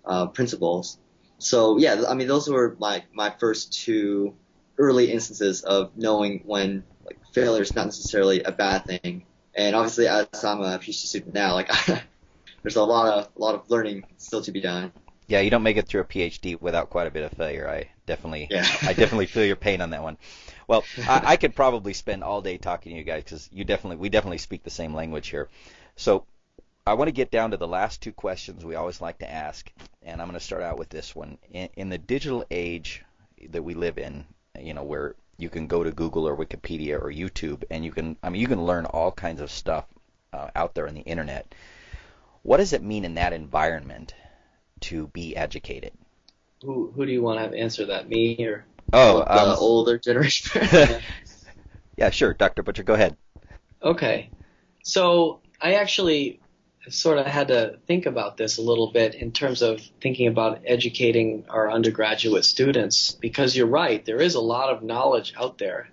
uh, 0.05 0.27
principles. 0.27 0.99
So 1.39 1.79
yeah, 1.79 2.05
I 2.07 2.15
mean 2.15 2.29
those 2.29 2.47
were 2.49 2.77
my 2.79 3.05
my 3.15 3.31
first 3.31 3.73
two 3.73 4.35
early 4.77 5.11
instances 5.11 5.63
of 5.63 5.97
knowing 5.97 6.43
when 6.45 6.85
like 7.07 7.19
failure 7.33 7.63
is 7.63 7.75
not 7.75 7.87
necessarily 7.87 8.43
a 8.43 8.53
bad 8.53 8.85
thing. 8.85 9.25
And 9.55 9.75
obviously, 9.75 10.09
as 10.09 10.45
I'm 10.45 10.61
a 10.61 10.79
PhD 10.79 10.93
student 10.93 11.33
now, 11.33 11.55
like 11.55 11.71
there's 12.63 12.77
a 12.77 12.85
lot 12.85 13.09
of 13.09 13.29
a 13.35 13.41
lot 13.41 13.55
of 13.55 13.71
learning 13.71 14.05
still 14.19 14.43
to 14.43 14.53
be 14.53 14.61
done. 14.61 14.93
Yeah, 15.27 15.41
you 15.41 15.49
don't 15.49 15.63
make 15.63 15.79
it 15.79 15.89
through 15.89 16.03
a 16.03 16.05
PhD 16.05 16.61
without 16.61 16.91
quite 16.91 17.07
a 17.07 17.11
bit 17.11 17.25
of 17.25 17.33
failure. 17.33 17.67
I 17.67 17.89
definitely, 18.07 18.49
yeah. 18.51 18.67
I 18.83 18.93
definitely 18.93 19.25
feel 19.27 19.47
your 19.47 19.57
pain 19.57 19.81
on 19.81 19.91
that 19.91 20.03
one. 20.03 20.19
Well, 20.73 20.85
I, 21.07 21.33
I 21.33 21.37
could 21.37 21.55
probably 21.55 21.93
spend 21.93 22.25
all 22.25 22.41
day 22.41 22.57
talking 22.57 22.93
to 22.93 22.99
you 22.99 23.05
guys 23.05 23.25
because 23.25 23.51
you 23.53 23.63
definitely, 23.63 23.99
we 23.99 24.09
definitely 24.09 24.39
speak 24.39 24.63
the 24.63 24.71
same 24.71 24.95
language 24.95 25.29
here. 25.29 25.51
So, 25.97 26.25
I 26.87 26.95
want 26.95 27.09
to 27.09 27.13
get 27.13 27.31
down 27.31 27.51
to 27.51 27.59
the 27.59 27.69
last 27.69 28.01
two 28.01 28.11
questions 28.11 28.65
we 28.65 28.75
always 28.75 29.01
like 29.01 29.19
to 29.19 29.31
ask, 29.31 29.71
and 30.03 30.21
I'm 30.21 30.29
going 30.29 30.39
to 30.39 30.45
start 30.45 30.63
out 30.63 30.79
with 30.79 30.89
this 30.89 31.15
one. 31.15 31.37
In, 31.53 31.69
in 31.77 31.89
the 31.91 31.99
digital 31.99 32.45
age 32.51 33.05
that 33.51 33.63
we 33.63 33.75
live 33.75 33.99
in, 33.99 34.25
you 34.59 34.73
know, 34.73 34.83
where 34.83 35.15
you 35.37 35.51
can 35.51 35.67
go 35.67 35.85
to 35.85 35.93
Google 35.93 36.27
or 36.27 36.37
Wikipedia 36.37 36.99
or 37.01 37.13
YouTube, 37.13 37.65
and 37.71 37.85
you 37.85 37.93
can, 37.93 38.17
I 38.23 38.31
mean, 38.31 38.41
you 38.41 38.49
can 38.49 38.65
learn 38.65 38.87
all 38.87 39.13
kinds 39.13 39.43
of 39.43 39.51
stuff 39.51 39.85
uh, 40.33 40.49
out 40.57 40.75
there 40.75 40.89
on 40.89 40.95
the 40.95 41.03
internet. 41.03 41.55
What 42.43 42.57
does 42.57 42.73
it 42.73 42.83
mean 42.83 43.05
in 43.05 43.15
that 43.15 43.35
environment 43.35 44.15
to 44.81 45.07
be 45.09 45.37
educated? 45.37 45.93
Who 46.63 46.93
who 46.97 47.05
do 47.05 47.13
you 47.13 47.23
want 47.23 47.39
to 47.39 47.43
have 47.43 47.55
answer 47.55 47.87
that? 47.87 48.09
Me 48.09 48.37
or 48.45 48.65
oh 48.93 49.19
the 49.19 49.49
um, 49.51 49.57
older 49.59 49.99
generation? 50.05 50.69
yeah, 51.97 52.11
sure, 52.11 52.35
Dr. 52.35 52.63
Butcher, 52.63 52.83
go 52.83 52.95
ahead. 52.95 53.17
Okay, 53.83 54.31
so 54.83 55.41
I 55.61 55.75
actually 55.75 56.41
sort 56.89 57.19
of 57.19 57.27
had 57.27 57.49
to 57.49 57.79
think 57.87 58.07
about 58.07 58.37
this 58.37 58.59
a 58.59 58.63
little 58.63 58.91
bit 58.93 59.15
in 59.15 59.31
terms 59.33 59.63
of 59.63 59.81
thinking 60.01 60.27
about 60.27 60.63
educating 60.67 61.45
our 61.49 61.71
undergraduate 61.71 62.45
students 62.45 63.13
because 63.13 63.57
you're 63.57 63.67
right, 63.67 64.05
there 64.05 64.21
is 64.21 64.35
a 64.35 64.41
lot 64.41 64.71
of 64.71 64.83
knowledge 64.83 65.33
out 65.37 65.59
there 65.59 65.89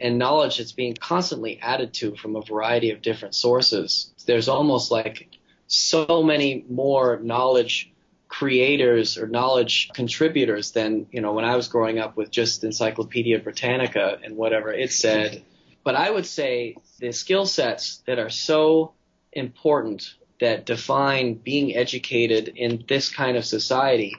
and 0.00 0.18
knowledge 0.18 0.58
that's 0.58 0.72
being 0.72 0.94
constantly 0.94 1.60
added 1.60 1.94
to 1.94 2.16
from 2.16 2.34
a 2.34 2.42
variety 2.42 2.90
of 2.90 3.00
different 3.00 3.34
sources. 3.34 4.12
There's 4.26 4.48
almost 4.48 4.90
like 4.90 5.28
so 5.68 6.22
many 6.22 6.64
more 6.68 7.20
knowledge 7.22 7.92
creators 8.38 9.16
or 9.16 9.28
knowledge 9.28 9.90
contributors 9.94 10.72
than, 10.72 11.06
you 11.12 11.20
know, 11.20 11.32
when 11.32 11.44
I 11.44 11.54
was 11.54 11.68
growing 11.68 12.00
up 12.00 12.16
with 12.16 12.32
just 12.32 12.64
Encyclopedia 12.64 13.38
Britannica 13.38 14.18
and 14.24 14.36
whatever 14.36 14.72
it 14.72 14.90
said. 14.90 15.44
But 15.84 15.94
I 15.94 16.10
would 16.10 16.26
say 16.26 16.74
the 16.98 17.12
skill 17.12 17.46
sets 17.46 18.02
that 18.08 18.18
are 18.18 18.30
so 18.30 18.92
important 19.32 20.14
that 20.40 20.66
define 20.66 21.34
being 21.34 21.76
educated 21.76 22.48
in 22.48 22.84
this 22.88 23.08
kind 23.08 23.36
of 23.36 23.44
society 23.44 24.16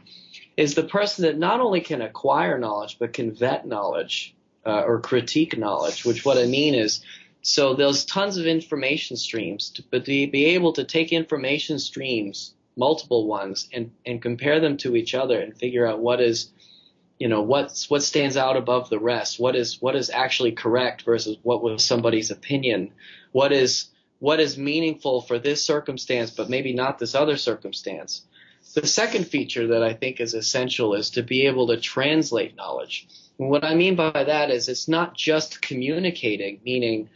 is 0.56 0.76
the 0.76 0.84
person 0.84 1.26
that 1.26 1.38
not 1.38 1.60
only 1.60 1.82
can 1.82 2.02
acquire 2.02 2.58
knowledge 2.58 2.98
but 2.98 3.12
can 3.12 3.36
vet 3.36 3.68
knowledge 3.68 4.34
uh, 4.66 4.84
or 4.88 5.02
critique 5.02 5.58
knowledge. 5.58 6.06
Which 6.06 6.24
what 6.24 6.38
I 6.38 6.46
mean 6.46 6.74
is, 6.74 7.02
so 7.42 7.74
there's 7.74 8.06
tons 8.06 8.38
of 8.38 8.46
information 8.46 9.18
streams, 9.18 9.72
to, 9.72 9.84
but 9.92 10.06
to 10.06 10.28
be 10.32 10.46
able 10.56 10.72
to 10.74 10.86
take 10.86 11.12
information 11.12 11.80
streams, 11.80 12.55
multiple 12.76 13.28
ones, 13.28 13.68
and 13.74 13.92
and 14.06 14.22
compare 14.22 14.60
them 14.60 14.78
to 14.78 14.96
each 14.96 15.14
other 15.14 15.40
and 15.40 15.58
figure 15.58 15.88
out 15.88 16.00
what 16.00 16.22
is 16.22 16.52
you 17.20 17.28
know 17.28 17.42
what's 17.42 17.90
what 17.90 18.04
stands 18.04 18.36
out 18.36 18.58
above 18.58 18.90
the 18.90 19.00
rest 19.00 19.40
what 19.40 19.56
is 19.56 19.82
what 19.82 19.96
is 19.96 20.10
actually 20.10 20.52
correct 20.52 21.04
versus 21.04 21.38
what 21.44 21.64
was 21.64 21.82
somebody's 21.82 22.30
opinion 22.30 22.92
what 23.32 23.54
is 23.54 23.88
what 24.20 24.40
is 24.40 24.58
meaningful 24.58 25.22
for 25.22 25.40
this 25.40 25.66
circumstance, 25.66 26.32
but 26.32 26.50
maybe 26.50 26.74
not 26.74 27.00
this 27.00 27.16
other 27.16 27.38
circumstance. 27.38 28.24
The 28.74 28.88
second 28.88 29.28
feature 29.28 29.68
that 29.68 29.84
I 29.84 29.94
think 29.94 30.20
is 30.20 30.34
essential 30.34 30.96
is 30.96 31.12
to 31.12 31.24
be 31.24 31.46
able 31.46 31.68
to 31.68 31.80
translate 31.80 32.56
knowledge. 32.56 33.08
And 33.38 33.50
what 33.50 33.64
I 33.64 33.76
mean 33.76 33.96
by 33.96 34.24
that 34.24 34.50
is 34.50 34.68
it's 34.68 34.88
not 34.88 35.16
just 35.16 35.62
communicating, 35.62 36.60
meaning 36.66 37.10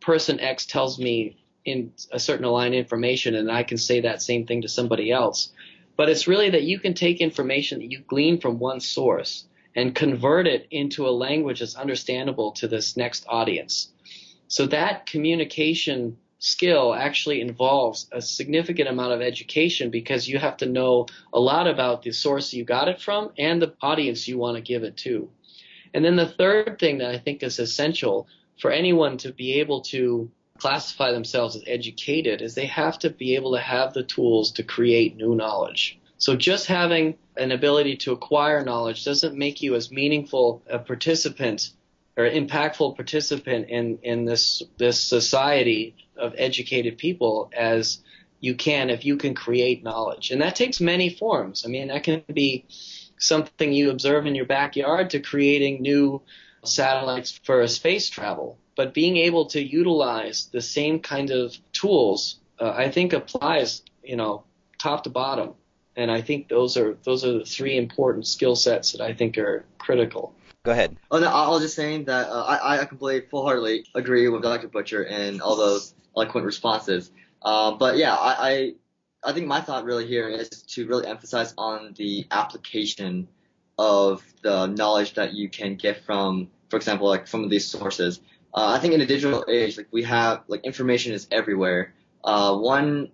person 0.00 0.38
X 0.40 0.66
tells 0.66 0.98
me 0.98 1.41
in 1.64 1.92
a 2.10 2.18
certain 2.18 2.44
of 2.44 2.72
information 2.72 3.34
and 3.34 3.50
I 3.50 3.62
can 3.62 3.78
say 3.78 4.00
that 4.00 4.22
same 4.22 4.46
thing 4.46 4.62
to 4.62 4.68
somebody 4.68 5.10
else. 5.10 5.52
But 5.96 6.08
it's 6.08 6.26
really 6.26 6.50
that 6.50 6.62
you 6.62 6.78
can 6.78 6.94
take 6.94 7.20
information 7.20 7.78
that 7.78 7.90
you 7.90 8.00
glean 8.00 8.40
from 8.40 8.58
one 8.58 8.80
source 8.80 9.44
and 9.74 9.94
convert 9.94 10.46
it 10.46 10.66
into 10.70 11.06
a 11.06 11.10
language 11.10 11.60
that's 11.60 11.76
understandable 11.76 12.52
to 12.52 12.68
this 12.68 12.96
next 12.96 13.24
audience. 13.28 13.92
So 14.48 14.66
that 14.66 15.06
communication 15.06 16.18
skill 16.38 16.92
actually 16.92 17.40
involves 17.40 18.08
a 18.10 18.20
significant 18.20 18.88
amount 18.88 19.12
of 19.12 19.22
education 19.22 19.90
because 19.90 20.28
you 20.28 20.38
have 20.38 20.56
to 20.56 20.66
know 20.66 21.06
a 21.32 21.38
lot 21.38 21.68
about 21.68 22.02
the 22.02 22.12
source 22.12 22.52
you 22.52 22.64
got 22.64 22.88
it 22.88 23.00
from 23.00 23.30
and 23.38 23.62
the 23.62 23.74
audience 23.80 24.26
you 24.26 24.36
want 24.38 24.56
to 24.56 24.62
give 24.62 24.82
it 24.82 24.96
to. 24.96 25.30
And 25.94 26.04
then 26.04 26.16
the 26.16 26.26
third 26.26 26.78
thing 26.80 26.98
that 26.98 27.14
I 27.14 27.18
think 27.18 27.42
is 27.42 27.58
essential 27.58 28.26
for 28.60 28.70
anyone 28.70 29.18
to 29.18 29.32
be 29.32 29.60
able 29.60 29.82
to 29.82 30.30
classify 30.58 31.12
themselves 31.12 31.56
as 31.56 31.64
educated 31.66 32.42
is 32.42 32.54
they 32.54 32.66
have 32.66 32.98
to 33.00 33.10
be 33.10 33.34
able 33.34 33.52
to 33.52 33.60
have 33.60 33.92
the 33.92 34.02
tools 34.02 34.52
to 34.52 34.62
create 34.62 35.16
new 35.16 35.34
knowledge. 35.34 35.98
So 36.18 36.36
just 36.36 36.66
having 36.66 37.16
an 37.36 37.50
ability 37.50 37.96
to 37.96 38.12
acquire 38.12 38.64
knowledge 38.64 39.04
doesn't 39.04 39.36
make 39.36 39.62
you 39.62 39.74
as 39.74 39.90
meaningful 39.90 40.62
a 40.68 40.78
participant 40.78 41.70
or 42.16 42.28
impactful 42.28 42.94
participant 42.94 43.70
in 43.70 43.98
in 44.02 44.24
this 44.24 44.62
this 44.76 45.02
society 45.02 45.96
of 46.16 46.34
educated 46.36 46.98
people 46.98 47.50
as 47.56 47.98
you 48.40 48.54
can 48.54 48.90
if 48.90 49.04
you 49.04 49.16
can 49.16 49.34
create 49.34 49.82
knowledge. 49.82 50.30
And 50.30 50.42
that 50.42 50.54
takes 50.54 50.80
many 50.80 51.10
forms. 51.10 51.64
I 51.64 51.68
mean 51.68 51.88
that 51.88 52.04
can 52.04 52.22
be 52.32 52.66
something 53.18 53.72
you 53.72 53.90
observe 53.90 54.26
in 54.26 54.34
your 54.34 54.46
backyard 54.46 55.10
to 55.10 55.20
creating 55.20 55.80
new 55.80 56.22
satellites 56.64 57.40
for 57.44 57.66
space 57.66 58.08
travel 58.10 58.58
but 58.76 58.94
being 58.94 59.16
able 59.16 59.46
to 59.46 59.62
utilize 59.62 60.48
the 60.52 60.60
same 60.60 60.98
kind 61.00 61.30
of 61.30 61.56
tools 61.72 62.38
uh, 62.60 62.70
i 62.70 62.90
think 62.90 63.12
applies 63.12 63.82
you 64.02 64.16
know 64.16 64.44
top 64.78 65.04
to 65.04 65.10
bottom 65.10 65.54
and 65.96 66.10
i 66.10 66.20
think 66.20 66.48
those 66.48 66.76
are 66.76 66.96
those 67.04 67.24
are 67.24 67.38
the 67.38 67.44
three 67.44 67.76
important 67.76 68.26
skill 68.26 68.56
sets 68.56 68.92
that 68.92 69.00
i 69.00 69.12
think 69.12 69.38
are 69.38 69.64
critical 69.78 70.34
Go 70.64 70.70
ahead. 70.70 70.96
Oh 71.10 71.18
no, 71.18 71.26
I 71.26 71.48
was 71.48 71.62
just 71.62 71.74
saying 71.74 72.04
that 72.04 72.28
uh, 72.28 72.44
I 72.44 72.78
I 72.78 72.84
completely 72.84 73.28
full 73.28 73.42
heartedly 73.42 73.84
agree 73.96 74.28
with 74.28 74.42
Dr. 74.42 74.68
Butcher 74.68 75.02
and 75.02 75.42
all 75.42 75.56
those 75.56 75.92
eloquent 76.16 76.46
responses. 76.46 77.10
Uh, 77.42 77.72
but 77.72 77.96
yeah, 77.96 78.14
I, 78.14 78.50
I 78.50 78.74
I 79.24 79.32
think 79.32 79.48
my 79.48 79.60
thought 79.60 79.84
really 79.84 80.06
here 80.06 80.28
is 80.28 80.48
to 80.48 80.86
really 80.86 81.06
emphasize 81.06 81.52
on 81.58 81.94
the 81.96 82.26
application 82.30 83.26
of 83.76 84.22
the 84.42 84.66
knowledge 84.66 85.14
that 85.14 85.32
you 85.32 85.48
can 85.48 85.74
get 85.74 86.04
from, 86.04 86.48
for 86.68 86.76
example, 86.76 87.08
like 87.08 87.26
from 87.26 87.48
these 87.48 87.66
sources. 87.66 88.20
Uh, 88.54 88.74
I 88.76 88.80
think 88.80 88.94
in 88.94 89.00
a 89.00 89.06
digital 89.06 89.44
age, 89.48 89.76
like 89.78 89.88
we 89.90 90.02
have 90.02 90.42
like 90.46 90.64
information 90.64 91.12
is 91.12 91.26
everywhere. 91.30 91.94
Uh, 92.22 92.56
one, 92.56 93.10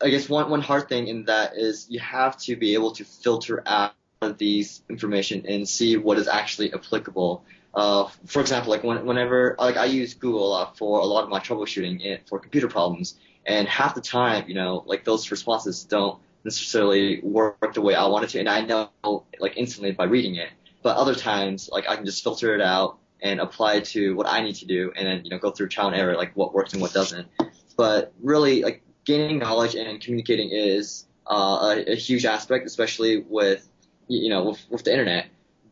I 0.00 0.10
guess 0.10 0.28
one 0.28 0.50
one 0.50 0.60
hard 0.60 0.88
thing 0.88 1.08
in 1.08 1.24
that 1.24 1.56
is 1.56 1.86
you 1.88 2.00
have 2.00 2.36
to 2.38 2.56
be 2.56 2.74
able 2.74 2.92
to 2.92 3.04
filter 3.04 3.62
out 3.66 3.94
these 4.36 4.82
information 4.90 5.46
and 5.46 5.68
see 5.68 5.96
what 5.96 6.18
is 6.18 6.28
actually 6.28 6.72
applicable. 6.74 7.44
Uh, 7.74 8.08
for 8.26 8.40
example, 8.40 8.70
like 8.70 8.82
when, 8.84 9.06
whenever 9.06 9.56
like 9.58 9.76
I 9.76 9.86
use 9.86 10.14
Google 10.14 10.46
a 10.46 10.50
lot 10.50 10.76
for 10.76 11.00
a 11.00 11.04
lot 11.04 11.24
of 11.24 11.30
my 11.30 11.40
troubleshooting 11.40 12.00
in, 12.00 12.18
for 12.28 12.38
computer 12.38 12.68
problems, 12.68 13.16
and 13.46 13.66
half 13.68 13.94
the 13.94 14.00
time, 14.02 14.48
you 14.48 14.54
know, 14.54 14.82
like 14.86 15.04
those 15.04 15.30
responses 15.30 15.84
don't 15.84 16.20
necessarily 16.44 17.20
work 17.22 17.72
the 17.72 17.80
way 17.80 17.94
I 17.94 18.06
want 18.06 18.24
it 18.24 18.30
to, 18.30 18.40
and 18.40 18.48
I 18.48 18.60
know 18.62 18.90
like 19.38 19.56
instantly 19.56 19.92
by 19.92 20.04
reading 20.04 20.36
it. 20.36 20.50
But 20.82 20.96
other 20.96 21.14
times, 21.14 21.70
like 21.72 21.88
I 21.88 21.96
can 21.96 22.04
just 22.04 22.22
filter 22.22 22.54
it 22.54 22.60
out 22.60 22.98
and 23.20 23.40
apply 23.40 23.74
it 23.74 23.84
to 23.86 24.14
what 24.14 24.26
I 24.28 24.40
need 24.42 24.56
to 24.56 24.66
do, 24.66 24.92
and 24.96 25.06
then 25.06 25.24
you 25.24 25.30
know 25.30 25.38
go 25.38 25.50
through 25.50 25.68
trial 25.68 25.88
and 25.88 25.96
error, 25.96 26.16
like 26.16 26.36
what 26.36 26.54
works 26.54 26.72
and 26.72 26.82
what 26.82 26.92
doesn't. 26.92 27.28
But 27.76 28.12
really, 28.20 28.62
like 28.62 28.82
gaining 29.04 29.38
knowledge 29.38 29.74
and 29.74 30.00
communicating 30.00 30.50
is 30.50 31.06
uh, 31.26 31.74
a, 31.76 31.92
a 31.92 31.94
huge 31.94 32.24
aspect, 32.24 32.66
especially 32.66 33.18
with 33.18 33.68
you 34.08 34.30
know, 34.30 34.44
with, 34.44 34.66
with 34.70 34.84
the 34.84 34.90
internet, 34.90 35.26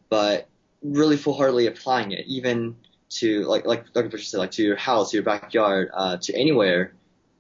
but 0.09 0.49
really 0.82 1.16
full-heartedly 1.16 1.66
applying 1.66 2.12
it, 2.12 2.26
even 2.26 2.76
to 3.09 3.44
like 3.44 3.66
like 3.66 3.92
Dr. 3.92 4.09
Butcher 4.09 4.24
said, 4.24 4.38
like 4.38 4.51
to 4.53 4.62
your 4.62 4.76
house, 4.76 5.12
your 5.12 5.22
backyard, 5.22 5.90
uh, 5.92 6.16
to 6.18 6.34
anywhere, 6.34 6.94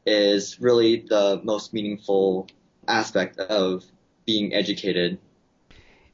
is 0.06 0.60
really 0.60 1.04
the 1.08 1.40
most 1.44 1.74
meaningful 1.74 2.48
aspect 2.88 3.38
of 3.38 3.84
being 4.24 4.54
educated. 4.54 5.18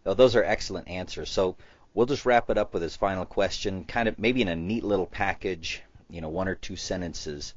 Well, 0.04 0.14
those 0.14 0.34
are 0.34 0.42
excellent 0.42 0.88
answers. 0.88 1.30
So 1.30 1.56
we'll 1.94 2.06
just 2.06 2.26
wrap 2.26 2.50
it 2.50 2.58
up 2.58 2.72
with 2.74 2.82
his 2.82 2.96
final 2.96 3.24
question, 3.24 3.84
kind 3.84 4.08
of 4.08 4.18
maybe 4.18 4.42
in 4.42 4.48
a 4.48 4.56
neat 4.56 4.84
little 4.84 5.06
package, 5.06 5.82
you 6.08 6.20
know, 6.20 6.28
one 6.28 6.48
or 6.48 6.54
two 6.54 6.76
sentences. 6.76 7.54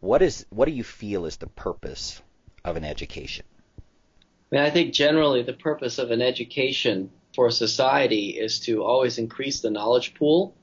What 0.00 0.22
is 0.22 0.46
what 0.50 0.66
do 0.66 0.72
you 0.72 0.84
feel 0.84 1.24
is 1.26 1.36
the 1.36 1.46
purpose 1.46 2.22
of 2.64 2.76
an 2.76 2.84
education? 2.84 3.46
I 3.78 4.56
mean, 4.56 4.64
I 4.64 4.70
think 4.70 4.92
generally 4.92 5.42
the 5.42 5.52
purpose 5.52 5.98
of 5.98 6.10
an 6.10 6.22
education 6.22 7.10
for 7.34 7.50
society 7.50 8.30
is 8.30 8.60
to 8.60 8.84
always 8.84 9.18
increase 9.18 9.60
the 9.60 9.70
knowledge 9.70 10.14
pool 10.14 10.54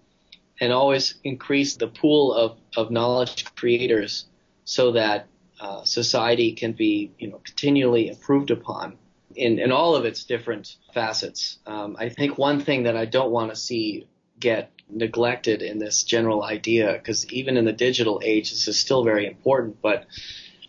and 0.62 0.72
always 0.72 1.16
increase 1.24 1.76
the 1.76 1.88
pool 1.88 2.34
of, 2.34 2.58
of 2.78 2.92
knowledge 2.92 3.46
creators 3.56 4.26
so 4.66 4.94
that 4.94 5.28
uh, 5.60 5.84
society 5.84 6.54
can 6.54 6.72
be 6.72 7.12
you 7.20 7.30
know 7.30 7.40
continually 7.44 8.08
improved 8.08 8.52
upon 8.52 8.98
in, 9.36 9.60
in 9.60 9.72
all 9.72 9.96
of 9.96 10.06
its 10.06 10.24
different 10.24 10.76
facets. 10.94 11.60
Um, 11.66 11.96
I 12.00 12.10
think 12.10 12.38
one 12.38 12.62
thing 12.62 12.84
that 12.84 12.98
I 12.98 13.06
don't 13.06 13.32
want 13.32 13.52
to 13.52 13.56
see 13.56 14.08
get 14.40 14.72
neglected 14.90 15.62
in 15.62 15.80
this 15.80 16.04
general 16.04 16.44
idea, 16.44 16.94
because 16.94 17.30
even 17.32 17.58
in 17.58 17.66
the 17.66 17.74
digital 17.74 18.22
age, 18.24 18.52
this 18.52 18.68
is 18.68 18.80
still 18.80 19.04
very 19.04 19.26
important, 19.26 19.82
but 19.82 20.06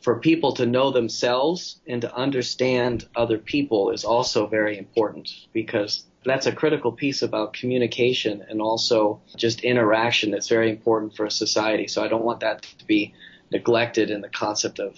for 0.02 0.20
people 0.20 0.52
to 0.52 0.66
know 0.66 0.90
themselves 0.90 1.80
and 1.86 2.02
to 2.02 2.14
understand 2.14 3.08
other 3.16 3.38
people 3.38 3.90
is 3.90 4.04
also 4.04 4.46
very 4.46 4.76
important 4.76 5.30
because 5.52 6.04
that's 6.24 6.46
a 6.46 6.52
critical 6.52 6.92
piece 6.92 7.22
about 7.22 7.54
communication 7.54 8.44
and 8.48 8.60
also 8.60 9.22
just 9.36 9.60
interaction 9.60 10.30
that's 10.30 10.48
very 10.48 10.70
important 10.70 11.16
for 11.16 11.24
a 11.24 11.30
society. 11.30 11.86
So 11.86 12.04
I 12.04 12.08
don't 12.08 12.24
want 12.24 12.40
that 12.40 12.62
to 12.78 12.84
be 12.84 13.14
neglected 13.50 14.10
in 14.10 14.20
the 14.20 14.28
concept 14.28 14.78
of, 14.78 14.94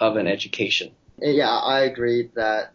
of 0.00 0.16
an 0.16 0.26
education. 0.26 0.90
Yeah, 1.20 1.50
I 1.50 1.80
agree 1.80 2.30
that 2.34 2.72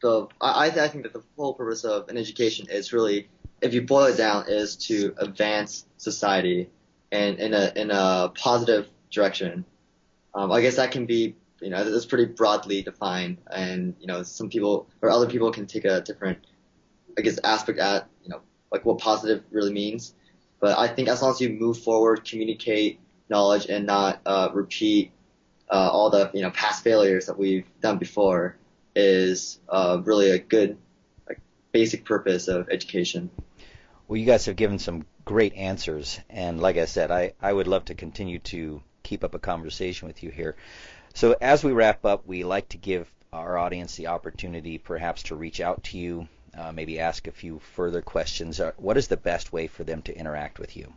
the 0.00 0.26
I, 0.40 0.66
I 0.66 0.88
think 0.88 1.04
that 1.04 1.12
the 1.12 1.22
whole 1.36 1.54
purpose 1.54 1.84
of 1.84 2.08
an 2.08 2.16
education 2.16 2.66
is 2.70 2.92
really, 2.92 3.28
if 3.60 3.74
you 3.74 3.82
boil 3.82 4.04
it 4.06 4.16
down, 4.16 4.44
is 4.48 4.76
to 4.88 5.14
advance 5.18 5.86
society 5.96 6.70
and 7.12 7.38
in 7.38 7.54
a 7.54 7.72
in 7.76 7.90
a 7.90 8.32
positive 8.34 8.88
direction 9.10 9.64
um, 10.36 10.52
I 10.52 10.60
guess 10.60 10.76
that 10.76 10.90
can 10.90 11.06
be, 11.06 11.34
you 11.62 11.70
know, 11.70 11.90
that's 11.90 12.04
pretty 12.04 12.26
broadly 12.26 12.82
defined, 12.82 13.38
and 13.50 13.94
you 13.98 14.06
know, 14.06 14.22
some 14.22 14.50
people 14.50 14.86
or 15.00 15.08
other 15.08 15.26
people 15.26 15.50
can 15.50 15.66
take 15.66 15.86
a 15.86 16.02
different, 16.02 16.46
I 17.16 17.22
guess, 17.22 17.40
aspect 17.42 17.78
at, 17.78 18.06
you 18.22 18.28
know, 18.28 18.42
like 18.70 18.84
what 18.84 18.98
positive 18.98 19.42
really 19.50 19.72
means. 19.72 20.14
But 20.60 20.78
I 20.78 20.88
think 20.88 21.08
as 21.08 21.22
long 21.22 21.30
as 21.30 21.40
you 21.40 21.48
move 21.48 21.78
forward, 21.78 22.28
communicate, 22.28 23.00
knowledge 23.30 23.66
and 23.66 23.86
not 23.86 24.20
uh, 24.26 24.50
repeat 24.52 25.10
uh, 25.70 25.88
all 25.90 26.10
the 26.10 26.30
you 26.34 26.42
know 26.42 26.50
past 26.50 26.84
failures 26.84 27.26
that 27.26 27.38
we've 27.38 27.66
done 27.80 27.96
before 27.96 28.56
is 28.96 29.60
uh, 29.68 30.00
really 30.02 30.30
a 30.30 30.38
good 30.38 30.78
like, 31.28 31.40
basic 31.70 32.04
purpose 32.04 32.48
of 32.48 32.68
education. 32.70 33.30
Well, 34.08 34.16
you 34.16 34.26
guys 34.26 34.46
have 34.46 34.56
given 34.56 34.78
some 34.78 35.04
great 35.24 35.54
answers, 35.54 36.18
and 36.30 36.60
like 36.60 36.76
I 36.76 36.86
said, 36.86 37.10
I, 37.10 37.34
I 37.40 37.52
would 37.52 37.68
love 37.68 37.86
to 37.86 37.94
continue 37.94 38.38
to 38.40 38.82
keep 39.02 39.22
up 39.22 39.34
a 39.34 39.38
conversation 39.38 40.08
with 40.08 40.22
you 40.22 40.30
here. 40.30 40.56
So 41.14 41.36
as 41.40 41.62
we 41.62 41.72
wrap 41.72 42.04
up, 42.04 42.26
we 42.26 42.44
like 42.44 42.68
to 42.70 42.78
give 42.78 43.10
our 43.32 43.58
audience 43.58 43.96
the 43.96 44.06
opportunity 44.08 44.78
perhaps 44.78 45.24
to 45.24 45.34
reach 45.34 45.60
out 45.60 45.84
to 45.84 45.98
you, 45.98 46.28
uh, 46.56 46.72
maybe 46.72 47.00
ask 47.00 47.26
a 47.26 47.32
few 47.32 47.60
further 47.74 48.00
questions. 48.00 48.60
Uh, 48.60 48.72
what 48.76 48.96
is 48.96 49.08
the 49.08 49.16
best 49.16 49.52
way 49.52 49.66
for 49.66 49.84
them 49.84 50.02
to 50.02 50.16
interact 50.16 50.58
with 50.58 50.76
you? 50.76 50.92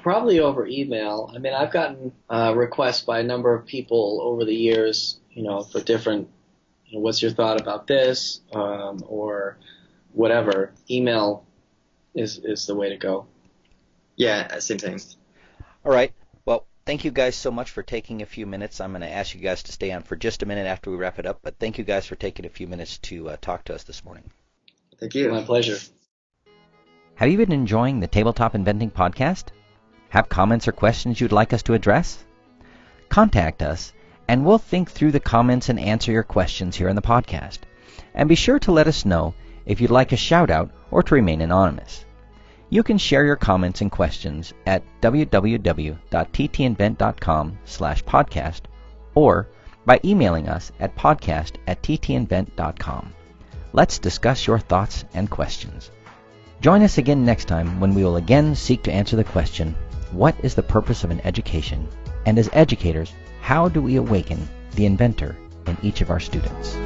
Probably 0.00 0.40
over 0.40 0.66
email. 0.66 1.30
I 1.34 1.38
mean, 1.38 1.52
I've 1.52 1.72
gotten 1.72 2.12
uh, 2.30 2.54
requests 2.56 3.02
by 3.02 3.20
a 3.20 3.24
number 3.24 3.54
of 3.54 3.66
people 3.66 4.20
over 4.22 4.44
the 4.44 4.54
years, 4.54 5.18
you 5.32 5.42
know, 5.42 5.62
for 5.62 5.80
different, 5.80 6.28
you 6.88 6.98
know, 6.98 7.02
what's 7.02 7.22
your 7.22 7.30
thought 7.30 7.60
about 7.60 7.86
this, 7.86 8.40
um, 8.52 9.04
or 9.06 9.58
whatever. 10.12 10.72
Email 10.90 11.46
is 12.14 12.38
is 12.38 12.66
the 12.66 12.74
way 12.74 12.88
to 12.88 12.96
go. 12.96 13.26
Yeah, 14.16 14.58
same 14.58 14.78
thing. 14.78 15.00
All 15.84 15.92
right. 15.92 16.12
Well, 16.44 16.66
thank 16.86 17.04
you 17.04 17.10
guys 17.10 17.36
so 17.36 17.50
much 17.50 17.70
for 17.70 17.82
taking 17.82 18.22
a 18.22 18.26
few 18.26 18.46
minutes. 18.46 18.80
I'm 18.80 18.90
going 18.90 19.02
to 19.02 19.10
ask 19.10 19.34
you 19.34 19.40
guys 19.40 19.62
to 19.64 19.72
stay 19.72 19.92
on 19.92 20.02
for 20.02 20.16
just 20.16 20.42
a 20.42 20.46
minute 20.46 20.66
after 20.66 20.90
we 20.90 20.96
wrap 20.96 21.18
it 21.18 21.26
up, 21.26 21.40
but 21.42 21.58
thank 21.58 21.78
you 21.78 21.84
guys 21.84 22.06
for 22.06 22.16
taking 22.16 22.46
a 22.46 22.50
few 22.50 22.66
minutes 22.66 22.98
to 22.98 23.30
uh, 23.30 23.36
talk 23.40 23.64
to 23.64 23.74
us 23.74 23.84
this 23.84 24.04
morning. 24.04 24.24
Thank 24.98 25.14
you. 25.14 25.30
My 25.30 25.42
pleasure. 25.42 25.78
Have 27.14 27.28
you 27.30 27.36
been 27.36 27.52
enjoying 27.52 28.00
the 28.00 28.06
Tabletop 28.06 28.54
Inventing 28.54 28.90
podcast? 28.90 29.46
Have 30.08 30.28
comments 30.28 30.66
or 30.66 30.72
questions 30.72 31.20
you'd 31.20 31.32
like 31.32 31.52
us 31.52 31.62
to 31.64 31.74
address? 31.74 32.24
Contact 33.08 33.62
us, 33.62 33.92
and 34.28 34.44
we'll 34.44 34.58
think 34.58 34.90
through 34.90 35.12
the 35.12 35.20
comments 35.20 35.70
and 35.70 35.80
answer 35.80 36.12
your 36.12 36.22
questions 36.22 36.76
here 36.76 36.88
in 36.88 36.96
the 36.96 37.02
podcast. 37.02 37.58
And 38.14 38.28
be 38.28 38.34
sure 38.34 38.58
to 38.60 38.72
let 38.72 38.86
us 38.86 39.04
know 39.04 39.34
if 39.64 39.80
you'd 39.80 39.90
like 39.90 40.12
a 40.12 40.16
shout 40.16 40.50
out 40.50 40.70
or 40.90 41.02
to 41.02 41.14
remain 41.14 41.40
anonymous. 41.40 42.04
You 42.70 42.82
can 42.82 42.98
share 42.98 43.24
your 43.24 43.36
comments 43.36 43.80
and 43.80 43.90
questions 43.90 44.52
at 44.66 44.82
www.ttinvent.com 45.00 47.58
slash 47.64 48.04
podcast 48.04 48.60
or 49.14 49.48
by 49.86 49.98
emailing 50.04 50.48
us 50.48 50.70
at 50.78 50.94
podcast 50.94 51.52
at 51.66 51.82
ttinvent.com. 51.82 53.14
Let's 53.72 53.98
discuss 53.98 54.46
your 54.46 54.58
thoughts 54.58 55.06
and 55.14 55.30
questions. 55.30 55.90
Join 56.60 56.82
us 56.82 56.98
again 56.98 57.24
next 57.24 57.46
time 57.46 57.80
when 57.80 57.94
we 57.94 58.04
will 58.04 58.16
again 58.16 58.54
seek 58.54 58.82
to 58.82 58.92
answer 58.92 59.16
the 59.16 59.24
question, 59.24 59.74
what 60.12 60.34
is 60.42 60.54
the 60.54 60.62
purpose 60.62 61.04
of 61.04 61.10
an 61.10 61.22
education? 61.24 61.88
And 62.26 62.38
as 62.38 62.50
educators, 62.52 63.14
how 63.40 63.68
do 63.68 63.80
we 63.80 63.96
awaken 63.96 64.48
the 64.74 64.86
inventor 64.86 65.36
in 65.66 65.76
each 65.82 66.00
of 66.00 66.10
our 66.10 66.20
students? 66.20 66.76